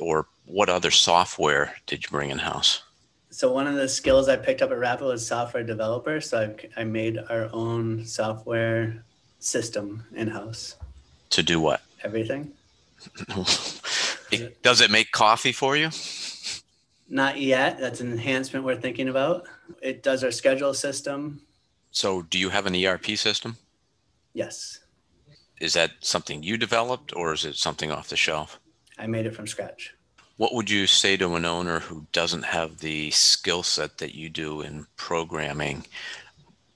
or 0.00 0.26
what 0.46 0.68
other 0.68 0.90
software 0.90 1.74
did 1.86 2.02
you 2.02 2.10
bring 2.10 2.30
in 2.30 2.38
house? 2.38 2.82
So 3.30 3.52
one 3.52 3.68
of 3.68 3.76
the 3.76 3.88
skills 3.88 4.28
I 4.28 4.34
picked 4.34 4.62
up 4.62 4.72
at 4.72 4.78
Rapid 4.78 5.06
was 5.06 5.24
software 5.24 5.62
developer. 5.62 6.20
So 6.20 6.56
I, 6.76 6.80
I 6.80 6.84
made 6.84 7.18
our 7.30 7.48
own 7.52 8.04
software 8.04 9.04
system 9.38 10.04
in 10.16 10.26
house. 10.26 10.74
To 11.30 11.44
do 11.44 11.60
what? 11.60 11.82
Everything. 12.02 12.52
it, 14.32 14.60
does 14.64 14.80
it 14.80 14.90
make 14.90 15.12
coffee 15.12 15.52
for 15.52 15.76
you? 15.76 15.90
Not 17.08 17.40
yet. 17.40 17.78
That's 17.78 18.00
an 18.00 18.12
enhancement 18.12 18.64
we're 18.64 18.76
thinking 18.80 19.08
about. 19.08 19.46
It 19.80 20.02
does 20.02 20.22
our 20.22 20.30
schedule 20.30 20.74
system. 20.74 21.40
So, 21.90 22.22
do 22.22 22.38
you 22.38 22.50
have 22.50 22.66
an 22.66 22.74
ERP 22.74 23.06
system? 23.16 23.56
Yes. 24.34 24.80
Is 25.60 25.72
that 25.72 25.92
something 26.00 26.42
you 26.42 26.56
developed 26.56 27.14
or 27.16 27.32
is 27.32 27.44
it 27.44 27.56
something 27.56 27.90
off 27.90 28.08
the 28.08 28.16
shelf? 28.16 28.60
I 28.98 29.06
made 29.06 29.26
it 29.26 29.34
from 29.34 29.46
scratch. 29.46 29.94
What 30.36 30.54
would 30.54 30.70
you 30.70 30.86
say 30.86 31.16
to 31.16 31.34
an 31.34 31.44
owner 31.44 31.80
who 31.80 32.06
doesn't 32.12 32.44
have 32.44 32.78
the 32.78 33.10
skill 33.10 33.64
set 33.64 33.98
that 33.98 34.14
you 34.14 34.28
do 34.28 34.60
in 34.60 34.86
programming? 34.96 35.86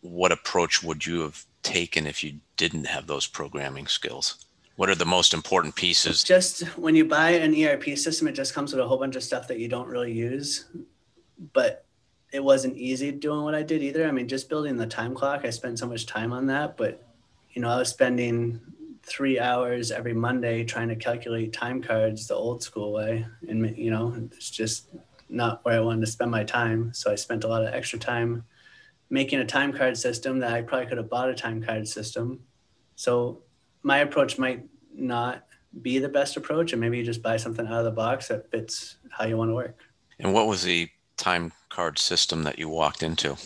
What 0.01 0.33
approach 0.33 0.83
would 0.83 1.07
you 1.07 1.21
have 1.21 1.45
taken 1.63 2.07
if 2.07 2.25
you 2.25 2.41
didn't 2.57 2.87
have 2.87 3.07
those 3.07 3.27
programming 3.27 3.87
skills? 3.87 4.45
What 4.77 4.89
are 4.89 4.95
the 4.95 5.05
most 5.05 5.35
important 5.35 5.75
pieces? 5.77 6.25
Just 6.25 6.63
when 6.79 6.95
you 6.95 7.05
buy 7.05 7.31
an 7.31 7.55
ERP 7.55 7.97
system, 7.99 8.27
it 8.29 8.33
just 8.33 8.55
comes 8.55 8.73
with 8.73 8.81
a 8.81 8.89
whole 8.89 8.99
bunch 8.99 9.17
of 9.17 9.23
stuff 9.23 9.47
that 9.49 9.59
you 9.59 9.69
don't 9.69 9.89
really 9.89 10.13
use. 10.13 10.67
But 11.53 11.85
it 12.33 12.43
wasn't 12.43 12.79
easy 12.79 13.13
doing 13.13 13.43
what 13.43 13.55
I 13.55 13.63
did 13.63 13.83
either. 13.83 14.09
I 14.09 14.11
mean, 14.11 14.29
just 14.29 14.49
building 14.49 14.77
the 14.77 14.87
time 14.87 15.15
clock, 15.15 15.45
I 15.45 15.51
spent 15.51 15.79
so 15.79 15.87
much 15.87 16.07
time 16.07 16.33
on 16.33 16.47
that. 16.47 16.79
But, 16.79 17.07
you 17.51 17.61
know, 17.61 17.69
I 17.69 17.77
was 17.77 17.91
spending 17.91 18.61
three 19.03 19.39
hours 19.39 19.91
every 19.91 20.15
Monday 20.15 20.65
trying 20.65 20.89
to 20.89 20.97
calculate 20.97 21.53
time 21.53 21.83
cards 21.83 22.27
the 22.27 22.35
old 22.35 22.63
school 22.63 22.93
way. 22.93 23.27
And, 23.49 23.77
you 23.77 23.91
know, 23.91 24.15
it's 24.33 24.51
just 24.51 24.89
not 25.29 25.63
where 25.65 25.77
I 25.77 25.81
wanted 25.81 26.01
to 26.03 26.13
spend 26.13 26.31
my 26.31 26.45
time. 26.45 26.95
So 26.95 27.13
I 27.13 27.17
spent 27.17 27.45
a 27.45 27.49
lot 27.49 27.63
of 27.63 27.75
extra 27.75 27.99
time 27.99 28.45
making 29.11 29.41
a 29.41 29.45
time 29.45 29.73
card 29.73 29.99
system 29.99 30.39
that 30.39 30.55
I 30.55 30.63
probably 30.63 30.87
could 30.87 30.97
have 30.97 31.11
bought 31.11 31.29
a 31.29 31.35
time 31.35 31.63
card 31.63 31.87
system. 31.87 32.41
So 32.97 33.43
my 33.83 33.99
approach 33.99 34.39
might 34.39 34.65
not 34.95 35.47
be 35.81 35.99
the 35.99 36.09
best 36.09 36.37
approach, 36.37 36.73
and 36.73 36.81
maybe 36.81 36.99
you 36.99 37.05
just 37.05 37.23
buy 37.23 37.37
something 37.37 37.67
out 37.67 37.79
of 37.79 37.85
the 37.85 37.91
box 37.91 38.29
that 38.29 38.51
fits 38.51 38.97
how 39.11 39.25
you 39.25 39.37
want 39.37 39.51
to 39.51 39.55
work. 39.55 39.79
And 40.19 40.35
what 40.35 40.47
was 40.47 40.63
the 40.63 40.89
time 41.17 41.53
card 41.71 41.99
system 41.99 42.43
that 42.45 42.59
you 42.59 42.69
walked 42.69 43.03
into? 43.03 43.37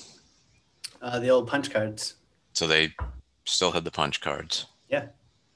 Uh, 1.00 1.18
the 1.18 1.30
old 1.30 1.46
punch 1.46 1.70
cards. 1.70 2.14
So 2.52 2.66
they 2.66 2.94
still 3.44 3.70
had 3.70 3.84
the 3.84 3.90
punch 3.90 4.20
cards. 4.20 4.66
Yeah. 4.88 5.06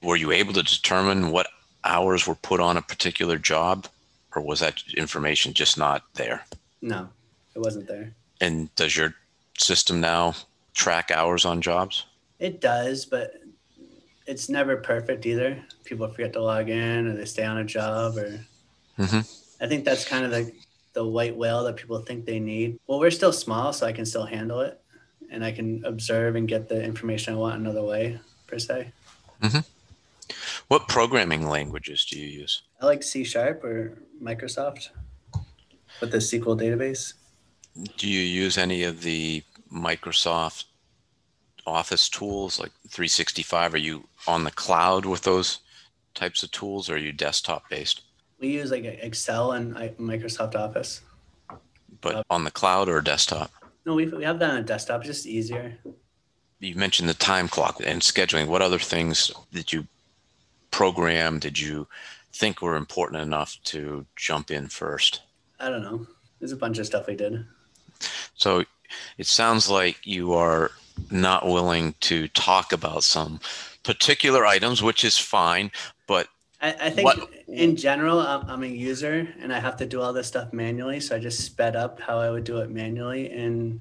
Were 0.03 0.17
you 0.17 0.31
able 0.33 0.53
to 0.53 0.63
determine 0.63 1.31
what 1.31 1.49
hours 1.85 2.27
were 2.27 2.35
put 2.37 2.61
on 2.61 2.77
a 2.77 2.83
particular 2.83 3.37
job, 3.37 3.87
or 4.35 4.43
was 4.43 4.61
that 4.61 4.83
information 4.97 5.53
just 5.53 5.77
not 5.77 6.05
there? 6.15 6.45
No, 6.81 7.09
it 7.55 7.59
wasn't 7.59 7.89
there. 7.89 8.15
And 8.41 8.75
does 8.77 8.97
your 8.97 9.15
system 9.59 10.01
now 10.01 10.35
track 10.73 11.11
hours 11.11 11.45
on 11.45 11.61
jobs? 11.61 12.07
It 12.39 12.61
does, 12.61 13.05
but 13.05 13.35
it's 14.31 14.49
never 14.49 14.77
perfect 14.77 15.27
either. 15.27 15.61
People 15.85 16.09
forget 16.09 16.33
to 16.35 16.43
log 16.43 16.69
in 16.71 17.09
or 17.09 17.17
they 17.17 17.25
stay 17.25 17.45
on 17.45 17.59
a 17.59 17.65
job 17.65 18.17
or 18.17 18.41
mm-hmm. 18.97 19.21
I 19.63 19.67
think 19.67 19.85
that's 19.85 20.07
kind 20.07 20.25
of 20.25 20.31
the 20.31 20.53
the 20.93 21.05
white 21.05 21.37
whale 21.37 21.65
that 21.65 21.77
people 21.77 21.99
think 22.01 22.25
they 22.25 22.41
need. 22.41 22.79
Well, 22.87 22.99
we're 22.99 23.13
still 23.13 23.33
small, 23.33 23.73
so 23.73 23.87
I 23.87 23.93
can 23.93 24.05
still 24.07 24.25
handle 24.25 24.61
it 24.61 24.81
and 25.31 25.45
I 25.45 25.53
can 25.53 25.85
observe 25.85 26.35
and 26.37 26.49
get 26.49 26.69
the 26.69 26.83
information 26.83 27.35
I 27.35 27.37
want 27.37 27.61
another 27.61 27.83
way 27.83 28.19
per 28.47 28.59
se. 28.59 28.93
Mm-hmm. 29.43 29.61
What 30.69 30.89
programming 30.89 31.49
languages 31.49 32.05
do 32.05 32.19
you 32.19 32.27
use? 32.27 32.63
I 32.81 32.87
like 32.87 33.03
C 33.03 33.25
sharp 33.25 33.65
or 33.65 33.99
Microsoft 34.23 34.91
with 36.01 36.13
the 36.13 36.19
SQL 36.19 36.59
database. 36.59 37.15
Do 37.97 38.09
you 38.09 38.21
use 38.21 38.59
any 38.59 38.85
of 38.85 39.03
the 39.03 39.43
Microsoft 39.73 40.65
Office 41.67 42.09
tools 42.09 42.59
like 42.59 42.73
365? 42.89 43.75
Are 43.75 43.79
you 43.79 44.07
on 44.27 44.45
the 44.45 44.51
cloud 44.51 45.05
with 45.05 45.23
those 45.23 45.61
types 46.15 46.43
of 46.43 46.51
tools 46.51 46.91
or 46.91 46.95
are 46.95 46.99
you 46.99 47.13
desktop 47.13 47.69
based? 47.69 48.03
We 48.39 48.49
use 48.49 48.71
like 48.71 48.85
Excel 48.85 49.53
and 49.53 49.75
Microsoft 49.99 50.55
Office. 50.55 51.03
But 52.01 52.17
uh, 52.17 52.23
on 52.31 52.45
the 52.45 52.51
cloud 52.51 52.89
or 52.89 53.01
desktop? 53.01 53.51
No, 53.85 53.95
we, 53.95 54.07
we 54.07 54.25
have 54.25 54.39
that 54.39 54.51
on 54.51 54.57
a 54.59 54.63
desktop. 54.63 55.01
It's 55.01 55.09
just 55.09 55.27
easier. 55.27 55.77
You 56.59 56.75
mentioned 56.75 57.09
the 57.09 57.15
time 57.15 57.49
clock 57.49 57.81
and 57.85 58.03
scheduling. 58.03 58.47
What 58.47 58.63
other 58.63 58.79
things 58.79 59.31
did 59.53 59.73
you 59.73 59.87
program? 60.71 61.39
Did 61.39 61.59
you 61.59 61.87
think 62.33 62.63
were 62.63 62.77
important 62.77 63.23
enough 63.23 63.59
to 63.65 64.07
jump 64.17 64.51
in 64.51 64.69
first? 64.69 65.23
I 65.59 65.69
don't 65.69 65.83
know. 65.83 66.07
There's 66.39 66.53
a 66.53 66.57
bunch 66.57 66.79
of 66.79 66.87
stuff 66.87 67.07
we 67.07 67.17
did. 67.17 67.45
So 68.35 68.65
it 69.19 69.27
sounds 69.27 69.69
like 69.69 70.07
you 70.07 70.33
are 70.33 70.71
not 71.11 71.47
willing 71.47 71.95
to 72.01 72.29
talk 72.29 72.73
about 72.73 73.05
some 73.05 73.41
particular 73.83 74.47
items, 74.47 74.83
which 74.83 75.05
is 75.05 75.19
fine. 75.19 75.71
But 76.07 76.29
I, 76.61 76.75
I 76.81 76.91
think 76.91 77.05
what, 77.05 77.31
in 77.49 77.77
general, 77.77 78.21
I'm, 78.21 78.49
I'm, 78.49 78.63
a 78.63 78.67
user 78.67 79.29
and 79.41 79.53
I 79.53 79.61
have 79.61 79.77
to 79.79 79.87
do 79.87 80.01
all 80.01 80.13
this 80.13 80.29
stuff 80.29 80.53
manually. 80.53 81.01
So 81.01 81.17
I 81.17 81.19
just 81.19 81.41
sped 81.45 81.77
up 81.77 82.01
how 82.01 82.19
I 82.19 82.31
would 82.31 82.45
do 82.45 82.59
it 82.59 82.71
manually 82.71 83.31
in 83.33 83.81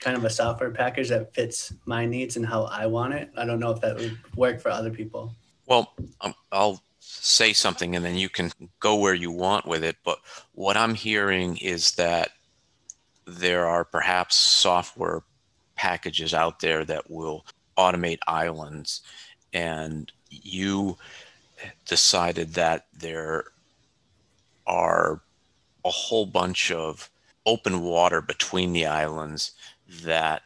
kind 0.00 0.16
of 0.16 0.24
a 0.24 0.30
software 0.30 0.70
package 0.70 1.08
that 1.08 1.34
fits 1.34 1.72
my 1.86 2.04
needs 2.04 2.36
and 2.36 2.44
how 2.44 2.64
I 2.64 2.86
want 2.86 3.14
it. 3.14 3.30
I 3.36 3.44
don't 3.46 3.60
know 3.60 3.70
if 3.70 3.80
that 3.80 3.96
would 3.96 4.18
work 4.36 4.60
for 4.60 4.70
other 4.70 4.90
people. 4.90 5.34
Well, 5.66 5.94
um, 6.20 6.34
I'll 6.52 6.82
say 6.98 7.52
something 7.52 7.96
and 7.96 8.04
then 8.04 8.16
you 8.16 8.28
can 8.28 8.50
go 8.80 8.96
where 8.96 9.14
you 9.14 9.30
want 9.30 9.66
with 9.66 9.82
it. 9.82 9.96
But 10.04 10.18
what 10.52 10.76
I'm 10.76 10.94
hearing 10.94 11.56
is 11.58 11.92
that 11.92 12.30
there 13.26 13.66
are 13.66 13.84
perhaps 13.84 14.36
software 14.36 15.22
packages 15.76 16.34
out 16.34 16.60
there 16.60 16.84
that 16.84 17.10
will 17.10 17.44
automate 17.76 18.18
islands. 18.26 19.02
And 19.52 20.10
you 20.30 20.96
decided 21.86 22.54
that 22.54 22.86
there 22.92 23.44
are 24.66 25.20
a 25.84 25.90
whole 25.90 26.26
bunch 26.26 26.70
of 26.70 27.10
open 27.46 27.82
water 27.82 28.20
between 28.20 28.72
the 28.72 28.86
islands 28.86 29.52
that 30.02 30.42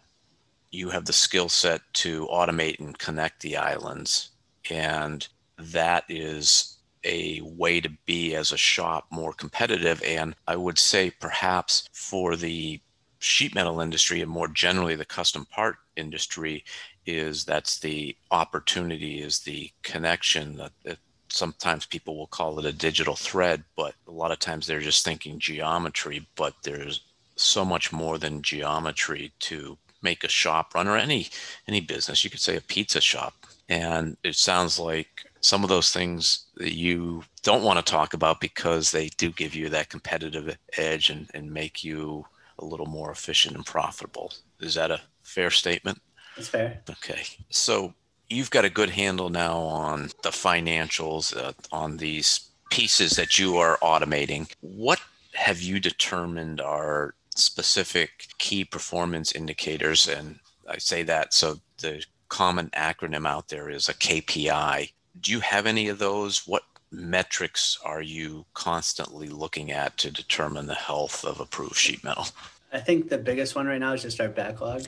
you 0.70 0.90
have 0.90 1.04
the 1.04 1.12
skill 1.12 1.48
set 1.48 1.80
to 1.94 2.26
automate 2.26 2.78
and 2.80 2.98
connect 2.98 3.40
the 3.40 3.56
islands. 3.56 4.30
And 4.70 5.26
that 5.56 6.04
is 6.08 6.76
a 7.04 7.40
way 7.42 7.80
to 7.80 7.88
be 8.06 8.34
as 8.34 8.52
a 8.52 8.56
shop 8.56 9.06
more 9.10 9.32
competitive. 9.32 10.02
And 10.04 10.34
i 10.46 10.56
would 10.56 10.78
say 10.78 11.10
perhaps 11.10 11.88
for 11.92 12.36
the 12.36 12.80
sheet 13.18 13.54
metal 13.54 13.80
industry 13.80 14.20
and 14.20 14.30
more 14.30 14.48
generally 14.48 14.96
the 14.96 15.04
custom 15.04 15.46
part 15.46 15.76
industry 15.96 16.64
is 17.06 17.44
that's 17.44 17.78
the 17.78 18.16
opportunity 18.30 19.20
is 19.20 19.40
the 19.40 19.70
connection 19.82 20.56
that, 20.56 20.72
that, 20.84 20.98
sometimes 21.30 21.84
people 21.84 22.16
will 22.16 22.28
call 22.28 22.58
it 22.58 22.64
a 22.64 22.72
digital 22.72 23.14
thread 23.14 23.62
but 23.76 23.94
a 24.06 24.10
lot 24.10 24.32
of 24.32 24.38
times 24.38 24.66
they're 24.66 24.80
just 24.80 25.04
thinking 25.04 25.38
geometry 25.38 26.26
but 26.36 26.54
there's 26.62 27.02
so 27.36 27.66
much 27.66 27.92
more 27.92 28.16
than 28.18 28.40
geometry 28.40 29.30
to 29.38 29.76
make 30.02 30.24
a 30.24 30.28
shop 30.28 30.74
run 30.74 30.88
or 30.88 30.96
any 30.96 31.28
any 31.66 31.80
business. 31.80 32.24
You 32.24 32.30
could 32.30 32.40
say 32.40 32.56
a 32.56 32.60
pizza 32.60 33.00
shop. 33.00 33.34
And 33.68 34.16
it 34.24 34.36
sounds 34.36 34.78
like 34.78 35.24
some 35.40 35.62
of 35.62 35.68
those 35.68 35.92
things 35.92 36.46
that 36.56 36.74
you 36.74 37.22
don't 37.42 37.62
want 37.62 37.84
to 37.84 37.90
talk 37.90 38.14
about 38.14 38.40
because 38.40 38.90
they 38.90 39.08
do 39.08 39.30
give 39.30 39.54
you 39.54 39.68
that 39.68 39.90
competitive 39.90 40.56
edge 40.76 41.10
and, 41.10 41.30
and 41.34 41.52
make 41.52 41.84
you 41.84 42.24
a 42.58 42.64
little 42.64 42.86
more 42.86 43.10
efficient 43.10 43.56
and 43.56 43.64
profitable. 43.64 44.32
Is 44.60 44.74
that 44.74 44.90
a 44.90 45.00
fair 45.22 45.50
statement? 45.50 46.00
That's 46.36 46.48
fair. 46.48 46.82
Okay. 46.88 47.22
So 47.50 47.94
you've 48.28 48.50
got 48.50 48.64
a 48.64 48.70
good 48.70 48.90
handle 48.90 49.30
now 49.30 49.58
on 49.58 50.10
the 50.22 50.30
financials, 50.30 51.36
uh, 51.36 51.52
on 51.72 51.96
these 51.96 52.48
pieces 52.70 53.12
that 53.12 53.38
you 53.38 53.56
are 53.56 53.78
automating. 53.82 54.50
What 54.60 55.00
have 55.34 55.60
you 55.60 55.80
determined 55.80 56.60
are 56.60 57.14
specific 57.34 58.28
key 58.38 58.64
performance 58.64 59.32
indicators? 59.32 60.08
And 60.08 60.38
I 60.68 60.78
say 60.78 61.02
that 61.04 61.32
so 61.32 61.60
the 61.78 62.04
common 62.28 62.70
acronym 62.70 63.26
out 63.26 63.48
there 63.48 63.70
is 63.70 63.88
a 63.88 63.94
KPI. 63.94 64.92
Do 65.20 65.32
you 65.32 65.40
have 65.40 65.66
any 65.66 65.88
of 65.88 65.98
those? 65.98 66.46
What 66.46 66.62
metrics 66.90 67.78
are 67.84 68.02
you 68.02 68.46
constantly 68.54 69.28
looking 69.28 69.70
at 69.70 69.96
to 69.98 70.10
determine 70.10 70.66
the 70.66 70.74
health 70.74 71.24
of 71.24 71.40
approved 71.40 71.76
sheet 71.76 72.02
metal? 72.02 72.26
I 72.72 72.78
think 72.78 73.08
the 73.08 73.18
biggest 73.18 73.54
one 73.54 73.66
right 73.66 73.78
now 73.78 73.92
is 73.92 74.02
just 74.02 74.20
our 74.20 74.28
backlog, 74.28 74.84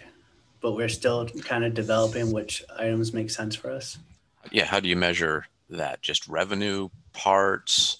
but 0.61 0.73
we're 0.73 0.89
still 0.89 1.27
kind 1.27 1.65
of 1.65 1.75
developing 1.75 2.33
which 2.33 2.63
items 2.79 3.13
make 3.13 3.31
sense 3.31 3.55
for 3.55 3.71
us. 3.71 3.99
Yeah, 4.51 4.65
how 4.65 4.81
do 4.81 4.89
you 4.89 4.97
measure 4.97 5.47
that? 5.69 6.03
Just 6.03 6.27
revenue, 6.29 6.89
parts, 7.13 7.99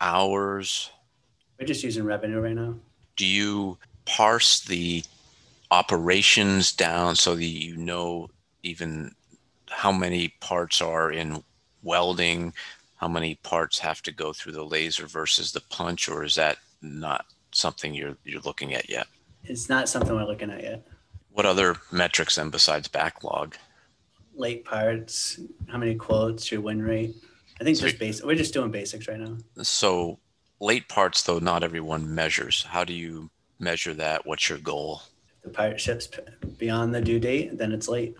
hours? 0.00 0.90
We're 1.58 1.66
just 1.66 1.84
using 1.84 2.04
revenue 2.04 2.40
right 2.40 2.54
now. 2.54 2.76
Do 3.16 3.26
you 3.26 3.78
parse 4.06 4.60
the 4.60 5.04
operations 5.70 6.72
down 6.72 7.16
so 7.16 7.34
that 7.34 7.44
you 7.44 7.76
know 7.76 8.28
even 8.62 9.14
how 9.68 9.92
many 9.92 10.28
parts 10.40 10.82
are 10.82 11.12
in 11.12 11.42
welding, 11.82 12.52
how 13.00 13.08
many 13.08 13.36
parts 13.36 13.78
have 13.78 14.02
to 14.02 14.12
go 14.12 14.30
through 14.34 14.52
the 14.52 14.62
laser 14.64 15.06
versus 15.06 15.52
the 15.52 15.62
punch, 15.70 16.06
or 16.06 16.22
is 16.22 16.34
that 16.34 16.58
not 16.82 17.24
something 17.50 17.94
you're 17.94 18.16
you're 18.24 18.42
looking 18.42 18.74
at 18.74 18.90
yet? 18.90 19.06
It's 19.44 19.70
not 19.70 19.88
something 19.88 20.14
we're 20.14 20.24
looking 20.26 20.50
at 20.50 20.62
yet. 20.62 20.86
What 21.30 21.46
other 21.46 21.76
metrics 21.90 22.36
then 22.36 22.50
besides 22.50 22.88
backlog? 22.88 23.56
Late 24.34 24.66
parts, 24.66 25.40
how 25.68 25.78
many 25.78 25.94
quotes, 25.94 26.52
your 26.52 26.60
win 26.60 26.82
rate. 26.82 27.14
I 27.58 27.64
think 27.64 27.78
So- 27.78 27.86
just 27.86 27.98
basic. 27.98 28.24
We're 28.26 28.34
just 28.34 28.52
doing 28.52 28.70
basics 28.70 29.08
right 29.08 29.18
now. 29.18 29.38
So 29.62 30.18
late 30.60 30.86
parts 30.88 31.22
though 31.22 31.38
not 31.38 31.64
everyone 31.64 32.14
measures. 32.14 32.64
How 32.64 32.84
do 32.84 32.92
you 32.92 33.30
measure 33.58 33.94
that? 33.94 34.26
What's 34.26 34.50
your 34.50 34.58
goal? 34.58 35.00
If 35.38 35.44
the 35.44 35.50
part 35.50 35.80
ships 35.80 36.06
beyond 36.58 36.94
the 36.94 37.00
due 37.00 37.18
date, 37.18 37.56
then 37.56 37.72
it's 37.72 37.88
late. 37.88 38.14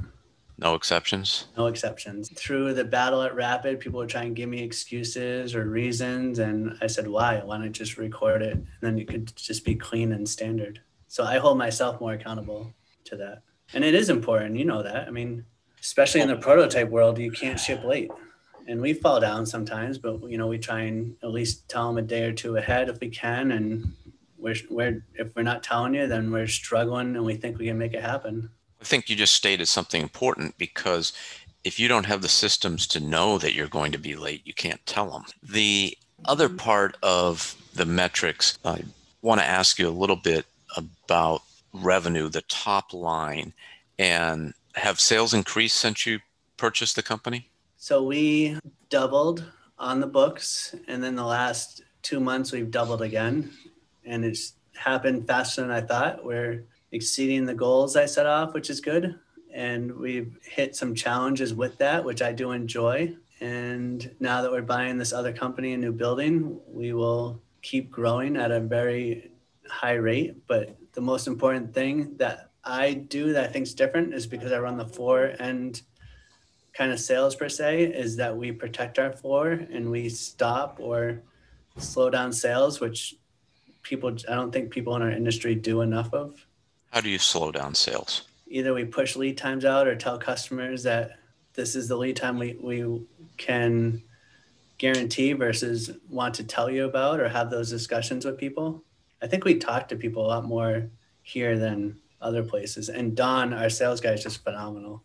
No 0.61 0.75
exceptions? 0.75 1.47
No 1.57 1.67
exceptions. 1.67 2.29
Through 2.37 2.75
the 2.75 2.85
battle 2.85 3.23
at 3.23 3.35
Rapid, 3.35 3.81
people 3.81 3.99
would 4.01 4.11
try 4.11 4.25
and 4.25 4.37
give 4.37 4.49
me 4.49 4.63
excuses 4.63 5.55
or 5.55 5.65
reasons. 5.65 6.39
And 6.39 6.77
I 6.83 6.87
said, 6.87 7.09
why? 7.09 7.41
Why 7.43 7.57
not 7.57 7.73
just 7.73 7.97
record 7.97 8.43
it? 8.43 8.53
And 8.53 8.67
then 8.83 8.99
it 8.99 9.09
could 9.09 9.35
just 9.35 9.65
be 9.65 9.75
clean 9.75 10.13
and 10.13 10.29
standard. 10.29 10.83
So 11.09 11.25
I 11.25 11.39
hold 11.39 11.57
myself 11.57 11.99
more 11.99 12.13
accountable 12.13 12.75
to 13.05 13.17
that. 13.17 13.43
And 13.73 13.85
it 13.85 13.95
is 13.95 14.11
important. 14.11 14.57
You 14.57 14.67
know 14.67 14.83
that. 14.83 15.09
I 15.09 15.11
mean, 15.11 15.47
especially 15.81 16.21
in 16.21 16.29
the 16.29 16.37
prototype 16.37 16.91
world, 16.91 17.19
you 17.19 17.33
can't 17.33 17.59
ship 17.59 17.83
late. 17.83 18.11
And 18.69 18.83
we 18.83 18.93
fall 18.93 19.19
down 19.19 19.47
sometimes, 19.47 19.97
but 19.97 20.23
you 20.29 20.37
know, 20.37 20.47
we 20.47 20.59
try 20.59 20.83
and 20.83 21.17
at 21.23 21.31
least 21.31 21.69
tell 21.71 21.89
them 21.89 21.97
a 21.97 22.07
day 22.07 22.25
or 22.25 22.33
two 22.33 22.57
ahead 22.57 22.91
if 22.91 23.01
we 23.01 23.09
can. 23.09 23.51
And 23.53 23.95
we're, 24.37 24.57
we're 24.69 25.07
if 25.15 25.35
we're 25.35 25.43
not 25.43 25.63
telling 25.63 25.95
you, 25.95 26.07
then 26.07 26.31
we're 26.31 26.47
struggling 26.47 27.17
and 27.17 27.25
we 27.25 27.37
think 27.37 27.59
we 27.59 27.67
can 27.67 27.79
make 27.79 27.95
it 27.95 28.03
happen. 28.03 28.51
I 28.81 28.85
think 28.85 29.09
you 29.09 29.17
just 29.17 29.35
stated 29.35 29.67
something 29.67 30.01
important 30.01 30.57
because 30.59 31.13
if 31.65 31.79
you 31.79 31.89
don't 31.89 32.07
have 32.07 32.23
the 32.23 32.29
systems 32.29 32.87
to 32.89 33.01
know 33.01 33.39
that 33.39 33.55
you're 33.55 33.69
going 33.69 33.93
to 33.93 33.99
be 33.99 34.17
late, 34.17 34.43
you 34.45 34.55
can't 34.55 34.85
tell 34.87 35.11
them. 35.11 35.25
The 35.43 35.97
other 36.25 36.49
mm-hmm. 36.49 36.57
part 36.57 36.97
of 37.03 37.57
the 37.75 37.85
metrics, 37.85 38.59
I 38.65 38.83
want 39.23 39.41
to 39.41 39.47
ask 39.47 39.79
you 39.79 39.89
a 39.89 39.91
little 39.91 40.17
bit 40.17 40.47
about 40.77 41.43
revenue, 41.73 42.29
the 42.29 42.43
top 42.43 42.93
line, 42.93 43.53
and 43.99 44.55
have 44.75 45.01
sales 45.01 45.35
increased 45.35 45.77
since 45.77 46.07
you 46.07 46.21
purchased 46.57 46.97
the 46.97 47.03
company? 47.03 47.49
So 47.77 48.03
we 48.03 48.59
doubled 48.89 49.45
on 49.79 50.01
the 50.01 50.07
books, 50.07 50.75
and 50.89 51.03
then 51.03 51.17
the 51.17 51.25
last 51.25 51.83
two 52.03 52.21
months 52.21 52.53
we've 52.53 52.71
doubled 52.71 53.03
again, 53.03 53.51
and 54.05 54.25
it's 54.25 54.55
happened 54.77 55.27
faster 55.27 55.63
than 55.63 55.71
I 55.71 55.81
thought. 55.81 56.25
We're 56.25 56.65
exceeding 56.93 57.45
the 57.45 57.55
goals 57.55 57.97
I 57.97 58.07
set 58.07 58.27
off, 58.27 58.55
which 58.55 58.71
is 58.71 58.81
good, 58.81 59.19
and 59.53 59.95
we've 59.97 60.39
hit 60.43 60.77
some 60.77 60.95
challenges 60.95 61.55
with 61.55 61.79
that, 61.79 62.05
which 62.05 62.23
I 62.23 62.33
do 62.33 62.53
enjoy. 62.53 63.17
And 63.41 64.15
now 64.21 64.43
that 64.43 64.51
we're 64.51 64.63
buying 64.63 64.99
this 64.99 65.13
other 65.13 65.33
company, 65.33 65.73
a 65.73 65.79
new 65.79 65.93
building, 65.93 66.61
we 66.67 66.93
will 66.93 67.41
keep 67.63 67.91
growing 67.91 68.37
at 68.37 68.51
a 68.51 68.61
very 68.61 69.33
high 69.69 69.95
rate. 69.95 70.47
But 70.47 70.77
the 70.93 71.01
most 71.01 71.27
important 71.27 71.73
thing 71.73 72.17
that 72.17 72.51
I 72.65 72.93
do 72.95 73.33
that 73.33 73.49
I 73.49 73.53
think 73.53 73.65
is 73.65 73.75
different 73.75 74.15
is 74.15 74.27
because 74.27 74.53
I 74.53 74.59
run 74.59 74.77
the 74.77 74.87
floor 74.87 75.33
and 75.39 75.81
kind 76.75 76.93
of 76.93 77.01
sales 77.01 77.35
per 77.35 77.49
se 77.49 77.85
is 77.85 78.17
that 78.17 78.37
we 78.37 78.53
protect 78.53 78.99
our 78.99 79.13
floor 79.13 79.53
and 79.53 79.91
we 79.91 80.09
stop 80.09 80.79
or 80.81 81.23
slow 81.79 82.11
down 82.11 82.33
sales, 82.33 82.81
which 82.81 83.17
people 83.83 84.15
I 84.29 84.35
don't 84.35 84.53
think 84.53 84.71
people 84.71 84.95
in 84.97 85.03
our 85.03 85.11
industry 85.11 85.55
do 85.55 85.81
enough 85.81 86.13
of. 86.13 86.47
How 86.91 87.01
do 87.01 87.09
you 87.09 87.19
slow 87.19 87.53
down 87.53 87.75
sales? 87.75 88.23
Either 88.49 88.75
we 88.75 88.85
push 88.85 89.17
lead 89.17 89.39
times 89.39 89.65
out 89.65 89.87
or 89.87 89.95
tell 89.95 90.19
customers 90.19 90.83
that 90.83 91.19
this 91.55 91.75
is 91.75 91.89
the 91.89 91.97
lead 91.97 92.17
time 92.17 92.39
we, 92.39 92.57
we 92.61 93.07
can 93.37 94.03
guarantee 94.79 95.33
versus 95.33 95.91
want 96.09 96.35
to 96.35 96.45
tell 96.45 96.71
you 96.71 96.85
about 96.85 97.21
or 97.21 97.29
have 97.29 97.51
those 97.51 97.71
discussions 97.71 98.25
with 98.25 98.39
people. 98.39 98.83
I 99.23 99.27
think 99.27 99.45
we 99.45 99.57
talk 99.57 99.89
to 99.89 99.97
people 99.97 100.27
a 100.27 100.29
lot 100.29 100.45
more 100.45 100.89
here 101.23 101.59
than 101.59 101.97
other 102.21 102.43
places. 102.43 102.89
And 102.89 103.17
Don, 103.17 103.55
our 103.55 103.71
sales 103.71 104.01
guy, 104.01 104.13
is 104.13 104.23
just 104.23 104.43
phenomenal. 104.43 105.03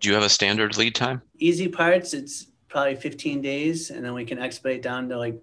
Do 0.00 0.08
you 0.08 0.14
have 0.14 0.24
a 0.24 0.28
standard 0.28 0.76
lead 0.76 0.94
time? 0.94 1.22
easy 1.38 1.68
parts 1.68 2.14
it's 2.14 2.46
probably 2.68 2.94
15 2.94 3.42
days 3.42 3.90
and 3.90 4.04
then 4.04 4.14
we 4.14 4.24
can 4.24 4.38
expedite 4.38 4.80
down 4.82 5.08
to 5.08 5.18
like 5.18 5.40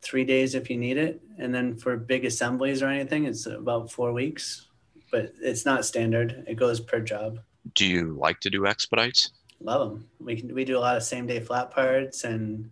three 0.00 0.24
days 0.24 0.54
if 0.54 0.70
you 0.70 0.78
need 0.78 0.96
it 0.96 1.20
and 1.38 1.54
then 1.54 1.76
for 1.76 1.96
big 1.96 2.24
assemblies 2.24 2.82
or 2.82 2.88
anything 2.88 3.24
it's 3.24 3.46
about 3.46 3.90
four 3.90 4.12
weeks 4.12 4.68
but 5.10 5.32
it's 5.40 5.64
not 5.64 5.84
standard. 5.84 6.44
It 6.46 6.54
goes 6.54 6.80
per 6.80 7.00
job. 7.00 7.40
Do 7.74 7.86
you 7.86 8.16
like 8.18 8.40
to 8.40 8.50
do 8.50 8.66
expedites? 8.66 9.30
love 9.62 9.90
them 9.90 10.08
we 10.18 10.36
can 10.36 10.54
we 10.54 10.64
do 10.64 10.78
a 10.78 10.80
lot 10.80 10.96
of 10.96 11.02
same 11.02 11.26
day 11.26 11.38
flat 11.38 11.70
parts 11.70 12.24
and 12.24 12.70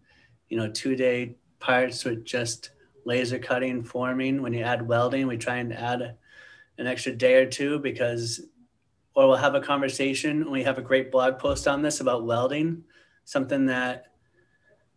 you 0.49 0.57
know 0.57 0.70
two 0.70 0.97
day 0.97 1.36
parts 1.61 2.05
with 2.05 2.24
just 2.24 2.70
laser 3.05 3.39
cutting 3.39 3.82
forming. 3.82 4.43
When 4.43 4.53
you 4.53 4.62
add 4.62 4.86
welding 4.86 5.26
we 5.26 5.36
try 5.36 5.57
and 5.57 5.72
add 5.72 6.16
an 6.78 6.86
extra 6.86 7.12
day 7.12 7.34
or 7.34 7.47
two 7.47 7.78
because 7.78 8.41
or 9.14 9.26
we'll 9.26 9.36
have 9.36 9.55
a 9.55 9.61
conversation. 9.61 10.51
We 10.51 10.62
have 10.62 10.78
a 10.78 10.82
great 10.82 11.11
blog 11.11 11.39
post 11.39 11.66
on 11.66 11.82
this 11.82 12.01
about 12.01 12.24
welding 12.24 12.84
something 13.24 13.66
that 13.66 14.07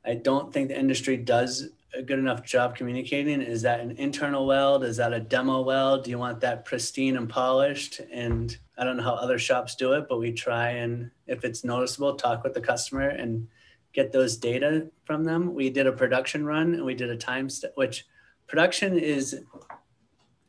i 0.05 0.13
don't 0.13 0.53
think 0.53 0.69
the 0.69 0.79
industry 0.79 1.17
does 1.17 1.67
a 1.93 2.01
good 2.01 2.19
enough 2.19 2.43
job 2.43 2.75
communicating? 2.75 3.41
Is 3.41 3.61
that 3.63 3.79
an 3.81 3.91
internal 3.97 4.45
weld? 4.45 4.83
Is 4.83 4.97
that 4.97 5.13
a 5.13 5.19
demo 5.19 5.61
weld? 5.61 6.03
Do 6.05 6.09
you 6.11 6.17
want 6.17 6.39
that 6.41 6.65
pristine 6.65 7.17
and 7.17 7.29
polished? 7.29 8.01
And 8.11 8.55
i 8.77 8.83
don't 8.83 8.97
know 8.97 9.03
how 9.03 9.13
other 9.13 9.37
shops 9.37 9.75
do 9.75 9.93
it 9.93 10.07
but 10.09 10.17
we 10.17 10.31
try 10.31 10.69
and 10.69 11.11
if 11.27 11.43
it's 11.43 11.63
noticeable 11.63 12.15
talk 12.15 12.43
with 12.43 12.55
the 12.55 12.61
customer 12.61 13.09
and 13.09 13.47
get 13.93 14.11
those 14.11 14.37
data 14.37 14.87
from 15.05 15.23
them. 15.23 15.53
We 15.53 15.69
did 15.69 15.85
a 15.85 15.91
production 15.91 16.45
run 16.45 16.73
and 16.73 16.83
we 16.85 16.95
did 16.95 17.09
a 17.11 17.17
time 17.17 17.47
step, 17.49 17.73
which 17.75 18.05
production 18.47 18.97
is 18.97 19.41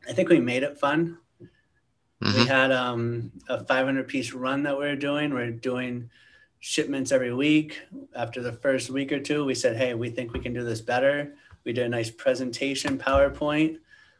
i 0.09 0.13
think 0.13 0.29
we 0.29 0.39
made 0.39 0.63
it 0.63 0.77
fun. 0.79 1.17
We 2.21 2.27
Mhm. 2.29 2.47
had 2.47 2.71
um, 2.71 3.31
a 3.49 3.63
500 3.65 4.07
piece 4.07 4.31
run 4.33 4.63
that 4.63 4.77
we 4.79 4.85
were 4.85 4.95
doing. 4.95 5.33
We're 5.33 5.51
doing 5.51 6.09
shipments 6.67 7.11
every 7.11 7.33
week. 7.33 7.81
After 8.15 8.41
the 8.41 8.53
first 8.53 8.89
week 8.89 9.11
or 9.11 9.19
two, 9.19 9.43
we 9.43 9.53
said, 9.53 9.75
hey, 9.75 9.95
we 9.95 10.09
think 10.09 10.31
we 10.31 10.39
can 10.39 10.53
do 10.53 10.63
this 10.63 10.79
better. 10.79 11.35
We 11.65 11.73
did 11.73 11.85
a 11.85 11.89
nice 11.89 12.09
presentation 12.09 12.97
PowerPoint 12.97 13.79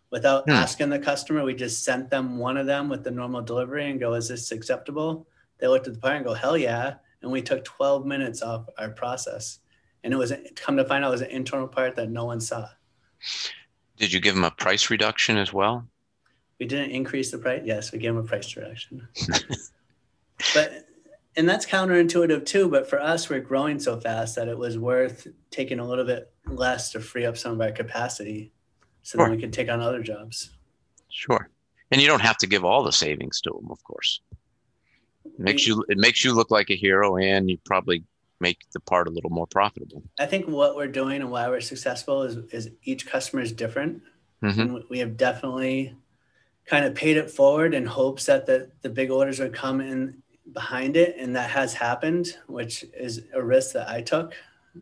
without 0.10 0.44
Hmm. 0.44 0.52
asking 0.52 0.90
the 0.90 1.00
customer. 1.00 1.46
We 1.46 1.54
just 1.56 1.86
sent 1.86 2.10
them 2.10 2.38
one 2.38 2.58
of 2.58 2.66
them 2.66 2.90
with 2.90 3.06
the 3.06 3.12
normal 3.12 3.42
delivery 3.42 3.90
and 3.90 3.98
go, 3.98 4.14
is 4.16 4.28
this 4.28 4.52
acceptable? 4.52 5.26
They 5.60 5.68
looked 5.68 5.88
at 5.88 5.94
the 5.94 6.00
part 6.02 6.18
and 6.18 6.26
go, 6.26 6.34
hell 6.34 6.58
yeah. 6.58 6.96
And 7.22 7.32
we 7.32 7.42
took 7.42 7.64
12 7.64 8.06
minutes 8.06 8.42
off 8.42 8.68
our 8.78 8.90
process. 8.90 9.60
And 10.04 10.14
it 10.14 10.18
was, 10.18 10.34
come 10.58 10.76
to 10.76 10.84
find 10.84 11.06
out, 11.06 11.08
it 11.08 11.12
was 11.12 11.22
an 11.22 11.30
internal 11.30 11.70
part 11.70 11.96
that 11.96 12.10
no 12.10 12.26
one 12.26 12.42
saw. 12.42 12.68
Did 13.96 14.12
you 14.12 14.20
give 14.20 14.36
them 14.36 14.44
a 14.44 14.52
price 14.52 14.90
reduction 14.90 15.38
as 15.38 15.54
well? 15.54 15.88
We 16.60 16.66
didn't 16.66 16.92
increase 16.92 17.32
the 17.32 17.38
price. 17.38 17.62
Yes, 17.64 17.94
we 17.94 18.00
gave 18.00 18.14
them 18.14 18.26
a 18.26 18.28
price 18.28 18.54
reduction. 18.58 19.08
but 20.54 20.88
and 21.36 21.48
that's 21.50 21.66
counterintuitive 21.66 22.46
too. 22.46 22.70
But 22.70 22.90
for 22.90 23.00
us, 23.02 23.30
we're 23.30 23.40
growing 23.40 23.80
so 23.80 24.00
fast 24.00 24.36
that 24.36 24.48
it 24.48 24.58
was 24.58 24.78
worth 24.78 25.28
taking 25.52 25.80
a 25.80 25.88
little 25.88 26.06
bit 26.06 26.32
less 26.46 26.92
to 26.92 27.00
free 27.00 27.26
up 27.26 27.38
some 27.38 27.54
of 27.54 27.62
our 27.62 27.72
capacity, 27.72 28.52
so 29.02 29.18
Sure. 29.18 29.26
then 29.28 29.36
we 29.36 29.42
could 29.42 29.54
take 29.54 29.70
on 29.70 29.82
other 29.82 30.02
jobs. 30.02 30.52
Sure. 31.10 31.50
And 31.92 32.02
you 32.02 32.08
don't 32.08 32.22
have 32.22 32.38
to 32.38 32.48
give 32.48 32.64
all 32.66 32.84
the 32.84 32.92
savings 32.92 33.40
to 33.42 33.52
them, 33.52 33.70
of 33.72 33.84
course. 33.84 34.20
It 35.26 35.40
makes 35.40 35.66
you 35.68 35.86
it 35.90 35.98
makes 35.98 36.24
you 36.24 36.34
look 36.34 36.52
like 36.52 36.70
a 36.70 36.76
hero 36.76 37.18
and 37.18 37.50
you 37.50 37.58
probably 37.66 38.04
make 38.40 38.60
the 38.74 38.80
part 38.82 39.08
a 39.08 39.12
little 39.12 39.30
more 39.30 39.48
profitable. 39.48 40.04
I 40.20 40.26
think 40.26 40.48
what 40.48 40.76
we're 40.76 40.88
doing 40.88 41.22
and 41.22 41.32
why 41.32 41.48
we're 41.48 41.62
successful 41.62 42.24
is 42.24 42.38
is 42.52 42.70
each 42.84 43.06
customer 43.06 43.42
is 43.42 43.52
different, 43.54 44.02
Mhm. 44.42 44.58
and 44.60 44.74
we- 44.74 44.86
we 44.90 45.00
have 45.00 45.16
definitely 45.16 45.96
kind 46.66 46.84
of 46.86 46.96
paid 46.96 47.16
it 47.18 47.30
forward 47.30 47.74
in 47.74 47.86
hopes 47.86 48.26
that 48.26 48.46
the 48.48 48.72
the 48.82 48.90
big 48.90 49.12
orders 49.12 49.40
would 49.40 49.54
come 49.54 49.80
in 49.80 50.23
behind 50.52 50.98
it, 50.98 51.16
and 51.18 51.36
that 51.36 51.50
has 51.50 51.74
happened, 51.74 52.38
which 52.48 52.86
is 52.94 53.24
a 53.34 53.44
risk 53.44 53.74
that 53.74 53.90
I 53.90 54.02
took. 54.02 54.34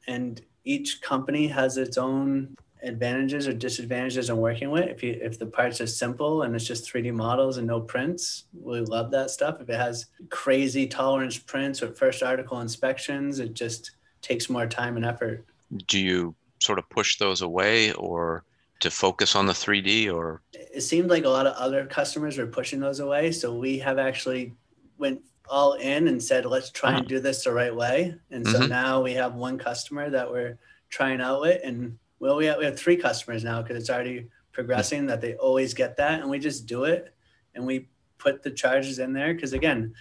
And 0.07 0.41
each 0.63 1.01
company 1.01 1.47
has 1.47 1.77
its 1.77 1.97
own 1.97 2.55
advantages 2.83 3.47
or 3.47 3.53
disadvantages 3.53 4.29
in 4.29 4.37
working 4.37 4.71
with. 4.71 4.89
If 4.89 5.03
you 5.03 5.17
if 5.21 5.37
the 5.37 5.45
parts 5.45 5.81
are 5.81 5.87
simple 5.87 6.43
and 6.43 6.55
it's 6.55 6.65
just 6.65 6.91
3D 6.91 7.13
models 7.13 7.57
and 7.57 7.67
no 7.67 7.79
prints, 7.79 8.45
we 8.53 8.79
love 8.79 9.11
that 9.11 9.29
stuff. 9.29 9.61
If 9.61 9.69
it 9.69 9.79
has 9.79 10.07
crazy 10.29 10.87
tolerance 10.87 11.37
prints 11.37 11.81
or 11.83 11.93
first 11.93 12.23
article 12.23 12.59
inspections, 12.61 13.39
it 13.39 13.53
just 13.53 13.91
takes 14.21 14.49
more 14.49 14.67
time 14.67 14.95
and 14.95 15.05
effort. 15.05 15.45
Do 15.87 15.99
you 15.99 16.35
sort 16.59 16.79
of 16.79 16.89
push 16.89 17.17
those 17.17 17.41
away 17.41 17.91
or 17.93 18.43
to 18.79 18.89
focus 18.89 19.35
on 19.35 19.45
the 19.45 19.53
3D 19.53 20.11
or 20.11 20.41
it 20.53 20.81
seemed 20.81 21.09
like 21.09 21.25
a 21.25 21.29
lot 21.29 21.45
of 21.45 21.53
other 21.53 21.85
customers 21.85 22.37
were 22.37 22.47
pushing 22.47 22.79
those 22.79 22.99
away. 22.99 23.31
So 23.31 23.53
we 23.53 23.77
have 23.79 23.99
actually 23.99 24.53
went 24.97 25.21
all 25.51 25.73
in 25.73 26.07
and 26.07 26.23
said, 26.23 26.45
let's 26.45 26.71
try 26.71 26.93
and 26.97 27.05
do 27.07 27.19
this 27.19 27.43
the 27.43 27.51
right 27.51 27.75
way. 27.75 28.15
And 28.31 28.47
so 28.47 28.61
Mhm. 28.61 28.69
now 28.69 29.01
we 29.01 29.13
have 29.13 29.35
one 29.35 29.57
customer 29.57 30.09
that 30.09 30.31
we're 30.31 30.57
trying 30.89 31.19
out 31.21 31.41
with, 31.41 31.59
and 31.63 31.99
well, 32.19 32.37
we 32.37 32.45
have, 32.45 32.57
we 32.57 32.65
have 32.65 32.79
three 32.79 32.95
customers 32.95 33.43
now 33.43 33.61
because 33.61 33.75
it's 33.77 33.89
already 33.89 34.29
progressing 34.53 35.05
that 35.07 35.19
they 35.21 35.35
always 35.35 35.73
get 35.73 35.97
that 35.97 36.19
and 36.21 36.29
we 36.29 36.37
just 36.39 36.65
do 36.65 36.83
it 36.85 37.13
and 37.55 37.65
we 37.65 37.87
put 38.17 38.43
the 38.43 38.51
charges 38.51 38.99
in 38.99 39.13
there 39.13 39.33
because 39.33 39.53
again 39.53 39.93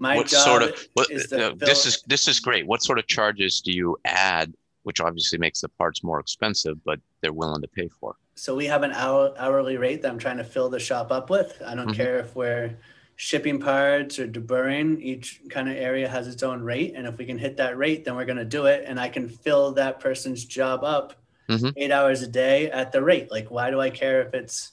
my 0.00 0.16
what 0.16 0.26
job 0.26 0.44
sort 0.44 0.62
of 0.64 0.86
what, 0.94 1.08
is 1.10 1.32
uh, 1.32 1.52
this 1.56 1.86
is 1.86 2.02
this 2.08 2.26
is 2.26 2.40
great. 2.40 2.66
What 2.66 2.82
sort 2.82 2.98
of 2.98 3.06
charges 3.06 3.60
do 3.60 3.70
you 3.72 3.96
add, 4.04 4.52
which 4.82 5.00
obviously 5.00 5.38
makes 5.38 5.60
the 5.60 5.68
parts 5.68 6.02
more 6.02 6.18
expensive, 6.18 6.82
but 6.84 6.98
they're 7.20 7.32
willing 7.32 7.62
to 7.62 7.68
pay 7.68 7.88
for? 7.88 8.16
so 8.34 8.56
we 8.56 8.64
have 8.66 8.82
an 8.82 8.92
hour, 8.92 9.32
hourly 9.38 9.76
rate 9.76 10.00
that 10.02 10.10
i'm 10.10 10.18
trying 10.18 10.38
to 10.38 10.44
fill 10.44 10.70
the 10.70 10.80
shop 10.80 11.12
up 11.12 11.28
with 11.28 11.60
i 11.66 11.74
don't 11.74 11.90
Mhm. 11.90 11.94
care 11.94 12.18
if 12.18 12.34
we're 12.34 12.74
shipping 13.16 13.60
parts 13.60 14.18
or 14.18 14.26
deburring 14.26 15.00
each 15.00 15.40
kind 15.50 15.68
of 15.68 15.76
area 15.76 16.08
has 16.08 16.26
its 16.26 16.42
own 16.42 16.60
rate 16.62 16.94
and 16.96 17.06
if 17.06 17.16
we 17.18 17.24
can 17.24 17.38
hit 17.38 17.56
that 17.56 17.76
rate 17.76 18.04
then 18.04 18.16
we're 18.16 18.24
going 18.24 18.36
to 18.36 18.44
do 18.44 18.66
it 18.66 18.84
and 18.86 18.98
i 18.98 19.08
can 19.08 19.28
fill 19.28 19.72
that 19.72 20.00
person's 20.00 20.44
job 20.44 20.82
up 20.82 21.14
Mhm. 21.48 21.72
eight 21.76 21.90
hours 21.90 22.22
a 22.22 22.26
day 22.28 22.70
at 22.70 22.92
the 22.92 23.02
rate. 23.02 23.30
Like 23.30 23.50
why 23.50 23.70
do 23.70 23.80
i 23.80 23.90
care 23.90 24.22
if 24.22 24.32
it's 24.32 24.72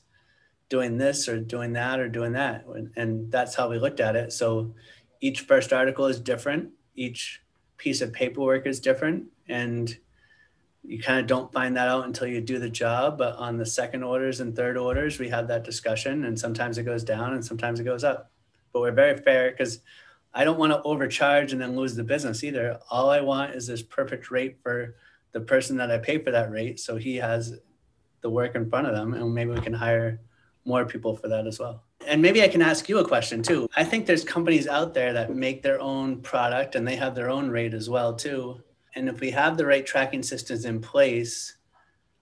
doing 0.70 0.98
this 0.98 1.28
or 1.28 1.40
doing 1.40 1.74
that 1.74 2.00
or 2.00 2.08
doing 2.08 2.34
that? 2.34 2.66
And 2.96 3.32
that's 3.32 3.56
how 3.56 3.70
we 3.70 3.80
looked 3.80 4.00
at 4.00 4.16
it. 4.16 4.32
So 4.32 4.74
each 5.20 5.42
first 5.42 5.74
article 5.74 6.06
is 6.06 6.20
different. 6.20 6.70
Each 6.96 7.42
piece 7.78 8.02
of 8.02 8.14
paperwork 8.14 8.68
is 8.68 8.80
different. 8.80 9.26
And 9.50 9.98
you 10.84 11.00
kind 11.00 11.20
of 11.20 11.28
don't 11.28 11.52
find 11.52 11.76
that 11.76 11.88
out 11.88 12.06
until 12.06 12.28
you 12.28 12.42
do 12.42 12.58
the 12.58 12.70
job 12.70 13.18
but 13.18 13.36
on 13.36 13.58
the 13.58 13.66
second 13.66 14.04
orders 14.04 14.40
and 14.40 14.56
third 14.56 14.78
orders 14.78 15.20
we 15.20 15.30
have 15.30 15.48
that 15.48 15.64
discussion 15.64 16.26
and 16.26 16.40
sometimes 16.40 16.78
it 16.78 16.84
goes 16.84 17.04
down 17.04 17.34
and 17.34 17.44
sometimes 17.44 17.80
it 17.80 17.84
goes 17.84 18.04
up. 18.04 18.32
But 18.72 18.82
we're 18.82 18.92
very 18.92 19.18
fair 19.18 19.52
because 19.52 19.80
i 20.34 20.44
don't 20.44 20.60
want 20.60 20.72
to 20.72 20.82
overcharge 20.84 21.52
and 21.52 21.62
then 21.62 21.76
lose 21.76 21.96
the 21.96 22.04
business 22.04 22.44
either. 22.44 22.80
All 22.90 23.10
i 23.10 23.20
want 23.20 23.56
is 23.56 23.68
this 23.68 23.82
perfect 23.82 24.32
rate 24.32 24.58
for 24.64 24.96
the 25.32 25.42
person 25.42 25.78
that 25.78 25.92
i 25.92 25.98
pay 25.98 26.18
for 26.18 26.32
that 26.32 26.52
rate 26.52 26.80
so 26.80 26.96
he 26.96 27.18
has 27.18 27.60
the 28.22 28.30
work 28.30 28.56
in 28.56 28.70
front 28.70 28.88
of 28.88 28.96
them 28.96 29.14
and 29.14 29.34
maybe 29.34 29.52
we 29.52 29.62
can 29.62 29.74
hire 29.74 30.20
more 30.66 30.86
people 30.86 31.16
for 31.16 31.28
that 31.30 31.48
as 31.48 31.60
well. 31.60 31.84
And 32.08 32.22
maybe 32.22 32.42
i 32.42 32.48
can 32.48 32.62
ask 32.62 32.88
you 32.88 33.00
a 33.00 33.08
question 33.08 33.44
too. 33.44 33.68
I 33.76 33.84
think 33.84 34.06
there's 34.06 34.24
companies 34.24 34.68
out 34.68 34.94
there 34.94 35.12
that 35.14 35.36
make 35.36 35.62
their 35.62 35.82
own 35.82 36.22
product 36.22 36.76
and 36.76 36.88
they 36.88 36.96
have 36.96 37.16
their 37.16 37.30
own 37.30 37.50
rate 37.50 37.74
as 37.74 37.90
well 37.90 38.16
too 38.16 38.62
and 38.96 39.10
if 39.10 39.20
we 39.20 39.32
have 39.32 39.58
the 39.58 39.66
right 39.66 39.86
tracking 39.86 40.24
systems 40.24 40.66
in 40.66 40.82
place, 40.82 41.58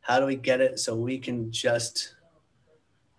how 0.02 0.20
do 0.20 0.26
we 0.26 0.36
get 0.36 0.62
it 0.62 0.80
so 0.80 0.96
we 0.96 1.18
can 1.18 1.52
just 1.52 2.16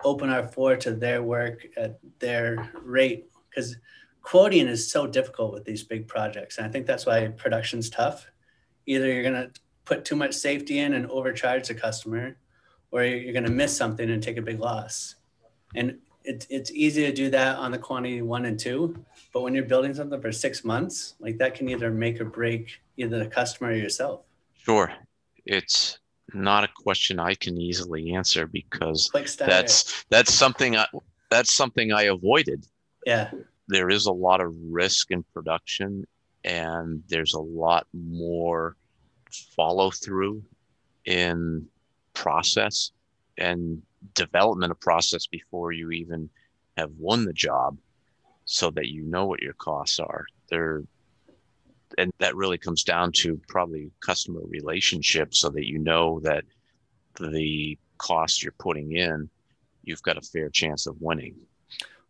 open 0.05 0.31
our 0.31 0.47
floor 0.47 0.77
to 0.77 0.93
their 0.93 1.23
work 1.23 1.67
at 1.77 1.99
their 2.19 2.71
rate? 2.83 3.31
Because 3.49 3.77
quoting 4.23 4.69
is 4.69 4.91
so 4.91 5.07
difficult 5.07 5.53
with 5.53 5.65
these 5.65 5.83
big 5.83 6.07
projects. 6.07 6.59
And 6.59 6.67
I 6.67 6.71
think 6.71 6.87
that's 6.87 7.07
why 7.07 7.29
production's 7.29 7.91
tough. 7.91 8.31
Either 8.87 9.07
you're 9.07 9.23
going 9.23 9.35
to 9.35 9.51
put 9.85 10.05
too 10.05 10.17
much 10.17 10.35
safety 10.35 10.79
in 10.79 10.95
and 10.95 11.11
overcharge 11.11 11.69
the 11.69 11.75
customer, 11.75 12.37
or 12.91 13.05
you're 13.05 13.33
going 13.33 13.45
to 13.45 13.51
miss 13.51 13.77
something 13.77 14.11
and 14.11 14.23
take 14.23 14.37
a 14.37 14.43
big 14.43 14.61
loss. 14.61 15.17
And 15.75 15.99
it's, 16.25 16.47
it's 16.51 16.71
easy 16.73 17.07
to 17.07 17.13
do 17.13 17.31
that 17.31 17.57
on 17.57 17.71
the 17.71 17.79
quantity 17.79 18.23
one 18.23 18.45
and 18.45 18.59
two. 18.59 19.03
But 19.33 19.43
when 19.43 19.55
you're 19.55 19.65
building 19.65 19.95
something 19.95 20.21
for 20.21 20.33
six 20.33 20.65
months, 20.65 21.15
like 21.21 21.39
that 21.39 21.55
can 21.55 21.69
either 21.69 21.91
make 21.91 22.21
or 22.21 22.27
break 22.27 22.81
either 22.99 23.19
the 23.19 23.27
customer 23.31 23.71
or 23.71 23.75
yourself. 23.75 24.23
Sure, 24.59 24.93
it's 25.47 25.99
not 26.35 26.65
a 26.65 26.69
question 26.77 27.19
I 27.19 27.35
can 27.35 27.59
easily 27.59 28.15
answer 28.15 28.47
because 28.47 29.11
that's 29.39 30.05
that's 30.11 30.35
something 30.35 30.77
I, 30.77 30.87
that's 31.31 31.55
something 31.55 31.93
I 31.93 32.03
avoided. 32.05 32.67
yeah, 33.07 33.31
There 33.69 33.89
is 33.89 34.07
a 34.07 34.13
lot 34.13 34.41
of 34.41 34.55
risk 34.69 35.11
in 35.11 35.25
production, 35.33 36.07
and 36.45 37.03
there's 37.09 37.35
a 37.35 37.41
lot 37.41 37.87
more 37.93 38.77
follow 39.57 39.91
through 39.91 40.43
in 41.05 41.67
process 42.13 42.91
and 43.39 43.81
development 44.15 44.73
of 44.73 44.81
process 44.81 45.27
before 45.27 45.73
you 45.73 45.91
even 45.91 46.29
have 46.77 46.91
won 46.99 47.25
the 47.25 47.33
job 47.33 47.79
so 48.45 48.71
that 48.71 48.87
you 48.87 49.03
know 49.03 49.27
what 49.27 49.43
your 49.43 49.55
costs 49.55 49.99
are 49.99 50.27
there 50.51 50.83
and 51.97 52.13
that 52.19 52.37
really 52.37 52.59
comes 52.59 52.85
down 52.85 53.13
to 53.13 53.41
probably 53.49 53.91
customer 54.01 54.41
relationship 54.45 55.35
so 55.35 55.49
that 55.49 55.67
you 55.67 55.79
know 55.79 56.21
that 56.21 56.45
the 57.19 57.79
cost 57.99 58.43
you're 58.43 58.53
putting 58.59 58.93
in 58.93 59.29
you've 59.83 60.03
got 60.03 60.19
a 60.19 60.23
fair 60.23 60.49
chance 60.51 60.87
of 60.87 60.97
winning 61.01 61.35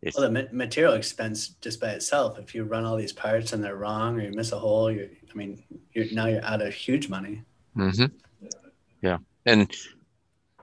if, 0.01 0.15
well, 0.15 0.29
the 0.29 0.43
ma- 0.43 0.49
material 0.51 0.93
expense 0.93 1.49
just 1.61 1.81
by 1.81 1.89
itself, 1.89 2.39
if 2.39 2.55
you 2.55 2.63
run 2.63 2.85
all 2.85 2.95
these 2.95 3.11
parts 3.11 3.51
and 3.51 3.61
they're 3.63 3.75
wrong 3.75 4.17
or 4.17 4.23
you 4.23 4.31
miss 4.31 4.51
a 4.53 4.59
hole, 4.59 4.89
you're, 4.89 5.07
I 5.07 5.33
mean, 5.35 5.61
you're 5.93 6.05
now 6.13 6.27
you're 6.27 6.43
out 6.45 6.61
of 6.61 6.73
huge 6.73 7.09
money. 7.09 7.41
hmm 7.73 8.05
Yeah. 9.01 9.17
And 9.45 9.69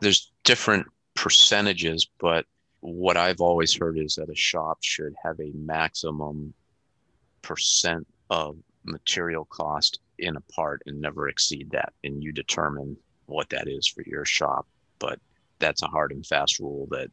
there's 0.01 0.33
different 0.45 0.87
percentages, 1.15 2.09
but 2.19 2.47
what 2.81 3.17
I've 3.17 3.41
always 3.41 3.75
heard 3.75 3.99
is 3.99 4.15
that 4.15 4.31
a 4.31 4.35
shop 4.35 4.79
should 4.81 5.15
have 5.23 5.39
a 5.41 5.51
maximum 5.55 6.55
percent 7.43 8.07
of 8.31 8.57
material 8.87 9.45
cost 9.47 10.01
in 10.19 10.37
a 10.37 10.41
part 10.41 10.83
and 10.87 11.01
never 11.01 11.29
exceed 11.29 11.71
that. 11.71 11.93
And 12.05 12.23
you 12.23 12.33
determine 12.33 12.97
what 13.27 13.51
that 13.51 13.69
is 13.69 13.87
for 13.87 14.03
your 14.07 14.25
shop. 14.25 14.67
But 14.99 15.19
that's 15.59 15.83
a 15.83 15.89
hard 15.89 16.13
and 16.13 16.27
fast 16.27 16.59
rule 16.59 16.87
that 16.91 17.11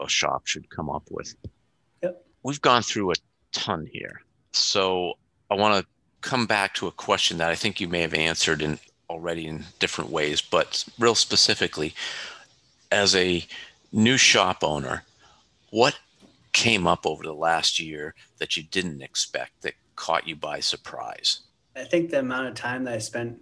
a 0.00 0.08
shop 0.08 0.46
should 0.46 0.68
come 0.70 0.90
up 0.90 1.04
with. 1.10 1.34
Yep. 2.02 2.24
We've 2.42 2.60
gone 2.60 2.82
through 2.82 3.12
a 3.12 3.14
ton 3.52 3.88
here. 3.90 4.22
So 4.52 5.14
I 5.50 5.54
want 5.54 5.80
to 5.80 5.90
come 6.20 6.46
back 6.46 6.74
to 6.74 6.86
a 6.86 6.92
question 6.92 7.38
that 7.38 7.50
I 7.50 7.54
think 7.54 7.80
you 7.80 7.88
may 7.88 8.00
have 8.00 8.14
answered 8.14 8.62
in 8.62 8.78
already 9.10 9.46
in 9.46 9.64
different 9.78 10.10
ways, 10.10 10.40
but 10.40 10.84
real 10.98 11.14
specifically, 11.14 11.94
as 12.90 13.14
a 13.14 13.44
new 13.92 14.16
shop 14.16 14.64
owner, 14.64 15.04
what 15.70 15.98
came 16.52 16.86
up 16.86 17.06
over 17.06 17.22
the 17.22 17.34
last 17.34 17.78
year 17.78 18.14
that 18.38 18.56
you 18.56 18.62
didn't 18.62 19.02
expect 19.02 19.62
that 19.62 19.74
caught 19.96 20.26
you 20.26 20.36
by 20.36 20.60
surprise? 20.60 21.40
I 21.76 21.84
think 21.84 22.10
the 22.10 22.18
amount 22.18 22.48
of 22.48 22.54
time 22.54 22.84
that 22.84 22.94
I 22.94 22.98
spent 22.98 23.40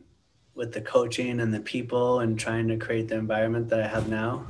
with 0.55 0.73
the 0.73 0.81
coaching 0.81 1.41
and 1.41 1.53
the 1.53 1.61
people 1.61 2.21
and 2.21 2.39
trying 2.39 2.69
to 2.69 2.77
create 2.77 3.09
the 3.09 3.17
environment 3.17 3.69
that 3.71 3.81
I 3.81 3.87
have 3.87 4.09
now, 4.09 4.47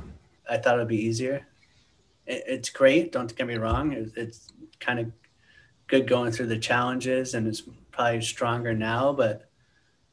I 0.49 0.57
thought 0.57 0.75
it 0.75 0.79
would 0.79 0.87
be 0.87 1.05
easier. 1.05 1.47
It's 2.27 2.69
great. 2.69 3.11
Don't 3.11 3.35
get 3.35 3.47
me 3.47 3.55
wrong. 3.55 3.93
It's 4.15 4.51
kind 4.79 4.99
of 4.99 5.11
good 5.87 6.07
going 6.07 6.31
through 6.31 6.47
the 6.47 6.57
challenges 6.57 7.33
and 7.33 7.47
it's 7.47 7.63
probably 7.91 8.21
stronger 8.21 8.73
now, 8.73 9.13
but 9.13 9.49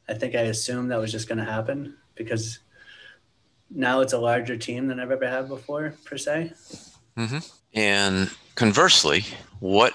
I 0.07 0.13
think 0.13 0.35
I 0.35 0.41
assumed 0.41 0.91
that 0.91 0.99
was 0.99 1.11
just 1.11 1.27
going 1.27 1.37
to 1.37 1.45
happen 1.45 1.95
because 2.15 2.59
now 3.69 4.01
it's 4.01 4.13
a 4.13 4.17
larger 4.17 4.57
team 4.57 4.87
than 4.87 4.99
I've 4.99 5.11
ever 5.11 5.29
had 5.29 5.47
before, 5.47 5.93
per 6.03 6.17
se. 6.17 6.53
Mm-hmm. 7.17 7.37
And 7.73 8.31
conversely, 8.55 9.25
what 9.59 9.93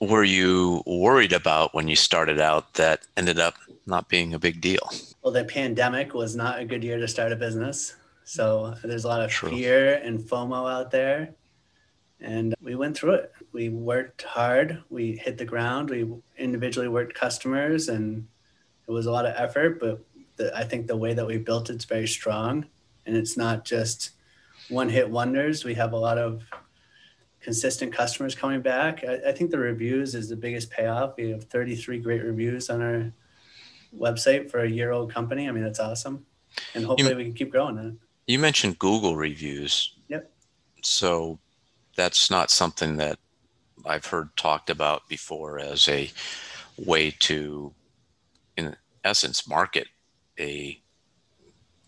were 0.00 0.24
you 0.24 0.82
worried 0.86 1.32
about 1.32 1.74
when 1.74 1.88
you 1.88 1.96
started 1.96 2.40
out 2.40 2.74
that 2.74 3.06
ended 3.16 3.38
up 3.38 3.54
not 3.86 4.08
being 4.08 4.34
a 4.34 4.38
big 4.38 4.60
deal? 4.60 4.90
Well, 5.22 5.32
the 5.32 5.44
pandemic 5.44 6.14
was 6.14 6.36
not 6.36 6.60
a 6.60 6.64
good 6.64 6.84
year 6.84 6.98
to 6.98 7.08
start 7.08 7.32
a 7.32 7.36
business. 7.36 7.94
So 8.24 8.74
there's 8.82 9.04
a 9.04 9.08
lot 9.08 9.22
of 9.22 9.30
True. 9.30 9.50
fear 9.50 9.94
and 9.94 10.18
FOMO 10.18 10.70
out 10.70 10.90
there. 10.90 11.34
And 12.20 12.54
we 12.60 12.74
went 12.74 12.96
through 12.96 13.12
it. 13.12 13.32
We 13.52 13.68
worked 13.68 14.22
hard. 14.22 14.82
We 14.90 15.16
hit 15.16 15.38
the 15.38 15.44
ground. 15.44 15.90
We 15.90 16.10
individually 16.36 16.88
worked 16.88 17.14
customers, 17.14 17.88
and 17.88 18.26
it 18.88 18.90
was 18.90 19.06
a 19.06 19.12
lot 19.12 19.26
of 19.26 19.34
effort. 19.36 19.78
But 19.78 20.02
the, 20.36 20.56
I 20.56 20.64
think 20.64 20.86
the 20.86 20.96
way 20.96 21.14
that 21.14 21.26
we 21.26 21.38
built 21.38 21.70
it's 21.70 21.84
very 21.84 22.08
strong, 22.08 22.66
and 23.04 23.16
it's 23.16 23.36
not 23.36 23.64
just 23.64 24.10
one 24.68 24.88
hit 24.88 25.10
wonders. 25.10 25.64
We 25.64 25.74
have 25.74 25.92
a 25.92 25.98
lot 25.98 26.18
of 26.18 26.42
consistent 27.46 27.92
customers 27.92 28.34
coming 28.34 28.60
back. 28.60 29.04
I, 29.04 29.28
I 29.28 29.32
think 29.32 29.52
the 29.52 29.58
reviews 29.58 30.16
is 30.16 30.28
the 30.28 30.34
biggest 30.34 30.68
payoff. 30.68 31.16
We 31.16 31.30
have 31.30 31.44
33 31.44 32.00
great 32.00 32.24
reviews 32.24 32.68
on 32.68 32.82
our 32.82 33.12
website 33.96 34.50
for 34.50 34.64
a 34.64 34.68
year 34.68 34.90
old 34.90 35.14
company. 35.14 35.48
I 35.48 35.52
mean, 35.52 35.62
that's 35.62 35.78
awesome. 35.78 36.26
And 36.74 36.84
hopefully 36.84 37.14
we 37.14 37.22
can 37.22 37.34
keep 37.34 37.52
growing 37.52 37.76
that. 37.76 37.96
You 38.26 38.40
mentioned 38.40 38.80
Google 38.80 39.14
reviews. 39.14 39.94
Yep. 40.08 40.28
So 40.82 41.38
that's 41.94 42.32
not 42.32 42.50
something 42.50 42.96
that 42.96 43.20
I've 43.84 44.06
heard 44.06 44.36
talked 44.36 44.68
about 44.68 45.08
before 45.08 45.60
as 45.60 45.88
a 45.88 46.10
way 46.76 47.12
to, 47.20 47.72
in 48.56 48.74
essence, 49.04 49.48
market 49.48 49.86
a 50.40 50.82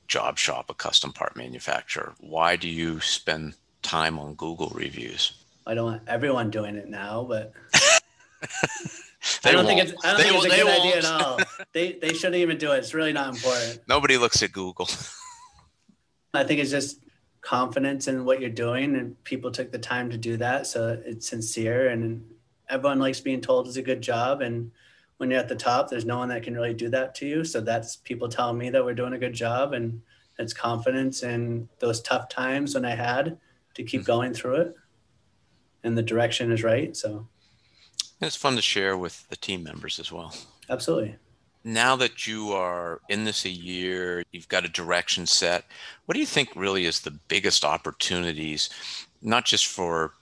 job 0.07 0.39
shop, 0.39 0.71
a 0.71 0.75
custom 0.75 1.13
part 1.13 1.37
manufacturer. 1.37 2.15
Why 2.21 2.55
do 2.55 2.69
you 2.69 3.01
spend 3.01 3.55
time 3.83 4.21
on 4.21 4.35
Google 4.35 4.71
reviews? 4.73 5.33
I 5.69 5.75
don't 5.75 5.85
want 5.85 6.03
everyone 6.09 6.51
doing 6.51 6.77
it 6.77 6.89
now, 6.89 7.25
but 7.29 7.53
I 9.45 9.53
don't 9.53 9.67
think 9.67 9.79
won't. 9.79 9.91
it's 9.91 10.05
I 10.05 10.09
don't 10.13 10.17
They 10.19 10.23
think 10.31 10.45
it's 10.45 10.45
a 10.45 10.65
won't- 10.65 10.67
good 10.67 10.81
idea 10.81 10.97
at 10.99 11.05
all. 11.05 11.39
They 11.73 11.93
they 11.93 12.13
shouldn't 12.15 12.37
even 12.37 12.57
do 12.59 12.73
it. 12.73 12.79
It's 12.79 12.95
really 12.95 13.13
not 13.13 13.35
important. 13.35 13.81
Nobody 13.89 14.17
looks 14.17 14.43
at 14.43 14.53
Google. 14.53 14.89
I 16.35 16.45
think 16.45 16.61
it's 16.61 16.71
just 16.71 17.01
confidence 17.41 18.09
in 18.09 18.25
what 18.25 18.41
you're 18.41 18.51
doing, 18.51 18.97
and 18.97 19.23
people 19.25 19.51
took 19.51 19.71
the 19.71 19.79
time 19.79 20.11
to 20.11 20.17
do 20.17 20.37
that, 20.39 20.67
so 20.67 21.01
it's 21.05 21.29
sincere, 21.29 21.89
and 21.89 22.25
everyone 22.69 22.99
likes 22.99 23.21
being 23.21 23.41
told 23.41 23.67
it's 23.67 23.77
a 23.77 23.83
good 23.83 24.01
job. 24.03 24.41
And 24.41 24.71
when 25.19 25.31
you're 25.31 25.41
at 25.41 25.49
the 25.49 25.57
top, 25.57 25.89
there's 25.91 26.05
no 26.05 26.19
one 26.19 26.29
that 26.29 26.43
can 26.43 26.55
really 26.55 26.75
do 26.75 26.89
that 26.91 27.15
to 27.17 27.27
you. 27.27 27.45
So 27.45 27.61
that's 27.61 27.97
people 27.97 28.29
telling 28.29 28.59
me 28.59 28.71
that 28.71 28.85
we're 28.85 28.95
doing 28.95 29.13
a 29.15 29.19
good 29.19 29.35
job, 29.35 29.73
and 29.73 30.01
It's 30.39 30.55
confidence 30.55 31.23
in 31.25 31.69
those 31.81 32.01
tough 32.01 32.29
times 32.29 32.75
when 32.75 32.85
I 32.85 32.95
had 32.95 33.39
to 33.75 33.83
keep 33.83 34.03
Mm-hmm. 34.03 34.07
going 34.13 34.35
through 34.35 34.57
it. 34.63 34.75
And 35.85 35.97
the 35.97 36.03
direction 36.03 36.51
is 36.53 36.63
right. 36.63 36.97
So, 36.97 37.27
It's 38.21 38.37
fun 38.37 38.57
to 38.57 38.63
share 38.63 38.97
with 38.97 39.29
the 39.29 39.37
team 39.37 39.63
members 39.63 39.99
as 39.99 40.11
well. 40.13 40.35
absolutely. 40.69 41.17
Now 41.65 41.97
that 41.97 42.27
you 42.27 42.53
are 42.53 43.01
in 43.09 43.25
this 43.25 43.45
a 43.45 43.51
year, 43.51 44.23
you've 44.33 44.49
got 44.49 44.65
a 44.65 44.69
direction 44.69 45.27
set. 45.27 45.65
What 46.07 46.15
do 46.15 46.21
you 46.21 46.27
think 46.27 46.49
really 46.55 46.87
is 46.87 47.01
the 47.01 47.11
biggest 47.11 47.65
opportunities, 47.65 48.71
not 49.21 49.45
just 49.45 49.67
for 49.67 50.13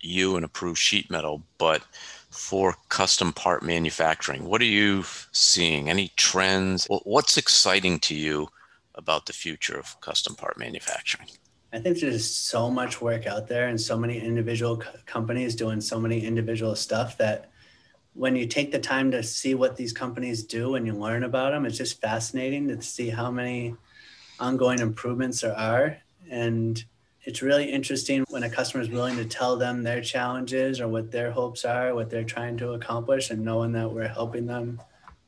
you 0.00 0.36
and 0.36 0.44
approved 0.44 0.78
sheet 0.78 1.10
metal, 1.10 1.42
but 1.58 1.82
for 2.28 2.74
custom 2.88 3.32
part 3.32 3.62
manufacturing? 3.62 4.44
What 4.44 4.60
are 4.60 4.64
you 4.66 5.04
seeing? 5.32 5.88
Any 5.88 6.10
trends? 6.16 6.86
What's 7.04 7.36
exciting 7.38 7.98
to 8.00 8.14
you 8.14 8.48
about 8.96 9.26
the 9.26 9.32
future 9.32 9.78
of 9.78 9.98
custom 10.00 10.34
part 10.34 10.58
manufacturing? 10.58 11.28
I 11.74 11.80
think 11.80 11.98
there's 11.98 12.24
so 12.24 12.70
much 12.70 13.00
work 13.00 13.26
out 13.26 13.48
there 13.48 13.66
and 13.66 13.80
so 13.80 13.98
many 13.98 14.20
individual 14.20 14.76
co- 14.76 14.92
companies 15.06 15.56
doing 15.56 15.80
so 15.80 15.98
many 15.98 16.24
individual 16.24 16.76
stuff 16.76 17.18
that 17.18 17.50
when 18.12 18.36
you 18.36 18.46
take 18.46 18.70
the 18.70 18.78
time 18.78 19.10
to 19.10 19.24
see 19.24 19.56
what 19.56 19.74
these 19.74 19.92
companies 19.92 20.44
do 20.44 20.76
and 20.76 20.86
you 20.86 20.92
learn 20.92 21.24
about 21.24 21.50
them, 21.50 21.66
it's 21.66 21.76
just 21.76 22.00
fascinating 22.00 22.68
to 22.68 22.80
see 22.80 23.10
how 23.10 23.28
many 23.28 23.74
ongoing 24.38 24.78
improvements 24.78 25.40
there 25.40 25.58
are. 25.58 25.98
And 26.30 26.82
it's 27.24 27.42
really 27.42 27.72
interesting 27.72 28.24
when 28.28 28.44
a 28.44 28.50
customer 28.50 28.84
is 28.84 28.88
willing 28.88 29.16
to 29.16 29.24
tell 29.24 29.56
them 29.56 29.82
their 29.82 30.00
challenges 30.00 30.80
or 30.80 30.86
what 30.86 31.10
their 31.10 31.32
hopes 31.32 31.64
are, 31.64 31.92
what 31.92 32.08
they're 32.08 32.22
trying 32.22 32.56
to 32.58 32.74
accomplish, 32.74 33.30
and 33.30 33.44
knowing 33.44 33.72
that 33.72 33.90
we're 33.90 34.06
helping 34.06 34.46
them 34.46 34.80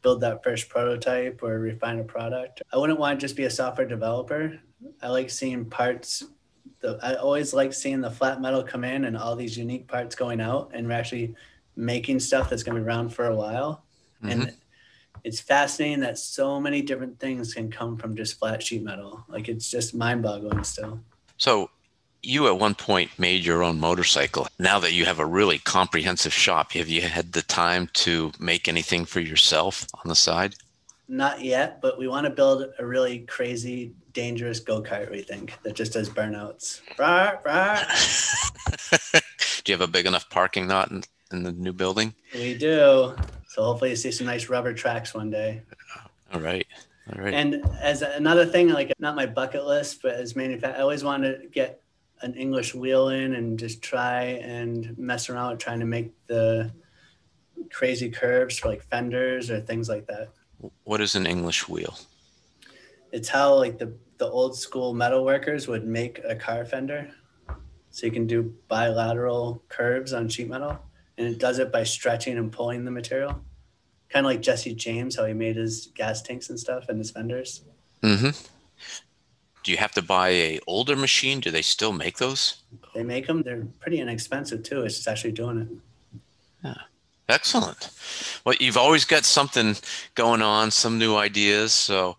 build 0.02 0.20
that 0.20 0.44
first 0.44 0.68
prototype 0.68 1.42
or 1.42 1.58
refine 1.58 1.98
a 1.98 2.04
product. 2.04 2.62
I 2.72 2.76
wouldn't 2.76 3.00
want 3.00 3.18
to 3.18 3.24
just 3.24 3.34
be 3.34 3.44
a 3.44 3.50
software 3.50 3.88
developer. 3.88 4.60
I 5.02 5.08
like 5.08 5.28
seeing 5.30 5.64
parts. 5.64 6.22
The, 6.86 6.98
I 7.02 7.14
always 7.16 7.52
like 7.52 7.72
seeing 7.72 8.00
the 8.00 8.10
flat 8.10 8.40
metal 8.40 8.62
come 8.62 8.84
in 8.84 9.06
and 9.06 9.16
all 9.16 9.34
these 9.34 9.58
unique 9.58 9.88
parts 9.88 10.14
going 10.14 10.40
out, 10.40 10.70
and 10.72 10.86
we're 10.86 10.92
actually 10.92 11.34
making 11.74 12.20
stuff 12.20 12.48
that's 12.48 12.62
going 12.62 12.76
to 12.76 12.80
be 12.80 12.86
around 12.86 13.10
for 13.10 13.26
a 13.26 13.34
while. 13.34 13.82
And 14.22 14.42
mm-hmm. 14.42 14.54
it's 15.24 15.40
fascinating 15.40 16.00
that 16.00 16.16
so 16.18 16.60
many 16.60 16.82
different 16.82 17.18
things 17.18 17.52
can 17.52 17.70
come 17.70 17.96
from 17.96 18.14
just 18.14 18.38
flat 18.38 18.62
sheet 18.62 18.82
metal. 18.82 19.24
Like 19.28 19.48
it's 19.48 19.68
just 19.68 19.94
mind 19.94 20.22
boggling 20.22 20.62
still. 20.64 21.00
So, 21.36 21.70
you 22.22 22.46
at 22.46 22.58
one 22.58 22.74
point 22.74 23.10
made 23.18 23.44
your 23.44 23.62
own 23.62 23.78
motorcycle. 23.78 24.48
Now 24.58 24.78
that 24.78 24.92
you 24.92 25.04
have 25.04 25.18
a 25.18 25.26
really 25.26 25.58
comprehensive 25.58 26.32
shop, 26.32 26.72
have 26.72 26.88
you 26.88 27.02
had 27.02 27.32
the 27.32 27.42
time 27.42 27.88
to 27.94 28.32
make 28.38 28.68
anything 28.68 29.04
for 29.04 29.20
yourself 29.20 29.86
on 29.92 30.08
the 30.08 30.14
side? 30.14 30.54
Not 31.08 31.42
yet, 31.42 31.80
but 31.80 31.98
we 31.98 32.08
want 32.08 32.24
to 32.24 32.30
build 32.30 32.64
a 32.78 32.86
really 32.86 33.20
crazy, 33.20 33.94
dangerous 34.16 34.60
go 34.60 34.82
kart. 34.82 35.10
We 35.10 35.20
think 35.20 35.52
that 35.62 35.74
just 35.74 35.92
does 35.92 36.08
burnouts. 36.08 36.80
Rah, 36.98 37.34
rah. 37.44 37.82
Do 39.64 39.72
you 39.72 39.78
have 39.78 39.86
a 39.86 39.92
big 39.92 40.06
enough 40.06 40.30
parking 40.30 40.68
lot 40.68 40.90
in, 40.90 41.02
in 41.30 41.42
the 41.42 41.52
new 41.52 41.74
building? 41.74 42.14
We 42.32 42.56
do. 42.56 43.14
So 43.48 43.62
hopefully 43.62 43.90
you 43.90 43.96
see 43.96 44.10
some 44.10 44.26
nice 44.26 44.48
rubber 44.48 44.72
tracks 44.72 45.12
one 45.12 45.28
day. 45.28 45.62
All 46.32 46.40
right. 46.40 46.66
All 47.12 47.22
right. 47.22 47.34
And 47.34 47.62
as 47.82 48.00
another 48.00 48.46
thing, 48.46 48.70
like 48.70 48.92
not 48.98 49.16
my 49.16 49.26
bucket 49.26 49.66
list, 49.66 50.00
but 50.02 50.14
as 50.14 50.34
manufacturer, 50.34 50.78
I 50.78 50.82
always 50.82 51.04
wanted 51.04 51.42
to 51.42 51.48
get 51.48 51.82
an 52.22 52.34
English 52.34 52.74
wheel 52.74 53.10
in 53.10 53.34
and 53.34 53.58
just 53.58 53.82
try 53.82 54.22
and 54.22 54.96
mess 54.96 55.28
around 55.28 55.50
with 55.50 55.58
trying 55.60 55.80
to 55.80 55.86
make 55.86 56.12
the 56.26 56.72
crazy 57.70 58.08
curves 58.08 58.58
for 58.58 58.68
like 58.68 58.82
fenders 58.84 59.50
or 59.50 59.60
things 59.60 59.90
like 59.90 60.06
that. 60.06 60.30
what 60.84 61.02
is 61.02 61.14
an 61.14 61.26
English 61.26 61.68
wheel? 61.68 61.98
It's 63.12 63.28
how 63.28 63.54
like 63.54 63.78
the 63.78 63.92
the 64.18 64.28
old 64.28 64.56
school 64.56 64.94
metal 64.94 65.24
workers 65.24 65.68
would 65.68 65.86
make 65.86 66.20
a 66.24 66.34
car 66.34 66.64
fender. 66.64 67.10
So 67.90 68.06
you 68.06 68.12
can 68.12 68.26
do 68.26 68.54
bilateral 68.68 69.62
curves 69.68 70.12
on 70.12 70.28
sheet 70.28 70.48
metal, 70.48 70.78
and 71.16 71.26
it 71.26 71.38
does 71.38 71.58
it 71.58 71.72
by 71.72 71.84
stretching 71.84 72.36
and 72.36 72.52
pulling 72.52 72.84
the 72.84 72.90
material. 72.90 73.40
Kind 74.10 74.26
of 74.26 74.30
like 74.30 74.42
Jesse 74.42 74.74
James, 74.74 75.16
how 75.16 75.24
he 75.24 75.32
made 75.32 75.56
his 75.56 75.86
gas 75.94 76.22
tanks 76.22 76.50
and 76.50 76.60
stuff 76.60 76.88
and 76.88 76.98
his 76.98 77.10
fenders. 77.10 77.62
Mm-hmm. 78.02 78.30
Do 79.64 79.72
you 79.72 79.78
have 79.78 79.92
to 79.92 80.02
buy 80.02 80.28
a 80.28 80.60
older 80.66 80.94
machine? 80.94 81.40
Do 81.40 81.50
they 81.50 81.62
still 81.62 81.92
make 81.92 82.18
those? 82.18 82.62
They 82.94 83.02
make 83.02 83.26
them. 83.26 83.42
They're 83.42 83.66
pretty 83.80 83.98
inexpensive 84.00 84.62
too. 84.62 84.82
It's 84.82 84.96
just 84.96 85.08
actually 85.08 85.32
doing 85.32 85.58
it. 85.58 85.68
Yeah. 86.62 86.74
Excellent. 87.28 87.90
Well, 88.44 88.54
you've 88.60 88.76
always 88.76 89.04
got 89.04 89.24
something 89.24 89.74
going 90.14 90.42
on, 90.42 90.70
some 90.70 90.98
new 90.98 91.16
ideas. 91.16 91.74
So 91.74 92.16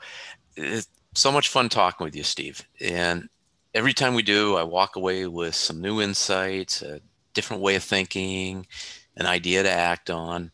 it's 0.58 0.90
so 1.18 1.32
much 1.32 1.50
fun 1.50 1.68
talking 1.68 2.06
with 2.06 2.16
you, 2.16 2.24
Steve. 2.24 2.64
And 2.80 3.28
every 3.74 3.94
time 3.94 4.14
we 4.14 4.22
do, 4.22 4.56
I 4.56 4.64
walk 4.64 4.96
away 4.96 5.26
with 5.26 5.56
some 5.56 5.82
new 5.82 6.00
insights, 6.00 6.82
a 6.82 7.02
different 7.34 7.64
way 7.64 7.76
of 7.76 7.84
thinking, 7.84 8.68
an 9.16 9.26
idea 9.26 9.64
to 9.64 9.72
act 9.72 10.10
on. 10.12 10.52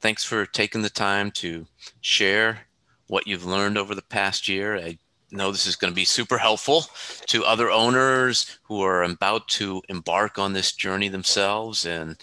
Thanks 0.00 0.24
for 0.24 0.46
taking 0.46 0.82
the 0.82 0.90
time 0.90 1.30
to 1.32 1.66
share 2.00 2.60
what 3.08 3.26
you've 3.26 3.44
learned 3.44 3.76
over 3.76 3.94
the 3.94 4.02
past 4.02 4.48
year. 4.48 4.76
I 4.78 4.98
know 5.30 5.52
this 5.52 5.66
is 5.66 5.76
going 5.76 5.92
to 5.92 5.94
be 5.94 6.06
super 6.06 6.38
helpful 6.38 6.86
to 7.26 7.44
other 7.44 7.70
owners 7.70 8.58
who 8.62 8.80
are 8.82 9.02
about 9.02 9.48
to 9.48 9.82
embark 9.90 10.38
on 10.38 10.54
this 10.54 10.72
journey 10.72 11.08
themselves 11.08 11.84
and 11.84 12.16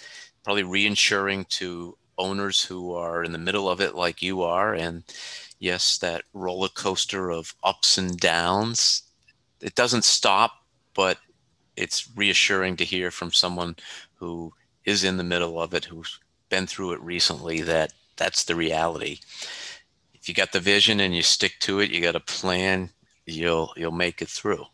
probably 0.44 0.64
reinsuring 0.64 1.48
to 1.50 1.96
owners 2.18 2.64
who 2.64 2.94
are 2.94 3.24
in 3.24 3.32
the 3.32 3.38
middle 3.38 3.70
of 3.70 3.82
it 3.82 3.96
like 3.96 4.22
you 4.22 4.42
are 4.42 4.74
and 4.74 5.04
yes 5.62 6.00
that 6.00 6.24
roller 6.34 6.68
coaster 6.68 7.30
of 7.30 7.56
ups 7.64 7.98
and 7.98 8.20
downs. 8.20 9.04
It 9.62 9.76
doesn't 9.76 10.04
stop 10.04 10.54
but 10.94 11.20
it's 11.78 12.10
reassuring 12.18 12.76
to 12.76 12.84
hear 12.84 13.12
from 13.12 13.32
someone 13.32 13.78
who 14.16 14.52
is 14.84 15.06
in 15.06 15.16
the 15.16 15.24
middle 15.24 15.62
of 15.62 15.74
it 15.74 15.86
who's 15.86 16.20
been 16.50 16.68
through 16.68 16.92
it 16.92 17.02
recently 17.02 17.62
that 17.62 17.94
that's 18.18 18.44
the 18.44 18.56
reality. 18.56 19.20
If 20.14 20.28
you 20.28 20.36
got 20.36 20.52
the 20.52 20.60
vision 20.60 21.00
and 21.00 21.16
you 21.16 21.22
stick 21.22 21.54
to 21.62 21.80
it 21.80 21.92
you 21.92 22.02
got 22.02 22.16
a 22.16 22.20
plan 22.20 22.90
you'll 23.26 23.72
you'll 23.78 23.92
make 23.92 24.22
it 24.22 24.30
through. 24.30 24.66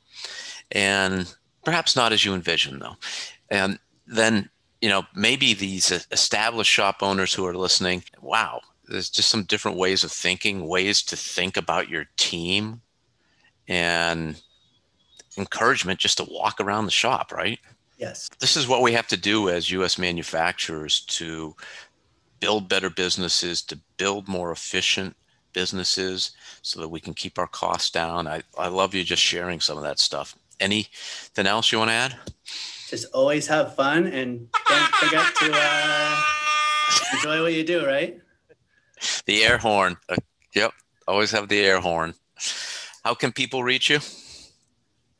And 0.72 1.32
perhaps 1.64 1.96
not 1.96 2.14
as 2.14 2.24
you 2.24 2.34
envision 2.34 2.80
though. 2.80 2.96
And 3.52 3.78
then 4.08 4.50
you 4.82 4.88
know 4.88 5.04
maybe 5.14 5.54
these 5.54 5.92
established 6.12 6.72
shop 6.72 6.98
owners 7.02 7.34
who 7.34 7.46
are 7.46 7.58
listening 7.58 8.04
wow 8.22 8.62
there's 8.88 9.10
just 9.10 9.30
some 9.30 9.44
different 9.44 9.78
ways 9.78 10.04
of 10.04 10.12
thinking 10.12 10.68
ways 10.68 11.02
to 11.04 11.16
think 11.16 11.58
about 11.58 11.90
your 11.90 12.06
team 12.18 12.82
and 13.68 14.42
encouragement 15.38 16.00
just 16.00 16.18
to 16.18 16.28
walk 16.30 16.60
around 16.60 16.86
the 16.86 16.92
shop 16.92 17.32
right 17.32 17.60
Yes. 17.98 18.30
this 18.40 18.56
is 18.56 18.68
what 18.68 18.84
we 18.84 18.94
have 18.94 19.08
to 19.08 19.18
do 19.18 19.50
as 19.50 19.72
US 19.72 19.98
manufacturers 19.98 21.02
to 21.02 21.56
build 22.40 22.70
better 22.70 22.90
businesses, 22.90 23.62
to 23.64 23.80
build 23.98 24.28
more 24.28 24.52
efficient 24.52 25.16
businesses 25.54 26.32
so 26.62 26.80
that 26.82 26.90
we 26.90 27.00
can 27.00 27.14
keep 27.14 27.40
our 27.40 27.48
costs 27.48 27.90
down. 27.90 28.28
I, 28.28 28.44
I 28.58 28.68
love 28.68 28.94
you 28.94 29.04
just 29.04 29.24
sharing 29.24 29.60
some 29.60 29.78
of 29.78 29.84
that 29.84 30.00
stuff. 30.00 30.36
Anything 30.60 31.48
else 31.48 31.72
you 31.72 31.78
want 31.80 31.90
to 31.90 31.96
add? 31.96 32.16
Just 32.90 33.12
always 33.14 33.48
have 33.48 33.76
fun 33.76 34.08
and 34.08 34.48
don't 34.68 34.96
forget 34.96 35.36
to 35.36 35.52
uh, 35.54 36.22
enjoy 37.14 37.42
what 37.42 37.54
you 37.54 37.64
do. 37.64 37.86
Right. 37.86 38.20
The 39.26 39.44
air 39.44 39.58
horn. 39.58 39.98
Uh, 40.10 40.16
yep. 40.56 40.72
Always 41.08 41.32
have 41.32 41.48
the 41.48 41.60
air 41.60 41.80
horn. 41.80 42.14
How 43.04 43.14
can 43.14 43.32
people 43.32 43.64
reach 43.64 43.90
you? 43.90 44.00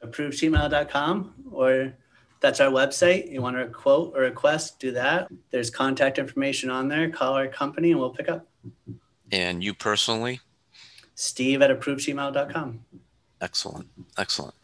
ApprovedSheetMetal.com 0.04 1.34
or 1.52 1.94
that's 2.40 2.60
our 2.60 2.70
website. 2.70 3.32
You 3.32 3.42
want 3.42 3.58
a 3.58 3.68
quote 3.68 4.14
or 4.16 4.22
request, 4.22 4.80
do 4.80 4.92
that. 4.92 5.28
There's 5.52 5.70
contact 5.70 6.20
information 6.20 6.70
on 6.70 6.88
there. 6.88 7.10
Call 7.10 7.34
our 7.34 7.48
company 7.48 7.92
and 7.92 8.00
we'll 8.00 8.12
pick 8.12 8.30
up. 8.30 8.48
And 9.32 9.64
you 9.64 9.74
personally? 9.74 10.42
Steve 11.16 11.62
at 11.62 11.72
ApprovedSheetMetal.com. 11.72 12.80
Excellent. 13.42 13.88
Excellent. 14.18 14.56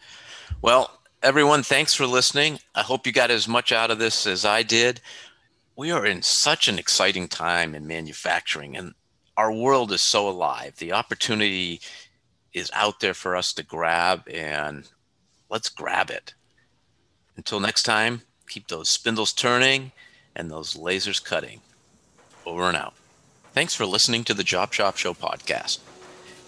Well, 0.62 1.00
everyone, 1.22 1.64
thanks 1.64 1.94
for 1.94 2.06
listening. 2.06 2.60
I 2.76 2.82
hope 2.82 3.08
you 3.08 3.14
got 3.14 3.32
as 3.32 3.48
much 3.48 3.72
out 3.72 3.92
of 3.92 4.00
this 4.00 4.28
as 4.28 4.46
I 4.46 4.64
did. 4.64 5.02
We 5.76 5.92
are 5.92 6.06
in 6.06 6.22
such 6.22 6.68
an 6.68 6.78
exciting 6.78 7.28
time 7.28 7.74
in 7.74 7.88
manufacturing, 7.88 8.78
and 8.78 8.94
our 9.38 9.52
world 9.52 9.92
is 9.92 10.02
so 10.02 10.28
alive. 10.30 10.78
The 10.78 10.94
opportunity 10.94 11.82
is 12.54 12.72
out 12.74 13.00
there 13.00 13.14
for 13.14 13.36
us 13.36 13.54
to 13.54 13.64
grab, 13.64 14.28
and 14.30 14.88
let's 15.50 15.70
grab 15.70 16.10
it. 16.10 16.34
Until 17.36 17.60
next 17.60 17.84
time, 17.84 18.22
keep 18.48 18.68
those 18.68 18.90
spindles 18.90 19.34
turning 19.34 19.92
and 20.36 20.50
those 20.50 20.76
lasers 20.76 21.24
cutting. 21.24 21.62
Over 22.46 22.64
and 22.68 22.78
out. 22.78 22.94
Thanks 23.54 23.74
for 23.74 23.86
listening 23.86 24.24
to 24.26 24.34
the 24.34 24.44
Job 24.44 24.74
Shop 24.74 24.98
Show 24.98 25.14
podcast. 25.14 25.80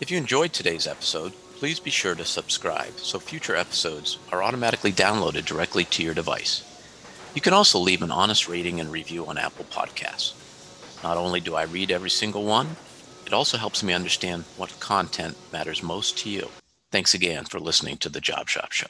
If 0.02 0.12
you 0.12 0.18
enjoyed 0.18 0.54
today's 0.54 0.88
episode, 0.88 1.34
please 1.58 1.80
be 1.80 1.90
sure 1.90 2.16
to 2.16 2.26
subscribe 2.26 3.00
so 3.00 3.18
future 3.18 3.56
episodes 3.56 4.18
are 4.32 4.44
automatically 4.44 4.92
downloaded 4.92 5.46
directly 5.46 5.86
to 5.86 6.04
your 6.04 6.14
device. 6.14 6.64
You 7.34 7.42
can 7.42 7.54
also 7.54 7.80
leave 7.80 8.02
an 8.02 8.12
honest 8.12 8.48
rating 8.48 8.80
and 8.80 8.92
review 8.92 9.26
on 9.26 9.38
Apple 9.38 9.66
Podcasts. 9.66 10.34
Not 11.06 11.18
only 11.18 11.40
do 11.40 11.54
I 11.54 11.66
read 11.66 11.92
every 11.92 12.10
single 12.10 12.46
one, 12.46 12.78
it 13.28 13.32
also 13.32 13.58
helps 13.58 13.84
me 13.84 13.94
understand 13.94 14.44
what 14.58 14.80
content 14.80 15.38
matters 15.54 15.84
most 15.84 16.18
to 16.18 16.32
you. 16.32 16.50
Thanks 16.92 17.14
again 17.14 17.46
for 17.46 17.60
listening 17.60 17.98
to 17.98 18.10
the 18.10 18.20
Job 18.20 18.50
Shop 18.50 18.72
Show. 18.72 18.88